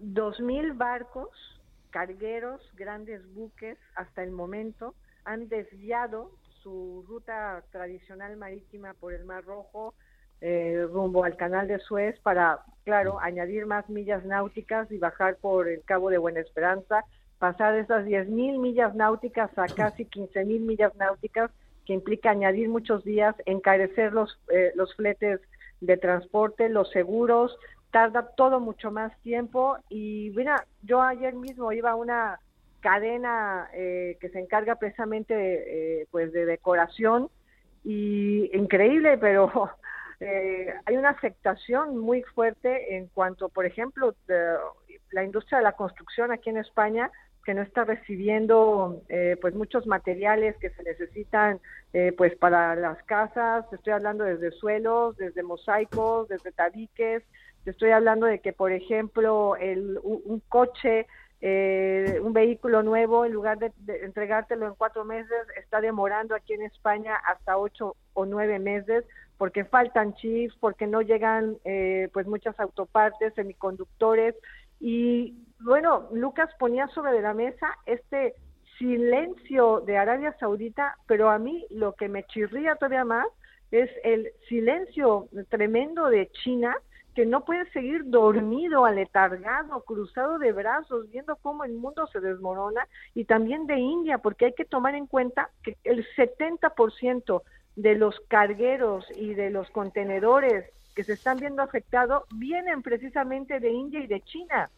2.000 0.00 0.76
barcos, 0.76 1.28
cargueros, 1.90 2.60
grandes 2.74 3.22
buques, 3.34 3.78
hasta 3.94 4.22
el 4.22 4.30
momento, 4.30 4.94
han 5.24 5.48
desviado 5.48 6.30
su 6.62 7.04
ruta 7.08 7.62
tradicional 7.70 8.36
marítima 8.36 8.94
por 8.94 9.12
el 9.12 9.24
Mar 9.24 9.44
Rojo 9.44 9.94
eh, 10.42 10.86
rumbo 10.90 11.24
al 11.24 11.36
Canal 11.36 11.68
de 11.68 11.78
Suez 11.80 12.18
para, 12.20 12.60
claro, 12.84 13.20
añadir 13.20 13.66
más 13.66 13.88
millas 13.90 14.24
náuticas 14.24 14.90
y 14.90 14.96
bajar 14.96 15.36
por 15.36 15.68
el 15.68 15.82
Cabo 15.84 16.08
de 16.08 16.16
Buena 16.16 16.40
Esperanza, 16.40 17.04
pasar 17.38 17.74
de 17.74 17.80
esas 17.80 18.06
10.000 18.06 18.58
millas 18.58 18.94
náuticas 18.94 19.50
a 19.58 19.66
casi 19.66 20.06
15.000 20.06 20.60
millas 20.60 20.94
náuticas, 20.96 21.50
que 21.84 21.92
implica 21.92 22.30
añadir 22.30 22.70
muchos 22.70 23.04
días, 23.04 23.34
encarecer 23.44 24.12
los, 24.12 24.38
eh, 24.50 24.72
los 24.76 24.94
fletes 24.94 25.40
de 25.82 25.96
transporte, 25.98 26.68
los 26.70 26.90
seguros, 26.90 27.56
tarda 27.90 28.30
todo 28.36 28.60
mucho 28.60 28.90
más 28.90 29.16
tiempo. 29.22 29.76
Y 29.88 30.32
mira, 30.34 30.66
yo 30.82 31.02
ayer 31.02 31.34
mismo 31.34 31.72
iba 31.72 31.90
a 31.90 31.96
una 31.96 32.38
cadena 32.80 33.68
eh, 33.72 34.16
que 34.20 34.30
se 34.30 34.40
encarga 34.40 34.76
precisamente 34.76 35.34
eh, 36.00 36.06
pues 36.10 36.32
de 36.32 36.46
decoración 36.46 37.28
y 37.84 38.50
increíble, 38.56 39.18
pero 39.18 39.70
eh, 40.20 40.74
hay 40.84 40.96
una 40.96 41.10
afectación 41.10 41.98
muy 41.98 42.22
fuerte 42.22 42.96
en 42.96 43.06
cuanto, 43.08 43.48
por 43.48 43.66
ejemplo, 43.66 44.14
la 45.12 45.24
industria 45.24 45.58
de 45.58 45.64
la 45.64 45.72
construcción 45.72 46.32
aquí 46.32 46.50
en 46.50 46.58
España 46.58 47.10
que 47.44 47.54
no 47.54 47.62
está 47.62 47.84
recibiendo 47.84 49.02
pues 49.40 49.54
muchos 49.54 49.86
materiales 49.86 50.54
que 50.58 50.68
se 50.70 50.82
necesitan 50.82 51.58
pues 52.18 52.36
para 52.36 52.76
las 52.76 53.02
casas. 53.04 53.64
Estoy 53.72 53.94
hablando 53.94 54.24
desde 54.24 54.50
suelos 54.52 55.16
desde 55.16 55.42
mosaicos 55.42 56.28
desde 56.28 56.52
tabiques 56.52 57.22
estoy 57.66 57.90
hablando 57.90 58.26
de 58.26 58.40
que, 58.40 58.52
por 58.52 58.72
ejemplo, 58.72 59.56
el, 59.56 59.98
un, 60.02 60.40
coche, 60.48 61.06
eh, 61.40 62.20
un 62.22 62.32
vehículo 62.32 62.82
nuevo, 62.82 63.24
en 63.24 63.32
lugar 63.32 63.58
de, 63.58 63.72
entregártelo 64.02 64.66
en 64.66 64.74
cuatro 64.74 65.04
meses, 65.04 65.46
está 65.56 65.80
demorando 65.80 66.34
aquí 66.34 66.54
en 66.54 66.62
España 66.62 67.16
hasta 67.16 67.58
ocho 67.58 67.96
o 68.14 68.26
nueve 68.26 68.58
meses 68.58 69.04
porque 69.40 69.64
faltan 69.64 70.14
chips, 70.16 70.54
porque 70.60 70.86
no 70.86 71.00
llegan 71.00 71.56
eh, 71.64 72.10
pues 72.12 72.26
muchas 72.26 72.60
autopartes, 72.60 73.32
semiconductores. 73.32 74.34
Y 74.80 75.34
bueno, 75.60 76.08
Lucas 76.12 76.50
ponía 76.58 76.88
sobre 76.88 77.22
la 77.22 77.32
mesa 77.32 77.68
este 77.86 78.34
silencio 78.78 79.80
de 79.80 79.96
Arabia 79.96 80.36
Saudita, 80.38 80.98
pero 81.06 81.30
a 81.30 81.38
mí 81.38 81.66
lo 81.70 81.94
que 81.94 82.08
me 82.08 82.24
chirría 82.24 82.74
todavía 82.74 83.06
más 83.06 83.26
es 83.70 83.90
el 84.04 84.30
silencio 84.48 85.28
tremendo 85.48 86.08
de 86.08 86.30
China, 86.42 86.76
que 87.14 87.26
no 87.26 87.44
puede 87.44 87.68
seguir 87.70 88.02
dormido, 88.08 88.84
aletargado, 88.84 89.82
cruzado 89.82 90.38
de 90.38 90.52
brazos, 90.52 91.10
viendo 91.10 91.36
cómo 91.36 91.64
el 91.64 91.72
mundo 91.72 92.06
se 92.06 92.20
desmorona, 92.20 92.86
y 93.14 93.24
también 93.24 93.66
de 93.66 93.78
India, 93.78 94.18
porque 94.18 94.46
hay 94.46 94.52
que 94.52 94.64
tomar 94.64 94.94
en 94.94 95.06
cuenta 95.06 95.50
que 95.62 95.76
el 95.84 96.06
70% 96.16 97.42
de 97.76 97.94
los 97.94 98.18
cargueros 98.28 99.06
y 99.16 99.34
de 99.34 99.50
los 99.50 99.70
contenedores 99.70 100.66
que 100.94 101.04
se 101.04 101.14
están 101.14 101.38
viendo 101.38 101.62
afectados 101.62 102.24
vienen 102.34 102.82
precisamente 102.82 103.60
de 103.60 103.70
India 103.70 104.00
y 104.00 104.06
de 104.06 104.20
China. 104.22 104.70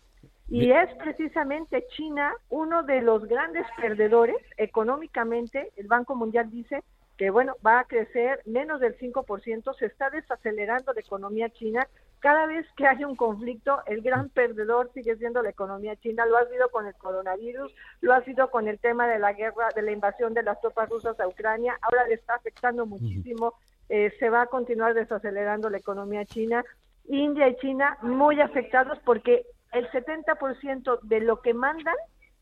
Y 0.48 0.70
es 0.70 0.92
precisamente 0.96 1.86
China 1.96 2.34
uno 2.50 2.82
de 2.82 3.00
los 3.00 3.24
grandes 3.26 3.66
perdedores 3.80 4.36
económicamente. 4.58 5.72
El 5.76 5.86
Banco 5.86 6.14
Mundial 6.14 6.50
dice 6.50 6.82
que 7.16 7.30
bueno, 7.30 7.56
va 7.64 7.80
a 7.80 7.84
crecer 7.84 8.42
menos 8.46 8.80
del 8.80 8.98
5%, 8.98 9.74
se 9.78 9.86
está 9.86 10.10
desacelerando 10.10 10.92
la 10.92 11.00
economía 11.00 11.48
china. 11.50 11.86
Cada 12.22 12.46
vez 12.46 12.64
que 12.76 12.86
hay 12.86 13.02
un 13.02 13.16
conflicto, 13.16 13.80
el 13.84 14.00
gran 14.00 14.28
perdedor 14.28 14.92
sigue 14.94 15.16
siendo 15.16 15.42
la 15.42 15.50
economía 15.50 15.96
china. 15.96 16.24
Lo 16.24 16.38
ha 16.38 16.48
sido 16.48 16.68
con 16.70 16.86
el 16.86 16.94
coronavirus, 16.94 17.74
lo 18.00 18.14
ha 18.14 18.22
sido 18.24 18.48
con 18.48 18.68
el 18.68 18.78
tema 18.78 19.08
de 19.08 19.18
la 19.18 19.32
guerra, 19.32 19.70
de 19.74 19.82
la 19.82 19.90
invasión 19.90 20.32
de 20.32 20.44
las 20.44 20.60
tropas 20.60 20.88
rusas 20.88 21.18
a 21.18 21.26
Ucrania. 21.26 21.76
Ahora 21.82 22.06
le 22.06 22.14
está 22.14 22.36
afectando 22.36 22.86
muchísimo. 22.86 23.54
Eh, 23.88 24.12
se 24.20 24.30
va 24.30 24.42
a 24.42 24.46
continuar 24.46 24.94
desacelerando 24.94 25.68
la 25.68 25.78
economía 25.78 26.24
china. 26.24 26.64
India 27.08 27.48
y 27.48 27.56
China 27.56 27.98
muy 28.02 28.40
afectados 28.40 29.00
porque 29.04 29.44
el 29.72 29.90
70% 29.90 31.00
de 31.02 31.20
lo 31.22 31.40
que 31.40 31.54
mandan 31.54 31.96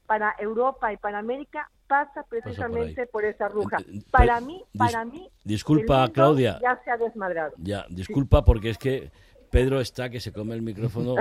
para 0.04 0.34
Europa 0.38 0.92
y 0.92 0.98
para 0.98 1.20
América 1.20 1.70
pasa 1.86 2.22
precisamente 2.28 3.06
por, 3.06 3.24
esa 3.24 3.48
ruja. 3.48 3.78
Para 4.10 4.42
mí, 4.42 4.62
para 4.76 5.06
mí, 5.06 5.30
disculpa 5.42 6.06
Claudia, 6.12 6.58
ya 6.60 6.78
se 6.84 6.90
ha 6.90 6.98
desmadrado. 6.98 7.54
Ya, 7.56 7.86
disculpa 7.88 8.44
porque 8.44 8.68
es 8.68 8.76
que 8.76 9.10
Pedro 9.50 9.80
está 9.80 10.10
que 10.10 10.20
se 10.20 10.32
come 10.32 10.54
el 10.54 10.62
micrófono 10.62 11.16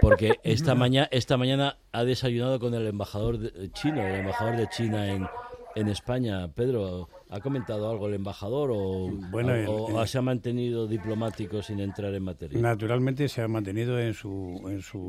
porque 0.00 0.38
esta 0.42 0.74
mañana 0.74 1.08
esta 1.10 1.36
mañana 1.36 1.76
ha 1.92 2.04
desayunado 2.04 2.58
con 2.60 2.74
el 2.74 2.86
embajador 2.86 3.38
de, 3.38 3.70
chino, 3.72 4.02
el 4.02 4.20
embajador 4.20 4.56
de 4.56 4.68
China 4.68 5.12
en, 5.12 5.26
en 5.74 5.88
España. 5.88 6.48
Pedro, 6.48 7.08
¿ha 7.30 7.40
comentado 7.40 7.90
algo 7.90 8.08
el 8.08 8.14
embajador 8.14 8.70
o, 8.72 9.08
bueno, 9.30 10.06
se 10.06 10.18
ha 10.18 10.22
mantenido 10.22 10.86
diplomático 10.86 11.62
sin 11.62 11.80
entrar 11.80 12.14
en 12.14 12.22
materia? 12.22 12.60
Naturalmente 12.60 13.28
se 13.28 13.42
ha 13.42 13.48
mantenido 13.48 13.98
en 13.98 14.14
su, 14.14 14.60
en 14.68 14.82
su 14.82 15.08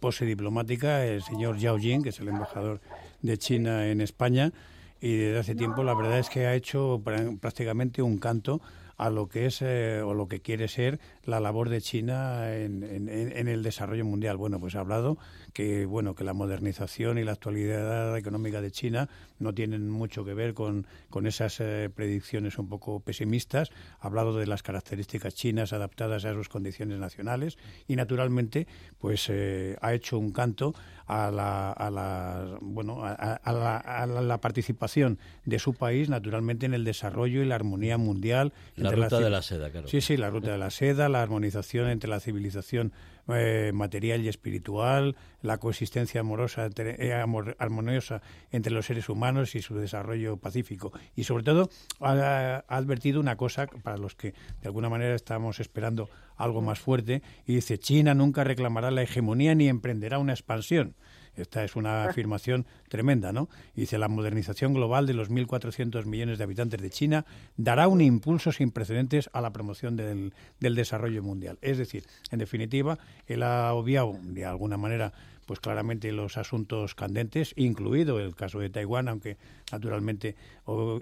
pose 0.00 0.24
diplomática 0.24 1.04
el 1.04 1.22
señor 1.22 1.58
Yao 1.58 1.78
Jing, 1.78 2.02
que 2.02 2.10
es 2.10 2.20
el 2.20 2.28
embajador 2.28 2.80
de 3.22 3.38
China 3.38 3.86
en 3.86 4.00
España, 4.00 4.52
y 5.00 5.16
desde 5.16 5.38
hace 5.38 5.54
tiempo 5.54 5.82
la 5.82 5.94
verdad 5.94 6.18
es 6.18 6.28
que 6.28 6.46
ha 6.46 6.54
hecho 6.54 7.00
prácticamente 7.40 8.02
un 8.02 8.18
canto 8.18 8.60
a 9.00 9.08
lo 9.08 9.28
que 9.28 9.46
es 9.46 9.62
eh, 9.62 10.02
o 10.02 10.12
lo 10.12 10.28
que 10.28 10.40
quiere 10.40 10.68
ser 10.68 11.00
la 11.24 11.40
labor 11.40 11.70
de 11.70 11.80
China 11.80 12.54
en, 12.54 12.82
en, 12.84 13.48
el 13.48 13.62
desarrollo 13.62 14.04
mundial. 14.04 14.36
Bueno, 14.36 14.60
pues 14.60 14.74
ha 14.74 14.80
hablado 14.80 15.16
que 15.54 15.86
bueno 15.86 16.14
que 16.14 16.22
la 16.22 16.34
modernización 16.34 17.16
y 17.16 17.24
la 17.24 17.32
actualidad 17.32 18.14
económica 18.18 18.60
de 18.60 18.70
China 18.70 19.08
no 19.38 19.54
tienen 19.54 19.88
mucho 19.88 20.22
que 20.22 20.34
ver 20.34 20.52
con, 20.52 20.86
con 21.08 21.26
esas 21.26 21.60
eh, 21.60 21.88
predicciones 21.94 22.58
un 22.58 22.68
poco 22.68 23.00
pesimistas. 23.00 23.70
Ha 24.00 24.06
hablado 24.06 24.36
de 24.36 24.46
las 24.46 24.62
características 24.62 25.34
chinas 25.34 25.72
adaptadas 25.72 26.26
a 26.26 26.34
sus 26.34 26.50
condiciones 26.50 26.98
nacionales 26.98 27.56
y 27.88 27.96
naturalmente 27.96 28.66
pues 28.98 29.30
eh, 29.30 29.78
ha 29.80 29.94
hecho 29.94 30.18
un 30.18 30.30
canto 30.30 30.74
a 31.10 31.30
la, 31.32 31.72
a 31.72 31.90
la 31.90 32.56
bueno 32.60 33.04
a, 33.04 33.52
la, 33.52 33.76
a, 33.76 34.06
la, 34.06 34.38
participación 34.38 35.18
de 35.44 35.58
su 35.58 35.74
país 35.74 36.08
naturalmente 36.08 36.66
en 36.66 36.74
el 36.74 36.84
desarrollo 36.84 37.42
y 37.42 37.46
la 37.46 37.56
armonía 37.56 37.98
mundial 37.98 38.52
la 38.76 38.92
ruta 38.92 39.18
de 39.18 39.28
la 39.28 39.42
seda 39.42 39.70
claro. 39.70 39.88
Sí 39.88 40.00
sí 40.00 40.16
la 40.16 40.30
ruta 40.30 40.52
de 40.52 40.58
la 40.58 40.70
seda 40.70 41.08
la 41.08 41.22
armonización 41.22 41.88
entre 41.88 42.08
la 42.08 42.20
civilización 42.20 42.92
eh, 43.34 43.72
material 43.72 44.22
y 44.22 44.28
espiritual, 44.28 45.16
la 45.42 45.58
coexistencia 45.58 46.20
amorosa, 46.20 46.68
eh, 46.76 47.12
armoniosa 47.58 48.22
entre 48.50 48.72
los 48.72 48.86
seres 48.86 49.08
humanos 49.08 49.54
y 49.54 49.62
su 49.62 49.74
desarrollo 49.76 50.36
pacífico. 50.36 50.92
Y 51.16 51.24
sobre 51.24 51.44
todo 51.44 51.70
ha, 52.00 52.64
advertido 52.68 53.20
una 53.20 53.36
cosa 53.36 53.66
para 53.66 53.96
los 53.96 54.14
que 54.14 54.32
de 54.32 54.66
alguna 54.66 54.88
manera 54.88 55.14
estamos 55.14 55.60
esperando 55.60 56.08
algo 56.36 56.62
más 56.62 56.78
fuerte 56.78 57.22
y 57.46 57.54
dice 57.54 57.78
China 57.78 58.14
nunca 58.14 58.44
reclamará 58.44 58.90
la 58.90 59.02
hegemonía 59.02 59.54
ni 59.54 59.68
emprenderá 59.68 60.18
una 60.18 60.32
expansión. 60.32 60.94
Esta 61.36 61.64
es 61.64 61.76
una 61.76 62.04
afirmación 62.04 62.66
tremenda, 62.88 63.32
¿no? 63.32 63.48
Dice, 63.74 63.98
la 63.98 64.08
modernización 64.08 64.74
global 64.74 65.06
de 65.06 65.14
los 65.14 65.30
1.400 65.30 66.04
millones 66.04 66.38
de 66.38 66.44
habitantes 66.44 66.80
de 66.80 66.90
China 66.90 67.24
dará 67.56 67.88
un 67.88 68.00
impulso 68.00 68.52
sin 68.52 68.70
precedentes 68.70 69.30
a 69.32 69.40
la 69.40 69.52
promoción 69.52 69.96
del, 69.96 70.32
del 70.58 70.74
desarrollo 70.74 71.22
mundial. 71.22 71.58
Es 71.62 71.78
decir, 71.78 72.04
en 72.30 72.38
definitiva, 72.38 72.98
él 73.26 73.42
ha 73.42 73.72
obviado 73.74 74.18
de 74.22 74.44
alguna 74.44 74.76
manera 74.76 75.12
pues 75.50 75.58
claramente 75.58 76.12
los 76.12 76.36
asuntos 76.36 76.94
candentes, 76.94 77.54
incluido 77.56 78.20
el 78.20 78.36
caso 78.36 78.60
de 78.60 78.70
Taiwán, 78.70 79.08
aunque 79.08 79.36
naturalmente 79.72 80.36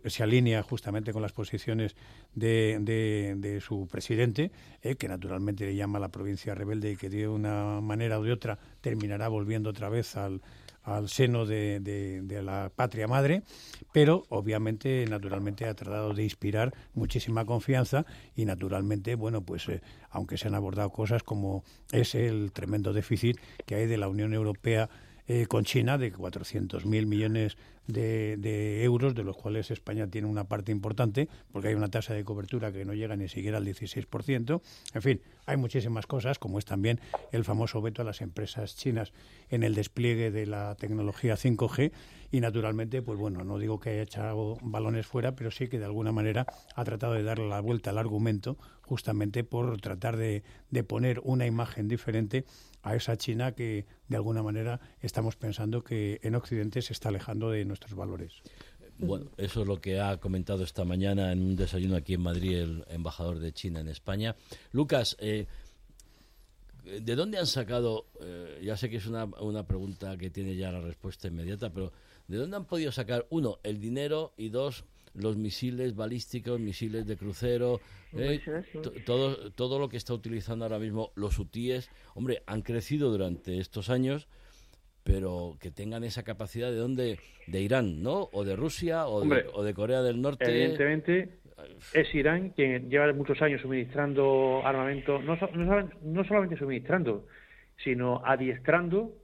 se 0.06 0.22
alinea 0.22 0.62
justamente 0.62 1.12
con 1.12 1.20
las 1.20 1.32
posiciones 1.32 1.94
de, 2.34 2.78
de, 2.80 3.60
su 3.60 3.86
presidente, 3.88 4.50
eh, 4.80 4.94
que 4.94 5.06
naturalmente 5.06 5.66
le 5.66 5.76
llama 5.76 5.98
a 5.98 6.00
la 6.00 6.08
provincia 6.08 6.54
rebelde 6.54 6.92
y 6.92 6.96
que 6.96 7.10
de 7.10 7.28
una 7.28 7.82
manera 7.82 8.18
o 8.18 8.22
de 8.22 8.32
otra 8.32 8.58
terminará 8.80 9.28
volviendo 9.28 9.68
otra 9.68 9.90
vez 9.90 10.16
al, 10.16 10.40
al 10.82 11.08
seno 11.08 11.44
de, 11.44 11.80
de, 11.80 12.42
la 12.42 12.70
patria 12.74 13.06
madre, 13.06 13.42
pero 13.92 14.24
obviamente, 14.28 15.04
naturalmente, 15.08 15.66
ha 15.66 15.74
tratado 15.74 16.14
de 16.14 16.24
inspirar 16.24 16.72
muchísima 16.94 17.44
confianza 17.44 18.06
y, 18.34 18.44
naturalmente, 18.44 19.14
bueno, 19.14 19.42
pues 19.42 19.68
eh, 19.68 19.82
aunque 20.10 20.38
se 20.38 20.48
han 20.48 20.54
abordado 20.54 20.90
cosas 20.90 21.22
como 21.22 21.64
es 21.92 22.14
el 22.14 22.52
tremendo 22.52 22.92
déficit 22.92 23.38
que 23.66 23.74
hay 23.74 23.86
de 23.86 23.98
la 23.98 24.08
Unión 24.08 24.32
Europea 24.32 24.88
eh, 25.28 25.46
con 25.46 25.64
China 25.64 25.98
de 25.98 26.12
400.000 26.12 27.06
millones 27.06 27.56
de, 27.86 28.82
euros, 28.82 29.14
de 29.14 29.24
los 29.24 29.36
cuales 29.36 29.70
España 29.70 30.06
tiene 30.06 30.26
una 30.26 30.44
parte 30.44 30.72
importante, 30.72 31.28
porque 31.52 31.68
hay 31.68 31.74
una 31.74 31.90
tasa 31.90 32.14
de 32.14 32.24
cobertura 32.24 32.72
que 32.72 32.84
no 32.84 32.94
llega 32.94 33.16
ni 33.16 33.28
siquiera 33.28 33.58
al 33.58 33.66
16%. 33.66 34.60
En 34.94 35.02
fin, 35.02 35.20
hay 35.46 35.56
muchísimas 35.56 36.06
cosas, 36.06 36.38
como 36.38 36.58
es 36.58 36.64
también 36.64 37.00
el 37.32 37.44
famoso 37.44 37.80
veto 37.80 38.02
a 38.02 38.04
las 38.04 38.20
empresas 38.20 38.76
chinas 38.76 39.12
en 39.50 39.62
el 39.62 39.74
despliegue 39.74 40.30
de 40.30 40.46
la 40.46 40.74
tecnología 40.76 41.34
5G 41.34 41.92
y 42.30 42.40
naturalmente, 42.40 43.02
pues 43.02 43.18
bueno, 43.18 43.44
no 43.44 43.58
digo 43.58 43.80
que 43.80 43.90
haya 43.90 44.02
echado 44.02 44.58
balones 44.62 45.06
fuera, 45.06 45.34
pero 45.34 45.50
sí 45.50 45.68
que 45.68 45.78
de 45.78 45.84
alguna 45.84 46.12
manera 46.12 46.46
ha 46.74 46.84
tratado 46.84 47.14
de 47.14 47.22
darle 47.22 47.48
la 47.48 47.60
vuelta 47.60 47.90
al 47.90 47.98
argumento 47.98 48.58
justamente 48.82 49.44
por 49.44 49.80
tratar 49.80 50.16
de, 50.16 50.42
de 50.70 50.84
poner 50.84 51.20
una 51.24 51.46
imagen 51.46 51.88
diferente 51.88 52.44
a 52.82 52.94
esa 52.94 53.16
China 53.16 53.52
que 53.52 53.86
de 54.08 54.16
alguna 54.16 54.42
manera 54.42 54.80
estamos 55.00 55.36
pensando 55.36 55.82
que 55.82 56.20
en 56.22 56.34
Occidente 56.34 56.82
se 56.82 56.92
está 56.92 57.08
alejando 57.08 57.50
de 57.50 57.64
nuestros 57.64 57.94
valores. 57.94 58.42
Bueno, 58.98 59.26
eso 59.36 59.62
es 59.62 59.68
lo 59.68 59.80
que 59.80 60.00
ha 60.00 60.16
comentado 60.18 60.64
esta 60.64 60.84
mañana 60.84 61.32
en 61.32 61.40
un 61.40 61.56
desayuno 61.56 61.96
aquí 61.96 62.14
en 62.14 62.20
Madrid 62.20 62.58
el 62.58 62.84
embajador 62.88 63.38
de 63.38 63.52
China 63.52 63.80
en 63.80 63.88
España. 63.88 64.34
Lucas, 64.72 65.16
eh, 65.20 65.46
¿de 66.84 67.14
dónde 67.14 67.38
han 67.38 67.46
sacado, 67.46 68.06
eh, 68.20 68.60
ya 68.64 68.76
sé 68.76 68.90
que 68.90 68.96
es 68.96 69.06
una, 69.06 69.24
una 69.24 69.64
pregunta 69.64 70.16
que 70.16 70.30
tiene 70.30 70.56
ya 70.56 70.72
la 70.72 70.80
respuesta 70.80 71.28
inmediata, 71.28 71.70
pero 71.70 71.92
¿de 72.28 72.36
dónde 72.36 72.56
han 72.56 72.66
podido 72.66 72.92
sacar, 72.92 73.26
uno, 73.30 73.58
el 73.64 73.80
dinero 73.80 74.32
y 74.36 74.50
dos, 74.50 74.84
los 75.14 75.36
misiles 75.36 75.96
balísticos, 75.96 76.60
misiles 76.60 77.06
de 77.06 77.16
crucero, 77.16 77.80
eh, 78.12 78.40
todo, 79.04 79.50
todo 79.52 79.78
lo 79.78 79.88
que 79.88 79.96
está 79.96 80.14
utilizando 80.14 80.64
ahora 80.64 80.78
mismo 80.78 81.10
los 81.16 81.38
UTIES, 81.38 81.90
hombre, 82.14 82.42
han 82.46 82.62
crecido 82.62 83.10
durante 83.10 83.58
estos 83.58 83.90
años, 83.90 84.28
pero 85.02 85.56
que 85.58 85.70
tengan 85.70 86.04
esa 86.04 86.22
capacidad 86.22 86.70
de 86.70 86.76
dónde, 86.76 87.18
de 87.46 87.60
Irán, 87.62 88.02
¿no? 88.02 88.28
O 88.32 88.44
de 88.44 88.56
Rusia 88.56 89.06
o, 89.08 89.24
de, 89.24 89.74
Corea 89.74 90.02
del 90.02 90.20
Norte. 90.20 90.44
Evidentemente 90.44 91.38
es 91.94 92.14
Irán 92.14 92.50
quien 92.50 92.90
lleva 92.90 93.10
muchos 93.14 93.40
años 93.40 93.62
suministrando 93.62 94.60
armamento, 94.64 95.20
no, 95.22 95.36
no, 95.36 95.90
no 96.02 96.24
solamente 96.24 96.58
suministrando, 96.58 97.26
sino 97.82 98.22
adiestrando. 98.24 99.14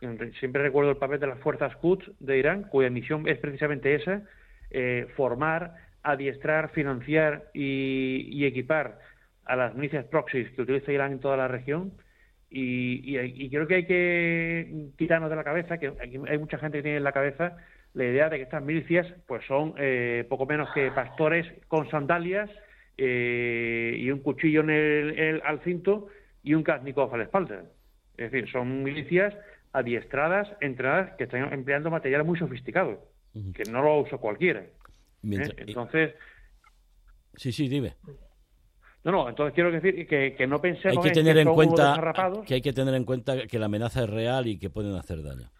Siempre 0.00 0.62
recuerdo 0.62 0.90
el 0.90 0.96
papel 0.96 1.20
de 1.20 1.26
las 1.26 1.38
fuerzas 1.40 1.74
Quds 1.76 2.10
de 2.20 2.38
Irán, 2.38 2.64
cuya 2.64 2.90
misión 2.90 3.28
es 3.28 3.38
precisamente 3.38 3.94
esa, 3.94 4.22
eh, 4.70 5.06
formar, 5.16 5.74
adiestrar, 6.02 6.70
financiar 6.70 7.50
y, 7.54 8.44
equipar 8.44 8.98
a 9.44 9.56
las 9.56 9.74
milicias 9.74 10.04
proxies 10.06 10.50
que 10.52 10.62
utiliza 10.62 10.92
Irán 10.92 11.12
en 11.12 11.20
toda 11.20 11.36
la 11.36 11.48
región. 11.48 11.92
Y, 12.50 13.48
creo 13.50 13.66
que 13.66 13.74
hay 13.74 13.86
que 13.86 14.90
quitarnos 14.96 15.30
de 15.30 15.36
la 15.36 15.44
cabeza, 15.44 15.78
que 15.78 15.92
hay 16.00 16.38
mucha 16.38 16.58
gente 16.58 16.78
que 16.78 16.82
tiene 16.82 16.98
en 16.98 17.04
la 17.04 17.12
cabeza 17.12 17.56
la 17.96 18.04
idea 18.04 18.28
de 18.28 18.36
que 18.36 18.42
estas 18.42 18.62
milicias 18.62 19.06
pues 19.26 19.44
son 19.46 19.74
eh, 19.78 20.26
poco 20.28 20.44
menos 20.44 20.68
que 20.74 20.90
pastores 20.90 21.46
con 21.66 21.88
sandalias 21.90 22.50
eh, 22.98 23.96
y 23.98 24.10
un 24.10 24.20
cuchillo 24.20 24.60
en 24.60 24.70
el, 24.70 25.42
al 25.42 25.60
cinto 25.60 26.08
y 26.42 26.52
un 26.52 26.62
Kalashnikov 26.62 27.14
a 27.14 27.16
la 27.16 27.24
espalda. 27.24 27.64
Es 28.18 28.30
decir, 28.30 28.50
son 28.50 28.82
milicias 28.82 29.34
adiestradas, 29.76 30.48
entrenadas, 30.60 31.14
que 31.16 31.24
están 31.24 31.52
empleando 31.52 31.90
material 31.90 32.24
muy 32.24 32.38
sofisticado 32.38 33.00
que 33.54 33.64
no 33.70 33.82
lo 33.82 34.00
usa 34.00 34.18
cualquiera. 34.18 34.60
¿eh? 34.60 34.72
Entonces... 35.22 36.14
Sí, 37.34 37.52
sí, 37.52 37.68
dime. 37.68 37.94
No, 39.04 39.12
no, 39.12 39.28
entonces 39.28 39.54
quiero 39.54 39.70
decir 39.70 40.06
que, 40.06 40.46
no 40.46 40.60
pensemos 40.60 41.04
hay 41.04 41.10
que 41.10 41.14
tener 41.14 41.38
en, 41.38 41.48
cuenta 41.48 42.42
que 42.44 42.54
hay 42.54 42.62
que 42.62 42.72
tener 42.72 42.94
en 42.94 43.04
cuenta 43.04 43.46
que 43.46 43.58
la 43.58 43.66
amenaza 43.66 44.02
es 44.04 44.10
real 44.10 44.46
y 44.48 44.58
que 44.58 44.70
pueden 44.70 44.94
hacer 44.94 45.22
daño. 45.22 45.50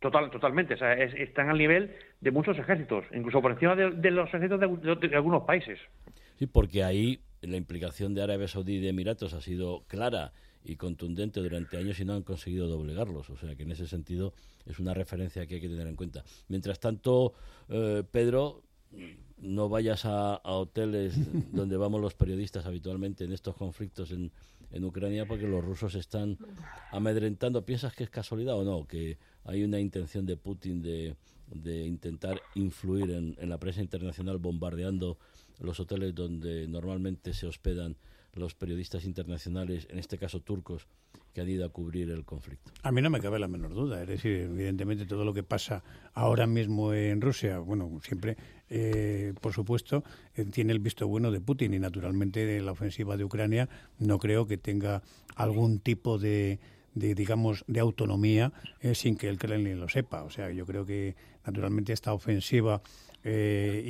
Total, 0.00 0.30
totalmente. 0.30 0.74
O 0.74 0.78
sea, 0.78 0.94
están 0.94 1.50
al 1.50 1.58
nivel 1.58 1.94
de 2.20 2.30
muchos 2.30 2.56
ejércitos, 2.56 3.04
incluso 3.12 3.42
por 3.42 3.52
encima 3.52 3.74
de, 3.74 4.10
los 4.10 4.28
ejércitos 4.28 4.60
de, 4.60 5.16
algunos 5.16 5.42
países. 5.42 5.78
Sí, 6.36 6.46
porque 6.46 6.84
ahí 6.84 7.20
la 7.42 7.56
implicación 7.56 8.14
de 8.14 8.22
Arabia 8.22 8.48
Saudí 8.48 8.76
y 8.76 8.80
de 8.80 8.90
Emiratos 8.90 9.34
ha 9.34 9.40
sido 9.40 9.84
clara 9.88 10.32
y 10.68 10.76
contundente 10.76 11.40
durante 11.40 11.76
años 11.76 11.98
y 11.98 12.04
no 12.04 12.14
han 12.14 12.22
conseguido 12.22 12.68
doblegarlos. 12.68 13.30
O 13.30 13.36
sea 13.36 13.54
que 13.56 13.62
en 13.62 13.72
ese 13.72 13.86
sentido 13.86 14.34
es 14.66 14.78
una 14.78 14.94
referencia 14.94 15.46
que 15.46 15.56
hay 15.56 15.60
que 15.60 15.68
tener 15.68 15.86
en 15.86 15.96
cuenta. 15.96 16.22
Mientras 16.48 16.78
tanto, 16.78 17.32
eh, 17.68 18.04
Pedro, 18.10 18.62
no 19.38 19.68
vayas 19.68 20.04
a, 20.04 20.40
hoteles 20.44 21.14
donde 21.52 21.76
vamos 21.76 22.00
los 22.00 22.14
periodistas 22.14 22.66
habitualmente 22.66 23.24
en 23.24 23.32
estos 23.32 23.56
conflictos 23.56 24.10
en, 24.10 24.30
en 24.70 24.84
Ucrania 24.84 25.26
porque 25.26 25.46
los 25.46 25.64
rusos 25.64 25.94
están 25.94 26.38
amedrentando. 26.90 27.64
¿Piensas 27.64 27.94
que 27.94 28.04
es 28.04 28.10
casualidad 28.10 28.56
o 28.58 28.64
no? 28.64 28.86
Que 28.86 29.18
hay 29.44 29.64
una 29.64 29.80
intención 29.80 30.26
de 30.26 30.36
Putin 30.36 30.82
de, 30.82 31.16
de 31.46 31.86
intentar 31.86 32.40
influir 32.54 33.10
en, 33.10 33.36
en 33.38 33.48
la 33.48 33.58
prensa 33.58 33.80
internacional 33.80 34.38
bombardeando 34.38 35.18
los 35.60 35.80
hoteles 35.80 36.14
donde 36.14 36.68
normalmente 36.68 37.32
se 37.32 37.46
hospedan 37.46 37.96
los 38.34 38.54
periodistas 38.54 39.04
internacionales, 39.04 39.86
en 39.90 39.98
este 39.98 40.18
caso 40.18 40.40
turcos, 40.40 40.86
que 41.32 41.40
han 41.40 41.48
ido 41.48 41.64
a 41.64 41.68
cubrir 41.68 42.10
el 42.10 42.24
conflicto. 42.24 42.72
A 42.82 42.92
mí 42.92 43.02
no 43.02 43.10
me 43.10 43.20
cabe 43.20 43.38
la 43.38 43.48
menor 43.48 43.74
duda. 43.74 44.00
Es 44.02 44.08
decir, 44.08 44.32
evidentemente 44.32 45.06
todo 45.06 45.24
lo 45.24 45.34
que 45.34 45.42
pasa 45.42 45.82
ahora 46.14 46.46
mismo 46.46 46.92
en 46.92 47.20
Rusia, 47.20 47.58
bueno, 47.58 48.00
siempre, 48.02 48.36
eh, 48.70 49.34
por 49.40 49.52
supuesto, 49.52 50.04
eh, 50.34 50.44
tiene 50.44 50.72
el 50.72 50.78
visto 50.78 51.06
bueno 51.06 51.30
de 51.30 51.40
Putin 51.40 51.74
y 51.74 51.78
naturalmente 51.78 52.60
la 52.60 52.72
ofensiva 52.72 53.16
de 53.16 53.24
Ucrania 53.24 53.68
no 53.98 54.18
creo 54.18 54.46
que 54.46 54.58
tenga 54.58 55.02
algún 55.36 55.80
tipo 55.80 56.18
de 56.18 56.58
de 56.98 57.14
digamos 57.14 57.64
de 57.66 57.80
autonomía 57.80 58.52
eh, 58.80 58.94
sin 58.94 59.16
que 59.16 59.28
el 59.28 59.38
Kremlin 59.38 59.80
lo 59.80 59.88
sepa. 59.88 60.22
O 60.22 60.30
sea, 60.30 60.50
yo 60.50 60.66
creo 60.66 60.84
que 60.84 61.16
naturalmente 61.46 61.92
esta 61.92 62.12
ofensiva 62.12 62.82
eh, 63.24 63.84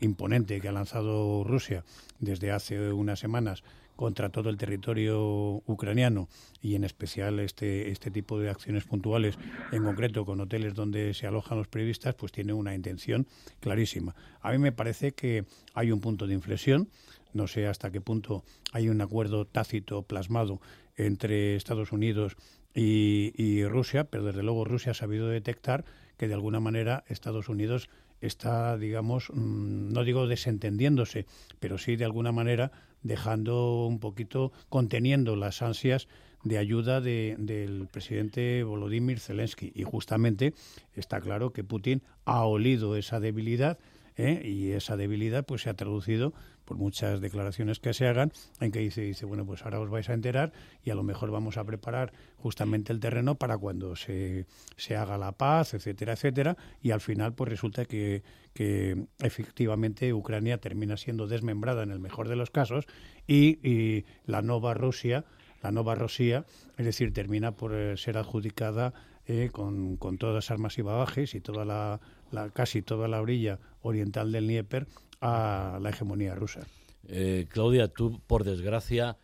imponente 0.00 0.60
que 0.60 0.68
ha 0.68 0.72
lanzado 0.72 1.44
Rusia 1.44 1.84
desde 2.20 2.52
hace 2.52 2.92
unas 2.92 3.18
semanas 3.18 3.62
contra 3.96 4.28
todo 4.28 4.50
el 4.50 4.58
territorio 4.58 5.62
ucraniano 5.66 6.28
y 6.60 6.74
en 6.74 6.84
especial 6.84 7.40
este, 7.40 7.90
este 7.90 8.10
tipo 8.10 8.38
de 8.38 8.50
acciones 8.50 8.84
puntuales, 8.84 9.38
en 9.72 9.82
concreto 9.84 10.24
con 10.24 10.40
hoteles 10.40 10.74
donde 10.74 11.14
se 11.14 11.26
alojan 11.26 11.58
los 11.58 11.68
periodistas, 11.68 12.14
pues 12.14 12.30
tiene 12.30 12.52
una 12.52 12.74
intención 12.74 13.26
clarísima. 13.60 14.14
A 14.42 14.52
mí 14.52 14.58
me 14.58 14.72
parece 14.72 15.12
que 15.12 15.46
hay 15.74 15.90
un 15.90 16.00
punto 16.00 16.26
de 16.26 16.34
inflexión, 16.34 16.88
no 17.32 17.46
sé 17.46 17.66
hasta 17.66 17.90
qué 17.90 18.00
punto 18.00 18.44
hay 18.72 18.88
un 18.88 19.00
acuerdo 19.00 19.46
tácito 19.46 20.02
plasmado 20.02 20.60
entre 20.96 21.56
Estados 21.56 21.92
Unidos 21.92 22.36
y, 22.74 23.64
Rusia, 23.64 24.04
pero 24.04 24.24
desde 24.24 24.42
luego 24.42 24.64
Rusia 24.64 24.92
ha 24.92 24.94
sabido 24.94 25.28
detectar 25.28 25.84
que 26.18 26.28
de 26.28 26.34
alguna 26.34 26.60
manera 26.60 27.04
Estados 27.08 27.48
Unidos 27.48 27.88
está, 28.26 28.76
digamos, 28.76 29.30
mm, 29.32 29.92
no 29.92 30.04
digo 30.04 30.26
desentendiéndose, 30.26 31.26
pero 31.60 31.78
sí 31.78 31.96
de 31.96 32.04
alguna 32.04 32.32
manera 32.32 32.72
dejando 33.02 33.86
un 33.86 34.00
poquito, 34.00 34.52
conteniendo 34.68 35.36
las 35.36 35.62
ansias 35.62 36.08
de 36.42 36.58
ayuda 36.58 37.00
del 37.00 37.88
presidente 37.90 38.62
Volodymyr 38.62 39.18
Zelensky. 39.18 39.72
Y 39.74 39.82
justamente 39.82 40.54
está 40.94 41.20
claro 41.20 41.52
que 41.52 41.64
Putin 41.64 42.02
ha 42.24 42.44
olido 42.44 42.96
esa 42.96 43.20
debilidad 43.20 43.78
¿eh? 44.16 44.42
y 44.44 44.72
esa 44.72 44.96
debilidad 44.96 45.44
pues 45.44 45.62
se 45.62 45.70
ha 45.70 45.74
traducido 45.74 46.32
por 46.64 46.76
muchas 46.76 47.20
declaraciones 47.20 47.78
que 47.78 47.94
se 47.94 48.06
hagan, 48.08 48.32
en 48.60 48.72
que 48.72 48.80
dice, 48.80 49.02
dice, 49.02 49.24
bueno, 49.24 49.46
pues 49.46 49.62
ahora 49.62 49.80
os 49.80 49.88
vais 49.88 50.08
a 50.08 50.14
enterar 50.14 50.52
y 50.82 50.90
a 50.90 50.94
lo 50.94 51.04
mejor 51.04 51.30
vamos 51.30 51.56
a 51.56 51.64
preparar 51.64 52.12
justamente 52.36 52.92
el 52.92 52.98
terreno 52.98 53.36
para 53.36 53.56
cuando 53.56 53.94
se, 53.94 54.46
se 54.76 54.96
haga 54.96 55.16
la 55.16 55.32
paz, 55.32 55.74
etcétera, 55.74 56.14
etcétera, 56.14 56.56
y 56.82 56.90
al 56.90 57.00
final 57.00 57.34
pues 57.34 57.50
resulta 57.50 57.84
que, 57.84 58.24
que 58.52 59.06
efectivamente 59.20 60.12
Ucrania 60.12 60.58
termina 60.58 60.96
siendo 60.96 61.26
desmembrada 61.26 61.82
en 61.82 61.90
el 61.90 62.00
mejor 62.00 62.28
de 62.28 62.36
los 62.36 62.50
casos 62.50 62.86
y, 63.28 64.04
la 64.24 64.42
nueva 64.42 64.74
Rusia, 64.74 65.24
la 65.62 65.70
nueva 65.70 65.94
Rusia, 65.94 66.46
es 66.78 66.86
decir, 66.86 67.12
termina 67.12 67.52
por 67.52 67.74
eh, 67.74 67.96
ser 67.96 68.16
adjudicada 68.16 68.94
eh, 69.26 69.50
con, 69.52 69.96
con 69.96 70.18
todas 70.18 70.34
las 70.34 70.50
armas 70.50 70.78
y 70.78 70.82
bagajes 70.82 71.34
y 71.34 71.40
toda 71.40 71.64
la, 71.64 72.00
la, 72.30 72.50
casi 72.50 72.82
toda 72.82 73.08
la 73.08 73.20
orilla 73.20 73.58
oriental 73.82 74.32
del 74.32 74.46
Dnieper 74.46 74.86
a 75.20 75.78
la 75.80 75.90
hegemonía 75.90 76.34
rusa. 76.34 76.66
Eh, 77.08 77.46
Claudia, 77.48 77.88
tú, 77.88 78.20
por 78.26 78.44
desgracia, 78.44 79.16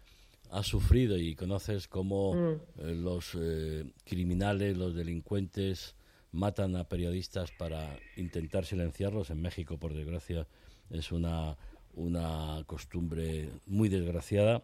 has 0.51 0.67
sufrido 0.67 1.17
y 1.17 1.35
conoces 1.35 1.89
cómo 1.89 2.35
mm. 2.35 2.61
eh, 2.79 2.95
los 2.95 3.37
eh, 3.39 3.85
criminales, 4.05 4.77
los 4.77 4.95
delincuentes 4.95 5.97
matan 6.31 6.77
a 6.77 6.85
periodistas 6.85 7.51
para 7.53 7.99
intentar 8.17 8.65
silenciarlos. 8.65 9.31
En 9.31 9.43
México, 9.43 9.79
por 9.79 9.95
desgracia, 9.95 10.47
es 10.91 11.13
una, 11.13 11.57
una 11.95 12.63
costumbre 12.67 13.51
muy 13.67 13.89
desgraciada. 13.89 14.63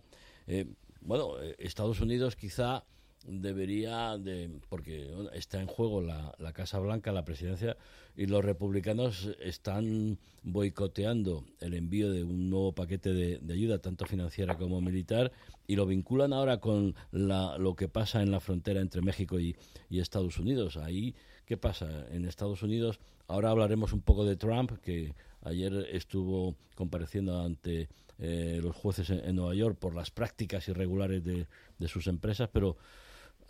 bueno, 1.03 1.39
Estados 1.59 2.01
Unidos 2.01 2.37
quizá 2.37 2.85
debería 3.29 4.17
de 4.19 4.51
porque 4.69 5.11
está 5.35 5.61
en 5.61 5.67
juego 5.67 6.01
la, 6.01 6.35
Casa 6.53 6.79
Blanca, 6.79 7.13
la 7.13 7.25
presidencia 7.25 7.77
y 8.17 8.27
los 8.27 8.45
republicanos 8.45 9.31
están 9.41 10.19
boicoteando 10.43 11.45
el 11.61 11.75
envío 11.75 12.11
de 12.11 12.25
un 12.25 12.51
nuevo 12.51 12.73
paquete 12.73 13.13
de, 13.13 13.53
ayuda 13.53 13.79
tanto 13.79 14.07
financiera 14.07 14.57
como 14.57 14.81
militar 14.81 15.31
y 15.67 15.77
lo 15.77 15.87
vinculan 15.87 16.33
ahora 16.33 16.59
con 16.59 16.95
la, 17.13 17.59
lo 17.59 17.77
que 17.77 17.89
pasa 17.89 18.23
en 18.23 18.31
la 18.31 18.41
frontera 18.41 18.81
entre 18.81 19.03
México 19.03 19.39
y, 19.39 19.55
y, 19.91 20.01
Estados 20.01 20.39
Unidos. 20.39 20.77
Ahí, 20.79 21.15
¿qué 21.45 21.57
pasa? 21.57 22.07
En 22.11 22.25
Estados 22.25 22.63
Unidos, 22.63 22.99
ahora 23.27 23.51
hablaremos 23.51 23.93
un 23.93 24.01
poco 24.01 24.25
de 24.25 24.37
Trump, 24.37 24.73
que 24.81 25.15
ayer 25.43 25.87
estuvo 25.93 26.57
compareciendo 26.75 27.41
ante 27.43 27.89
eh, 28.19 28.59
los 28.63 28.75
jueces 28.75 29.11
en, 29.11 29.25
en, 29.25 29.37
Nueva 29.37 29.55
York 29.55 29.79
por 29.79 29.95
las 29.95 30.11
prácticas 30.11 30.67
irregulares 30.69 31.23
de, 31.25 31.47
de 31.79 31.89
sus 31.89 32.07
empresas, 32.07 32.49
pero 32.53 32.77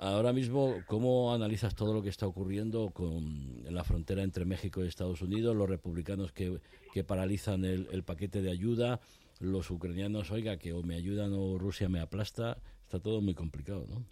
Ahora 0.01 0.33
mismo, 0.33 0.77
¿cómo 0.87 1.35
analizas 1.35 1.75
todo 1.75 1.93
lo 1.93 2.03
que 2.03 2.09
está 2.09 2.25
ocurriendo 2.25 2.91
con, 2.91 3.65
la 3.69 3.83
frontera 3.83 4.23
entre 4.23 4.45
México 4.45 4.85
y 4.85 4.87
Estados 4.87 5.23
Unidos? 5.23 5.57
Los 5.57 5.69
republicanos 5.69 6.31
que, 6.31 6.61
que 6.93 7.03
paralizan 7.03 7.65
el, 7.65 8.05
paquete 8.05 8.41
de 8.41 8.53
ayuda, 8.53 9.01
los 9.41 9.69
ucranianos, 9.73 10.31
oiga, 10.31 10.57
que 10.57 10.73
o 10.73 10.85
me 10.85 10.95
ayudan 10.95 11.33
o 11.35 11.59
Rusia 11.59 11.89
me 11.89 12.01
aplasta. 12.01 12.59
Está 12.85 13.01
todo 13.01 13.21
muy 13.21 13.35
complicado, 13.35 13.87
¿no? 13.89 14.05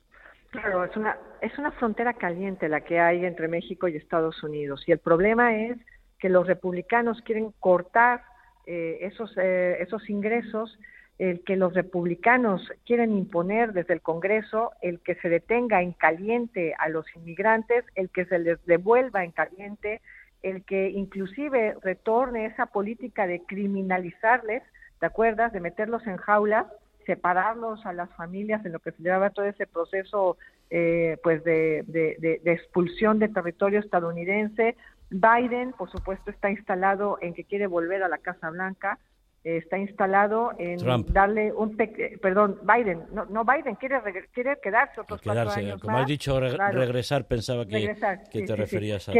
Claro, 0.50 0.84
es 0.84 0.96
una, 0.96 1.18
es 1.40 1.56
una 1.56 1.70
frontera 1.70 2.14
caliente 2.14 2.68
la 2.68 2.80
que 2.80 2.98
hay 2.98 3.24
entre 3.24 3.46
México 3.46 3.86
y 3.86 3.96
Estados 3.96 4.42
Unidos. 4.42 4.82
Y 4.88 4.92
el 4.92 4.98
problema 4.98 5.56
es 5.56 5.78
que 6.18 6.28
los 6.28 6.48
republicanos 6.48 7.22
quieren 7.22 7.52
cortar 7.60 8.22
eh, 8.66 8.98
esos, 9.02 9.32
eh, 9.36 9.76
esos 9.80 10.10
ingresos 10.10 10.76
el 11.18 11.42
que 11.44 11.56
los 11.56 11.72
republicanos 11.74 12.70
quieren 12.84 13.12
imponer 13.12 13.72
desde 13.72 13.94
el 13.94 14.02
Congreso, 14.02 14.72
el 14.82 15.00
que 15.00 15.14
se 15.16 15.28
detenga 15.28 15.80
en 15.80 15.92
caliente 15.92 16.74
a 16.78 16.88
los 16.88 17.06
inmigrantes, 17.16 17.84
el 17.94 18.10
que 18.10 18.26
se 18.26 18.38
les 18.38 18.64
devuelva 18.66 19.24
en 19.24 19.30
caliente, 19.30 20.02
el 20.42 20.64
que 20.64 20.90
inclusive 20.90 21.76
retorne 21.82 22.46
esa 22.46 22.66
política 22.66 23.26
de 23.26 23.40
criminalizarles, 23.40 24.62
¿te 25.00 25.06
acuerdas? 25.06 25.52
De 25.52 25.60
meterlos 25.60 26.06
en 26.06 26.18
jaulas, 26.18 26.66
separarlos 27.06 27.86
a 27.86 27.94
las 27.94 28.12
familias 28.14 28.64
en 28.66 28.72
lo 28.72 28.80
que 28.80 28.92
se 28.92 29.02
llevaba 29.02 29.30
todo 29.30 29.46
ese 29.46 29.66
proceso 29.66 30.36
eh, 30.68 31.16
pues 31.22 31.42
de, 31.44 31.84
de 31.86 32.52
expulsión 32.52 33.18
de 33.18 33.28
territorio 33.28 33.78
estadounidense. 33.78 34.76
Biden, 35.08 35.72
por 35.72 35.90
supuesto, 35.90 36.30
está 36.30 36.50
instalado 36.50 37.18
en 37.22 37.32
que 37.32 37.44
quiere 37.44 37.68
volver 37.68 38.02
a 38.02 38.08
la 38.08 38.18
Casa 38.18 38.50
Blanca 38.50 38.98
está 39.46 39.78
instalado 39.78 40.50
en 40.58 40.78
darle 41.12 41.52
un 41.52 41.76
perdón 41.76 42.58
Biden. 42.62 43.04
No, 43.12 43.26
no 43.26 43.44
Biden 43.44 43.76
quiere 43.76 44.00
quiere 44.32 44.58
quedarse 44.60 45.00
otros 45.00 45.20
cuatro 45.22 45.50
años 45.50 45.80
como 45.80 45.98
has 45.98 46.06
dicho 46.06 46.40
regresar 46.40 47.26
pensaba 47.26 47.64
que, 47.64 47.96
que 48.30 48.42
te 48.42 48.56
referías 48.56 49.08
a 49.08 49.12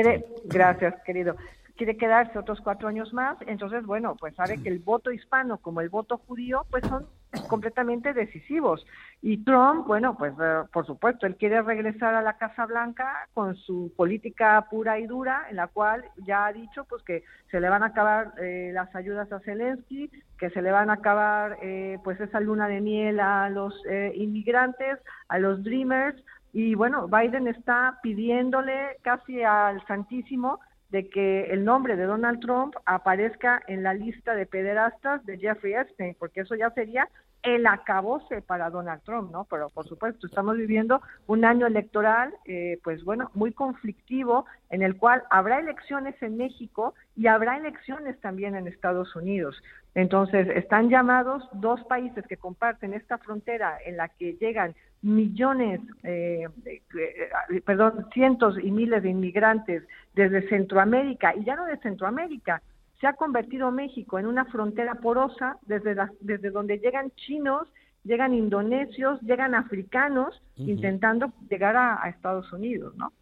gracias 0.44 0.94
querido. 1.04 1.36
Quiere 1.76 1.96
quedarse 1.96 2.38
otros 2.38 2.60
cuatro 2.60 2.88
años 2.88 3.12
más 3.12 3.36
entonces 3.46 3.86
bueno 3.86 4.16
pues 4.18 4.34
sabe 4.34 4.58
que 4.62 4.68
el 4.68 4.80
voto 4.80 5.12
hispano 5.12 5.58
como 5.58 5.80
el 5.80 5.90
voto 5.90 6.18
judío 6.26 6.66
pues 6.70 6.84
son 6.86 7.06
completamente 7.48 8.12
decisivos. 8.12 8.86
Y 9.22 9.44
Trump, 9.44 9.86
bueno, 9.86 10.16
pues 10.16 10.34
eh, 10.40 10.62
por 10.72 10.86
supuesto, 10.86 11.26
él 11.26 11.36
quiere 11.36 11.62
regresar 11.62 12.14
a 12.14 12.22
la 12.22 12.36
Casa 12.38 12.66
Blanca 12.66 13.28
con 13.34 13.56
su 13.56 13.92
política 13.96 14.66
pura 14.70 14.98
y 14.98 15.06
dura, 15.06 15.46
en 15.50 15.56
la 15.56 15.68
cual 15.68 16.04
ya 16.24 16.46
ha 16.46 16.52
dicho 16.52 16.84
pues 16.84 17.02
que 17.02 17.24
se 17.50 17.60
le 17.60 17.68
van 17.68 17.82
a 17.82 17.86
acabar 17.86 18.32
eh, 18.38 18.70
las 18.72 18.94
ayudas 18.94 19.32
a 19.32 19.40
Zelensky, 19.40 20.10
que 20.38 20.50
se 20.50 20.62
le 20.62 20.70
van 20.70 20.90
a 20.90 20.94
acabar 20.94 21.58
eh, 21.62 21.98
pues 22.04 22.20
esa 22.20 22.40
luna 22.40 22.68
de 22.68 22.80
miel 22.80 23.20
a 23.20 23.48
los 23.48 23.74
inmigrantes, 24.14 24.98
a 25.28 25.38
los 25.38 25.62
Dreamers, 25.62 26.22
y 26.52 26.74
bueno, 26.74 27.06
Biden 27.06 27.48
está 27.48 27.98
pidiéndole 28.02 28.96
casi 29.02 29.42
al 29.42 29.84
Santísimo 29.86 30.60
de 30.88 31.08
que 31.08 31.44
el 31.50 31.64
nombre 31.64 31.96
de 31.96 32.04
Donald 32.04 32.40
Trump 32.40 32.74
aparezca 32.86 33.62
en 33.66 33.82
la 33.82 33.92
lista 33.92 34.34
de 34.34 34.46
pederastas 34.46 35.24
de 35.26 35.38
Jeffrey 35.38 35.74
Epstein, 35.74 36.16
porque 36.18 36.40
eso 36.40 36.54
ya 36.54 36.70
sería 36.70 37.08
el 37.46 37.66
acabose 37.66 38.42
para 38.42 38.70
Donald 38.70 39.02
Trump, 39.04 39.30
¿no? 39.30 39.44
Pero 39.44 39.70
por 39.70 39.86
supuesto, 39.86 40.26
estamos 40.26 40.56
viviendo 40.56 41.00
un 41.28 41.44
año 41.44 41.66
electoral, 41.66 42.34
eh, 42.44 42.80
pues 42.82 43.04
bueno, 43.04 43.30
muy 43.34 43.52
conflictivo, 43.52 44.46
en 44.68 44.82
el 44.82 44.96
cual 44.96 45.22
habrá 45.30 45.60
elecciones 45.60 46.20
en 46.22 46.36
México 46.36 46.94
y 47.14 47.28
habrá 47.28 47.56
elecciones 47.56 48.20
también 48.20 48.56
en 48.56 48.66
Estados 48.66 49.14
Unidos. 49.14 49.62
Entonces, 49.94 50.48
están 50.48 50.90
llamados 50.90 51.48
dos 51.52 51.82
países 51.84 52.26
que 52.26 52.36
comparten 52.36 52.92
esta 52.92 53.16
frontera 53.18 53.78
en 53.86 53.96
la 53.96 54.08
que 54.08 54.34
llegan 54.34 54.74
millones, 55.02 55.80
eh, 56.02 56.48
eh, 56.64 57.60
perdón, 57.64 58.08
cientos 58.12 58.58
y 58.60 58.72
miles 58.72 59.04
de 59.04 59.10
inmigrantes 59.10 59.84
desde 60.14 60.48
Centroamérica, 60.48 61.34
y 61.36 61.44
ya 61.44 61.54
no 61.54 61.64
de 61.64 61.78
Centroamérica, 61.78 62.60
se 63.00 63.06
ha 63.06 63.14
convertido 63.14 63.70
México 63.70 64.18
en 64.18 64.26
una 64.26 64.44
frontera 64.46 64.96
porosa 64.96 65.58
desde, 65.62 65.94
desde 66.20 66.50
donde 66.50 66.78
llegan 66.78 67.12
chinos, 67.16 67.68
llegan 68.04 68.34
indonesios, 68.34 69.20
llegan 69.22 69.54
africanos 69.54 70.40
intentando 70.56 71.32
llegar 71.50 71.76
a, 71.76 72.08
Estados 72.08 72.52
Unidos, 72.52 72.94
¿no? 72.96 73.12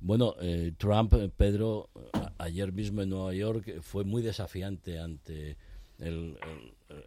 Bueno, 0.00 0.34
eh, 0.40 0.72
Trump, 0.76 1.14
Pedro, 1.36 1.88
ayer 2.38 2.72
mismo 2.72 3.02
en 3.02 3.10
Nueva 3.10 3.32
York 3.32 3.80
fue 3.80 4.04
muy 4.04 4.22
desafiante 4.22 5.00
ante 5.00 5.56
el, 5.98 6.38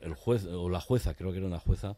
el, 0.01 0.13
juez 0.15 0.45
o 0.45 0.69
la 0.69 0.81
jueza, 0.81 1.13
creo 1.13 1.31
que 1.31 1.37
era 1.37 1.47
una 1.47 1.59
jueza, 1.59 1.95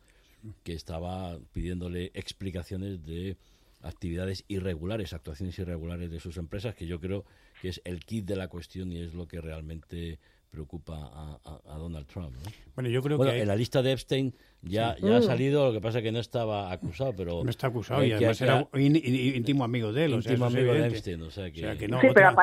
que 0.63 0.74
estaba 0.74 1.38
pidiéndole 1.53 2.11
explicaciones 2.13 3.05
de 3.05 3.38
actividades 3.82 4.43
irregulares, 4.47 5.13
actuaciones 5.13 5.57
irregulares 5.57 6.11
de 6.11 6.19
sus 6.19 6.38
empresas, 6.38 6.76
que 6.76 6.86
yo 6.86 6.99
creo 6.99 7.26
que 7.62 7.70
es 7.70 7.80
el 7.86 8.03
kit 8.03 8.26
de 8.26 8.36
la 8.36 8.47
cuestión 8.47 8.91
y 8.91 8.99
es 8.99 9.14
lo 9.14 9.28
que 9.28 9.39
realmente 9.39 10.18
preocupa 10.49 11.39
a, 11.45 11.78
Donald 11.78 12.07
Trump. 12.07 12.36
Bueno, 12.74 12.89
yo 12.89 13.03
creo 13.03 13.20
que 13.20 13.39
en 13.39 13.47
la 13.47 13.55
lista 13.55 13.84
de 13.84 13.91
Epstein 13.91 14.34
ya, 14.64 14.95
ya 15.01 15.18
ha 15.18 15.20
mm. 15.20 15.24
salido, 15.24 15.66
lo 15.66 15.74
que 15.74 15.82
pasa 15.82 15.97
es 15.97 16.03
que 16.03 16.12
no 16.12 16.20
estaba 16.20 16.72
acusado, 16.72 17.14
pero... 17.16 17.43
No 17.43 17.49
está 17.49 17.68
acusado 17.68 18.03
y 18.03 18.12
además 18.12 18.39
era 18.41 18.68
íntimo 18.76 19.64
amigo 19.64 19.91
de 19.91 20.05
él. 20.05 20.12
Íntimo 20.14 20.45
amigo 20.45 20.74
de 20.74 20.88
Epstein, 20.88 21.22
o 21.24 21.32
sea 21.32 21.49
que... 21.51 21.88
no, 21.88 21.99
sí, 21.99 22.07
pero, 22.14 22.36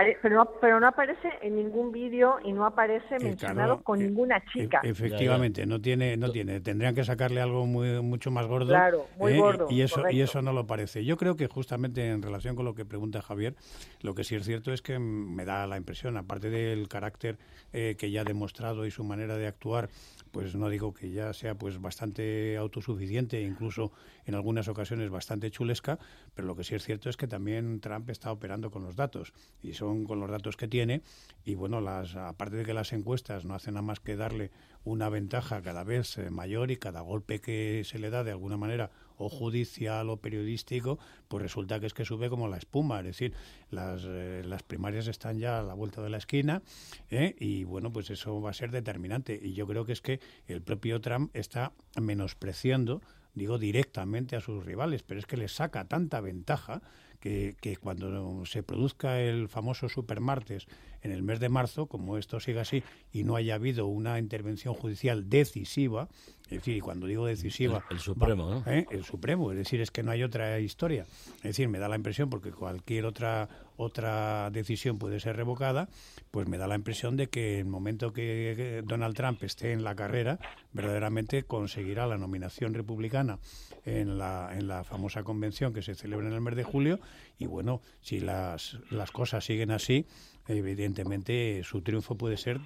pero, 0.60 0.80
no, 0.80 0.88
aparece 0.88 1.28
en 1.42 1.56
ningún 1.56 1.92
vídeo 1.92 2.38
y 2.44 2.52
no 2.52 2.66
aparece 2.66 3.16
eh, 3.16 3.22
mencionado 3.22 3.82
con 3.82 4.00
eh, 4.00 4.04
ninguna 4.04 4.42
chica. 4.52 4.80
E, 4.82 4.88
efectivamente, 4.88 5.64
no 5.64 5.80
tiene, 5.80 6.16
no 6.16 6.32
tiene. 6.32 6.60
Tendrían 6.60 6.94
que 6.94 7.04
sacarle 7.04 7.40
algo 7.40 7.66
muy, 7.66 8.02
mucho 8.02 8.32
más 8.32 8.46
gordo. 8.46 8.70
Claro, 8.70 9.06
muy 9.16 9.34
eh, 9.34 9.38
gordo. 9.38 9.68
Y 9.70 9.82
eso, 9.82 10.10
y 10.10 10.20
eso 10.20 10.42
no 10.42 10.52
lo 10.52 10.66
parece. 10.66 11.04
Yo 11.04 11.16
creo 11.16 11.36
que 11.36 11.46
justamente 11.46 12.08
en 12.08 12.20
relación 12.20 12.56
con 12.56 12.64
lo 12.64 12.74
que 12.74 12.84
pregunta 12.84 13.22
Javier, 13.22 13.54
lo 14.00 14.16
que 14.16 14.24
sí 14.24 14.34
es 14.34 14.44
cierto 14.44 14.72
es 14.72 14.82
que 14.82 14.98
me 14.98 15.44
da 15.44 15.68
la 15.68 15.76
impresión, 15.76 16.16
aparte 16.16 16.50
del 16.50 16.88
carácter 16.88 17.38
que 17.70 18.10
ya 18.10 18.22
ha 18.22 18.24
demostrado 18.24 18.86
y 18.86 18.90
su 18.90 19.04
manera 19.04 19.36
de 19.36 19.46
actuar, 19.46 19.90
pues 20.30 20.54
no 20.54 20.68
digo 20.68 20.94
que 20.94 21.10
ya 21.10 21.32
sea 21.32 21.56
pues 21.56 21.80
bastante 21.80 22.56
autosuficiente, 22.56 23.42
incluso 23.42 23.92
en 24.24 24.34
algunas 24.34 24.68
ocasiones 24.68 25.10
bastante 25.10 25.50
chulesca, 25.50 25.98
pero 26.34 26.46
lo 26.46 26.56
que 26.56 26.64
sí 26.64 26.74
es 26.74 26.84
cierto 26.84 27.10
es 27.10 27.16
que 27.16 27.26
también 27.26 27.80
Trump 27.80 28.08
está 28.10 28.32
operando 28.32 28.70
con 28.70 28.82
los 28.84 28.96
datos 28.96 29.32
y 29.62 29.74
son 29.74 30.04
con 30.04 30.20
los 30.20 30.30
datos 30.30 30.56
que 30.56 30.68
tiene 30.68 31.02
y 31.44 31.54
bueno, 31.54 31.80
las 31.80 32.16
aparte 32.16 32.56
de 32.56 32.64
que 32.64 32.74
las 32.74 32.92
encuestas 32.92 33.44
no 33.44 33.54
hacen 33.54 33.74
nada 33.74 33.82
más 33.82 34.00
que 34.00 34.16
darle 34.16 34.50
una 34.84 35.08
ventaja 35.08 35.62
cada 35.62 35.84
vez 35.84 36.18
eh, 36.18 36.30
mayor 36.30 36.70
y 36.70 36.76
cada 36.76 37.00
golpe 37.00 37.40
que 37.40 37.82
se 37.84 37.98
le 37.98 38.10
da 38.10 38.24
de 38.24 38.30
alguna 38.30 38.56
manera 38.56 38.90
o 39.18 39.28
judicial 39.28 40.08
o 40.10 40.16
periodístico, 40.16 40.98
pues 41.28 41.42
resulta 41.42 41.80
que 41.80 41.86
es 41.86 41.94
que 41.94 42.04
sube 42.04 42.30
como 42.30 42.48
la 42.48 42.56
espuma. 42.56 43.00
Es 43.00 43.06
decir, 43.06 43.34
las, 43.70 44.02
eh, 44.06 44.42
las 44.44 44.62
primarias 44.62 45.08
están 45.08 45.38
ya 45.38 45.58
a 45.58 45.62
la 45.62 45.74
vuelta 45.74 46.02
de 46.02 46.10
la 46.10 46.18
esquina 46.18 46.62
¿eh? 47.10 47.34
y 47.38 47.64
bueno, 47.64 47.92
pues 47.92 48.10
eso 48.10 48.40
va 48.40 48.50
a 48.50 48.54
ser 48.54 48.70
determinante. 48.70 49.38
Y 49.42 49.52
yo 49.52 49.66
creo 49.66 49.84
que 49.84 49.92
es 49.92 50.00
que 50.00 50.20
el 50.46 50.62
propio 50.62 51.00
Trump 51.00 51.30
está 51.34 51.72
menospreciando, 52.00 53.02
digo 53.34 53.58
directamente 53.58 54.36
a 54.36 54.40
sus 54.40 54.64
rivales, 54.64 55.02
pero 55.02 55.20
es 55.20 55.26
que 55.26 55.36
les 55.36 55.52
saca 55.52 55.86
tanta 55.86 56.20
ventaja 56.20 56.82
que, 57.20 57.56
que, 57.60 57.76
cuando 57.76 58.46
se 58.46 58.62
produzca 58.62 59.20
el 59.20 59.48
famoso 59.48 59.88
supermartes 59.88 60.66
en 61.02 61.10
el 61.10 61.22
mes 61.22 61.40
de 61.40 61.48
marzo, 61.48 61.86
como 61.86 62.16
esto 62.16 62.38
siga 62.38 62.62
así 62.62 62.84
y 63.12 63.24
no 63.24 63.34
haya 63.34 63.56
habido 63.56 63.86
una 63.86 64.18
intervención 64.20 64.74
judicial 64.74 65.28
decisiva, 65.28 66.08
es 66.50 66.58
decir, 66.60 66.82
cuando 66.82 67.06
digo 67.06 67.26
decisiva... 67.26 67.84
El, 67.90 67.98
Supremo, 67.98 68.48
¿no? 68.50 68.72
¿eh? 68.72 68.86
El 68.90 69.04
Supremo, 69.04 69.52
es 69.52 69.58
decir, 69.58 69.82
es 69.82 69.90
que 69.90 70.02
no 70.02 70.12
hay 70.12 70.22
otra 70.22 70.58
historia. 70.60 71.04
Es 71.36 71.42
decir, 71.42 71.68
me 71.68 71.78
da 71.78 71.88
la 71.88 71.96
impresión, 71.96 72.30
porque 72.30 72.52
cualquier 72.52 73.04
otra, 73.04 73.50
otra 73.76 74.48
decisión 74.50 74.98
puede 74.98 75.20
ser 75.20 75.36
revocada, 75.36 75.90
pues 76.30 76.48
me 76.48 76.56
da 76.56 76.66
la 76.66 76.74
impresión 76.74 77.18
de 77.18 77.28
que 77.28 77.58
en 77.58 77.66
el 77.66 77.72
momento 77.72 78.14
que 78.14 78.82
Donald 78.86 79.14
Trump 79.14 79.42
esté 79.42 79.72
en 79.72 79.84
la 79.84 79.94
carrera, 79.94 80.38
verdaderamente 80.72 81.42
conseguirá 81.42 82.06
la 82.06 82.16
nominación 82.16 82.72
republicana 82.72 83.38
en 83.84 84.16
la, 84.16 84.50
en 84.56 84.68
la 84.68 84.84
famosa 84.84 85.24
convención 85.24 85.74
que 85.74 85.82
se 85.82 85.94
celebra 85.94 86.28
en 86.28 86.32
el 86.32 86.40
mes 86.40 86.56
de 86.56 86.64
julio. 86.64 86.98
Y 87.38 87.44
bueno, 87.44 87.82
si 88.00 88.20
las, 88.20 88.78
las 88.90 89.10
cosas 89.10 89.44
siguen 89.44 89.70
así, 89.70 90.06
evidentemente 90.48 91.62
su 91.62 91.82
triunfo 91.82 92.16
puede 92.16 92.36
ser 92.36 92.60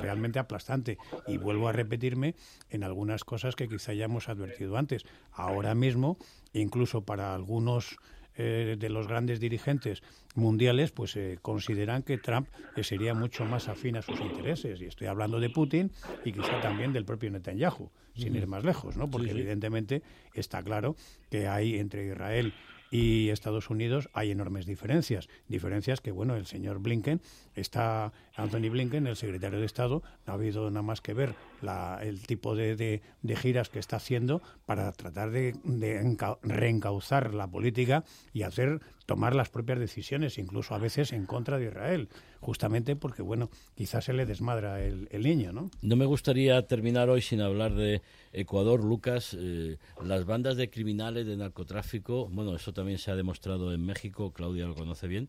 realmente 0.00 0.38
aplastante. 0.38 0.98
Y 1.26 1.36
vuelvo 1.36 1.68
a 1.68 1.72
repetirme 1.72 2.34
en 2.70 2.82
algunas 2.82 3.24
cosas 3.24 3.54
que 3.54 3.68
quizá 3.68 3.92
ya 3.92 4.06
hemos 4.06 4.28
advertido 4.28 4.76
antes. 4.76 5.04
Ahora 5.32 5.74
mismo, 5.74 6.18
incluso 6.52 7.02
para 7.02 7.34
algunos 7.34 7.98
eh, 8.40 8.76
de 8.78 8.88
los 8.88 9.08
grandes 9.08 9.40
dirigentes 9.40 10.00
mundiales, 10.36 10.92
pues 10.92 11.16
eh, 11.16 11.38
consideran 11.42 12.04
que 12.04 12.18
Trump 12.18 12.48
eh, 12.76 12.84
sería 12.84 13.12
mucho 13.12 13.44
más 13.44 13.68
afín 13.68 13.96
a 13.96 14.02
sus 14.02 14.20
intereses. 14.20 14.80
Y 14.80 14.84
estoy 14.84 15.08
hablando 15.08 15.40
de 15.40 15.50
Putin 15.50 15.90
y 16.24 16.32
quizá 16.32 16.60
también 16.60 16.92
del 16.92 17.04
propio 17.04 17.32
Netanyahu, 17.32 17.90
sin 18.14 18.36
ir 18.36 18.46
más 18.46 18.62
lejos, 18.62 18.96
¿no? 18.96 19.10
Porque 19.10 19.32
evidentemente 19.32 20.02
está 20.34 20.62
claro 20.62 20.94
que 21.30 21.48
hay 21.48 21.80
entre 21.80 22.06
Israel 22.06 22.54
y 22.90 23.28
Estados 23.30 23.70
Unidos 23.70 24.08
hay 24.12 24.30
enormes 24.30 24.66
diferencias. 24.66 25.28
Diferencias 25.48 26.00
que, 26.00 26.10
bueno, 26.10 26.36
el 26.36 26.46
señor 26.46 26.78
Blinken 26.78 27.20
está, 27.54 28.12
Anthony 28.34 28.70
Blinken, 28.70 29.06
el 29.06 29.16
secretario 29.16 29.60
de 29.60 29.66
Estado, 29.66 30.02
no 30.26 30.32
ha 30.32 30.36
habido 30.36 30.70
nada 30.70 30.82
más 30.82 31.00
que 31.00 31.14
ver 31.14 31.34
la, 31.60 31.98
el 32.02 32.26
tipo 32.26 32.54
de, 32.54 32.76
de, 32.76 33.36
giras 33.36 33.68
que 33.68 33.78
está 33.78 33.96
haciendo 33.96 34.42
para 34.66 34.90
tratar 34.92 35.30
de, 35.30 35.54
de 35.64 36.16
reencauzar 36.42 37.34
la 37.34 37.46
política 37.46 38.04
y 38.32 38.42
hacer 38.42 38.80
tomar 39.06 39.34
las 39.34 39.48
propias 39.48 39.78
decisiones, 39.78 40.38
incluso 40.38 40.74
a 40.74 40.78
veces 40.78 41.12
en 41.12 41.26
contra 41.26 41.58
de 41.58 41.66
Israel, 41.66 42.08
justamente 42.40 42.96
porque, 42.96 43.22
bueno, 43.22 43.50
quizás 43.74 44.04
se 44.04 44.12
le 44.12 44.26
desmadra 44.26 44.82
el, 44.82 45.22
niño, 45.22 45.52
¿no? 45.52 45.70
No 45.82 45.96
me 45.96 46.04
gustaría 46.04 46.66
terminar 46.66 47.10
hoy 47.10 47.22
sin 47.22 47.40
hablar 47.40 47.74
de 47.74 48.02
Ecuador, 48.32 48.82
Lucas. 48.82 49.36
Eh, 49.38 49.78
las 50.02 50.24
bandas 50.24 50.56
de 50.56 50.70
criminales 50.70 51.26
de 51.26 51.36
narcotráfico, 51.36 52.28
bueno, 52.28 52.54
eso 52.54 52.72
también 52.72 52.98
se 52.98 53.10
ha 53.10 53.16
demostrado 53.16 53.72
en 53.72 53.84
México, 53.84 54.32
Claudia 54.32 54.66
lo 54.66 54.74
conoce 54.74 55.08
bien, 55.08 55.28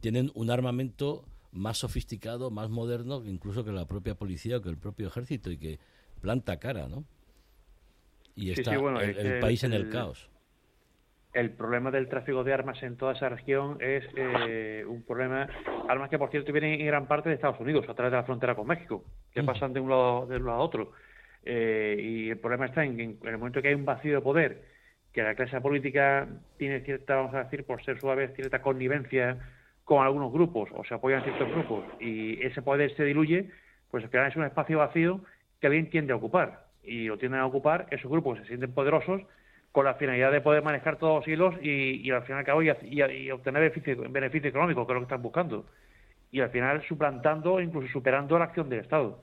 tienen 0.00 0.30
un 0.34 0.50
armamento 0.50 1.24
más 1.52 1.78
sofisticado, 1.78 2.50
más 2.50 2.68
moderno, 2.68 3.22
incluso 3.24 3.64
que 3.64 3.72
la 3.72 3.86
propia 3.86 4.14
policía 4.14 4.58
o 4.58 4.60
que 4.60 4.68
el 4.68 4.76
propio 4.76 5.06
ejército 5.06 5.50
y 5.50 5.56
que 5.56 5.78
planta 6.20 6.58
cara, 6.58 6.88
¿no? 6.88 7.04
Y 8.36 8.50
está 8.50 8.74
el, 8.74 9.38
país 9.38 9.62
en 9.62 9.72
el 9.72 9.90
caos 9.90 10.28
el 11.34 11.50
problema 11.50 11.90
del 11.90 12.08
tráfico 12.08 12.44
de 12.44 12.54
armas 12.54 12.82
en 12.82 12.96
toda 12.96 13.12
esa 13.12 13.28
región 13.28 13.76
es 13.80 14.04
eh, 14.16 14.84
un 14.86 15.02
problema, 15.02 15.48
armas 15.88 16.08
que 16.08 16.18
por 16.18 16.30
cierto 16.30 16.52
vienen 16.52 16.80
en 16.80 16.86
gran 16.86 17.06
parte 17.06 17.28
de 17.28 17.34
Estados 17.34 17.60
Unidos, 17.60 17.86
a 17.88 17.94
través 17.94 18.12
de 18.12 18.18
la 18.18 18.24
frontera 18.24 18.54
con 18.54 18.68
México, 18.68 19.04
que 19.32 19.42
pasan 19.42 19.72
de 19.72 19.80
un 19.80 19.90
lado, 19.90 20.26
de 20.26 20.36
un 20.36 20.46
lado 20.46 20.58
a 20.58 20.62
otro. 20.62 20.92
Eh, 21.44 21.96
y 22.00 22.30
el 22.30 22.38
problema 22.38 22.66
está 22.66 22.84
en, 22.84 22.98
en, 23.00 23.18
el 23.24 23.36
momento 23.36 23.60
que 23.60 23.68
hay 23.68 23.74
un 23.74 23.84
vacío 23.84 24.14
de 24.14 24.20
poder, 24.20 24.62
que 25.12 25.22
la 25.22 25.34
clase 25.34 25.60
política 25.60 26.28
tiene 26.56 26.80
cierta, 26.80 27.16
vamos 27.16 27.34
a 27.34 27.44
decir, 27.44 27.64
por 27.64 27.84
ser 27.84 28.00
suave, 28.00 28.28
cierta 28.28 28.62
connivencia 28.62 29.38
con 29.82 30.04
algunos 30.04 30.32
grupos, 30.32 30.70
o 30.72 30.84
se 30.84 30.94
apoyan 30.94 31.24
ciertos 31.24 31.50
grupos, 31.50 31.84
y 32.00 32.40
ese 32.44 32.62
poder 32.62 32.94
se 32.96 33.04
diluye, 33.04 33.50
pues 33.90 34.04
al 34.04 34.10
final 34.10 34.28
es 34.28 34.36
un 34.36 34.44
espacio 34.44 34.78
vacío 34.78 35.20
que 35.60 35.66
alguien 35.66 35.90
tiende 35.90 36.12
a 36.12 36.16
ocupar. 36.16 36.64
Y 36.82 37.06
lo 37.06 37.18
tienden 37.18 37.40
a 37.40 37.46
ocupar 37.46 37.86
esos 37.90 38.10
grupos 38.10 38.36
que 38.36 38.42
se 38.42 38.48
sienten 38.48 38.72
poderosos 38.72 39.22
con 39.74 39.86
la 39.86 39.94
finalidad 39.94 40.30
de 40.30 40.40
poder 40.40 40.62
manejar 40.62 40.98
todos 40.98 41.16
los 41.16 41.26
hilos 41.26 41.56
y, 41.60 42.08
al 42.12 42.22
final 42.22 42.44
y, 42.84 43.02
y, 43.02 43.30
obtener 43.32 43.60
beneficio, 43.60 44.08
beneficio 44.08 44.48
económico, 44.48 44.86
que 44.86 44.92
es 44.92 44.94
lo 44.94 45.00
que 45.00 45.06
están 45.06 45.22
buscando. 45.22 45.64
Y 46.30 46.38
al 46.38 46.50
final 46.50 46.80
suplantando, 46.86 47.60
incluso 47.60 47.88
superando 47.88 48.38
la 48.38 48.44
acción 48.44 48.68
del 48.68 48.78
Estado. 48.78 49.18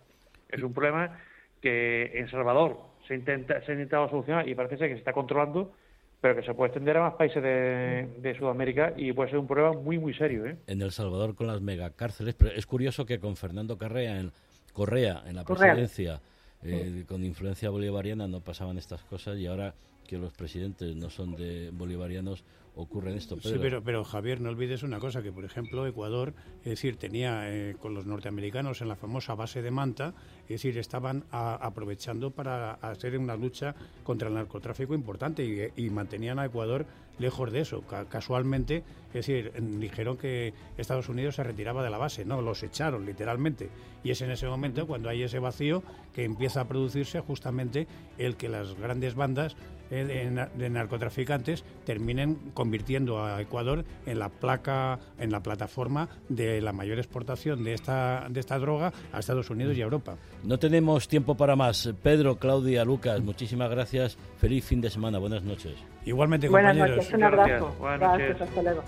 Es 0.49 0.61
un 0.61 0.73
problema 0.73 1.17
que 1.61 2.11
en 2.15 2.29
Salvador 2.29 2.79
se, 3.07 3.15
intenta, 3.15 3.61
se 3.65 3.71
ha 3.71 3.75
intentado 3.75 4.09
solucionar 4.09 4.45
y 4.45 4.53
parece 4.53 4.75
ser 4.75 4.89
que 4.89 4.95
se 4.95 4.99
está 4.99 5.13
controlando, 5.13 5.71
pero 6.19 6.35
que 6.35 6.43
se 6.43 6.53
puede 6.53 6.67
extender 6.67 6.97
a 6.97 7.03
más 7.03 7.13
países 7.13 7.41
de, 7.41 8.35
Sudamérica 8.37 8.91
y 8.97 9.13
puede 9.13 9.29
ser 9.29 9.39
un 9.39 9.47
problema 9.47 9.71
muy, 9.71 9.99
muy 9.99 10.13
serio. 10.13 10.45
¿eh? 10.45 10.57
En 10.67 10.81
El 10.81 10.91
Salvador 10.91 11.33
con 11.33 11.47
las 11.47 11.61
megacárceles, 11.61 12.35
pero 12.35 12.51
es 12.51 12.65
curioso 12.65 13.05
que 13.05 13.19
con 13.19 13.37
Fernando 13.37 13.77
Correa 13.77 14.19
en, 14.19 14.33
Correa, 14.73 15.23
en 15.25 15.37
la 15.37 15.45
presidencia, 15.45 16.19
eh, 16.61 17.05
con 17.07 17.23
influencia 17.23 17.69
bolivariana, 17.69 18.27
no 18.27 18.41
pasaban 18.41 18.77
estas 18.77 19.01
cosas 19.05 19.37
y 19.37 19.47
ahora 19.47 19.73
que 20.11 20.17
los 20.17 20.33
presidentes 20.33 20.93
no 20.97 21.09
son 21.09 21.37
de 21.37 21.71
bolivarianos 21.71 22.43
ocurre 22.75 23.15
esto. 23.15 23.37
Sí, 23.41 23.55
pero, 23.61 23.81
pero 23.81 24.03
Javier, 24.03 24.41
no 24.41 24.49
olvides 24.49 24.83
una 24.83 24.99
cosa, 24.99 25.23
que 25.23 25.31
por 25.31 25.45
ejemplo 25.45 25.87
Ecuador, 25.87 26.33
es 26.59 26.71
decir, 26.71 26.97
tenía 26.97 27.49
eh, 27.49 27.75
con 27.79 27.93
los 27.93 28.05
norteamericanos 28.05 28.81
en 28.81 28.89
la 28.89 28.97
famosa 28.97 29.35
base 29.35 29.61
de 29.61 29.71
Manta, 29.71 30.13
es 30.43 30.49
decir, 30.49 30.77
estaban 30.77 31.23
aprovechando 31.31 32.31
para 32.31 32.73
hacer 32.73 33.17
una 33.17 33.37
lucha 33.37 33.73
contra 34.03 34.27
el 34.27 34.33
narcotráfico 34.33 34.93
importante 34.93 35.71
y, 35.75 35.89
mantenían 35.89 36.39
a 36.39 36.45
Ecuador 36.45 36.85
lejos 37.17 37.49
de 37.53 37.61
eso. 37.61 37.83
casualmente, 38.09 38.83
es 39.09 39.13
decir, 39.13 39.53
dijeron 39.79 40.17
que 40.17 40.53
Estados 40.77 41.07
Unidos 41.07 41.35
se 41.35 41.43
retiraba 41.43 41.83
de 41.83 41.89
la 41.89 41.97
base, 41.97 42.25
no, 42.25 42.41
los 42.41 42.63
echaron 42.63 43.05
literalmente. 43.05 43.69
Y 44.03 44.11
es 44.11 44.21
en 44.21 44.31
ese 44.31 44.47
momento 44.47 44.87
cuando 44.87 45.07
hay 45.07 45.23
ese 45.23 45.39
vacío 45.39 45.83
que 46.13 46.25
empieza 46.25 46.61
a 46.61 46.67
producirse 46.67 47.21
justamente 47.21 47.87
el 48.17 48.35
que 48.35 48.49
las 48.49 48.73
grandes 48.75 49.15
bandas 49.15 49.55
eh, 49.91 50.47
de, 50.55 50.69
narcotraficantes 50.69 51.65
terminen 51.85 52.51
convirtiendo 52.53 53.23
a 53.23 53.41
Ecuador 53.41 53.83
en 54.05 54.19
la 54.19 54.29
placa, 54.29 54.99
en 55.19 55.31
la 55.31 55.41
plataforma 55.41 56.07
de 56.29 56.61
la 56.61 56.71
mayor 56.71 56.97
exportación 56.97 57.63
de 57.63 57.73
esta, 57.73 58.27
de 58.29 58.39
esta 58.39 58.57
droga 58.57 58.93
a 59.11 59.19
Estados 59.19 59.49
Unidos 59.49 59.77
y 59.77 59.81
a 59.81 59.83
Europa. 59.83 60.15
No 60.43 60.57
tenemos 60.57 61.07
tiempo 61.07 61.35
para 61.35 61.55
más. 61.55 61.93
Pedro, 62.01 62.37
Claudia, 62.37 62.85
Lucas, 62.85 63.21
muchísimas 63.21 63.69
gracias. 63.69 64.17
Feliz 64.37 64.63
fin 64.63 64.79
de 64.79 64.89
semana. 64.89 65.19
Buenas 65.19 65.43
noches. 65.43 65.73
Igualmente, 66.05 66.47
Buenas 66.47 66.71
compañeros. 66.71 66.97
Noches, 66.97 67.13
un 67.13 67.23
abrazo. 67.23 67.75
Gracias, 67.81 68.41
hasta 68.41 68.61
luego. 68.61 68.83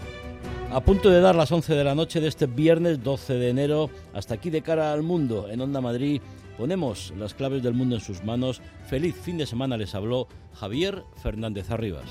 A 0.72 0.80
punto 0.82 1.10
de 1.10 1.22
dar 1.22 1.36
las 1.36 1.52
11 1.52 1.76
de 1.76 1.84
la 1.84 1.94
noche 1.94 2.20
de 2.20 2.28
este 2.28 2.48
viernes 2.48 3.04
12 3.04 3.34
de 3.36 3.50
enero, 3.50 3.90
hasta 4.14 4.34
aquí 4.36 4.50
de 4.50 4.62
cara 4.62 4.92
al 4.92 5.04
mundo, 5.04 5.48
en 5.50 5.62
Onda 5.62 5.82
Madrid 5.82 6.22
Ponemos 6.58 7.14
las 7.18 7.34
claves 7.34 7.64
del 7.64 7.74
mundo 7.74 7.96
en 7.96 8.02
sus 8.02 8.24
manos. 8.24 8.62
Feliz 8.88 9.16
fin 9.16 9.38
de 9.38 9.46
semana 9.46 9.78
les 9.78 9.96
habló 9.96 10.28
Javier 10.54 11.04
Fernández 11.22 11.72
Arribas. 11.72 12.06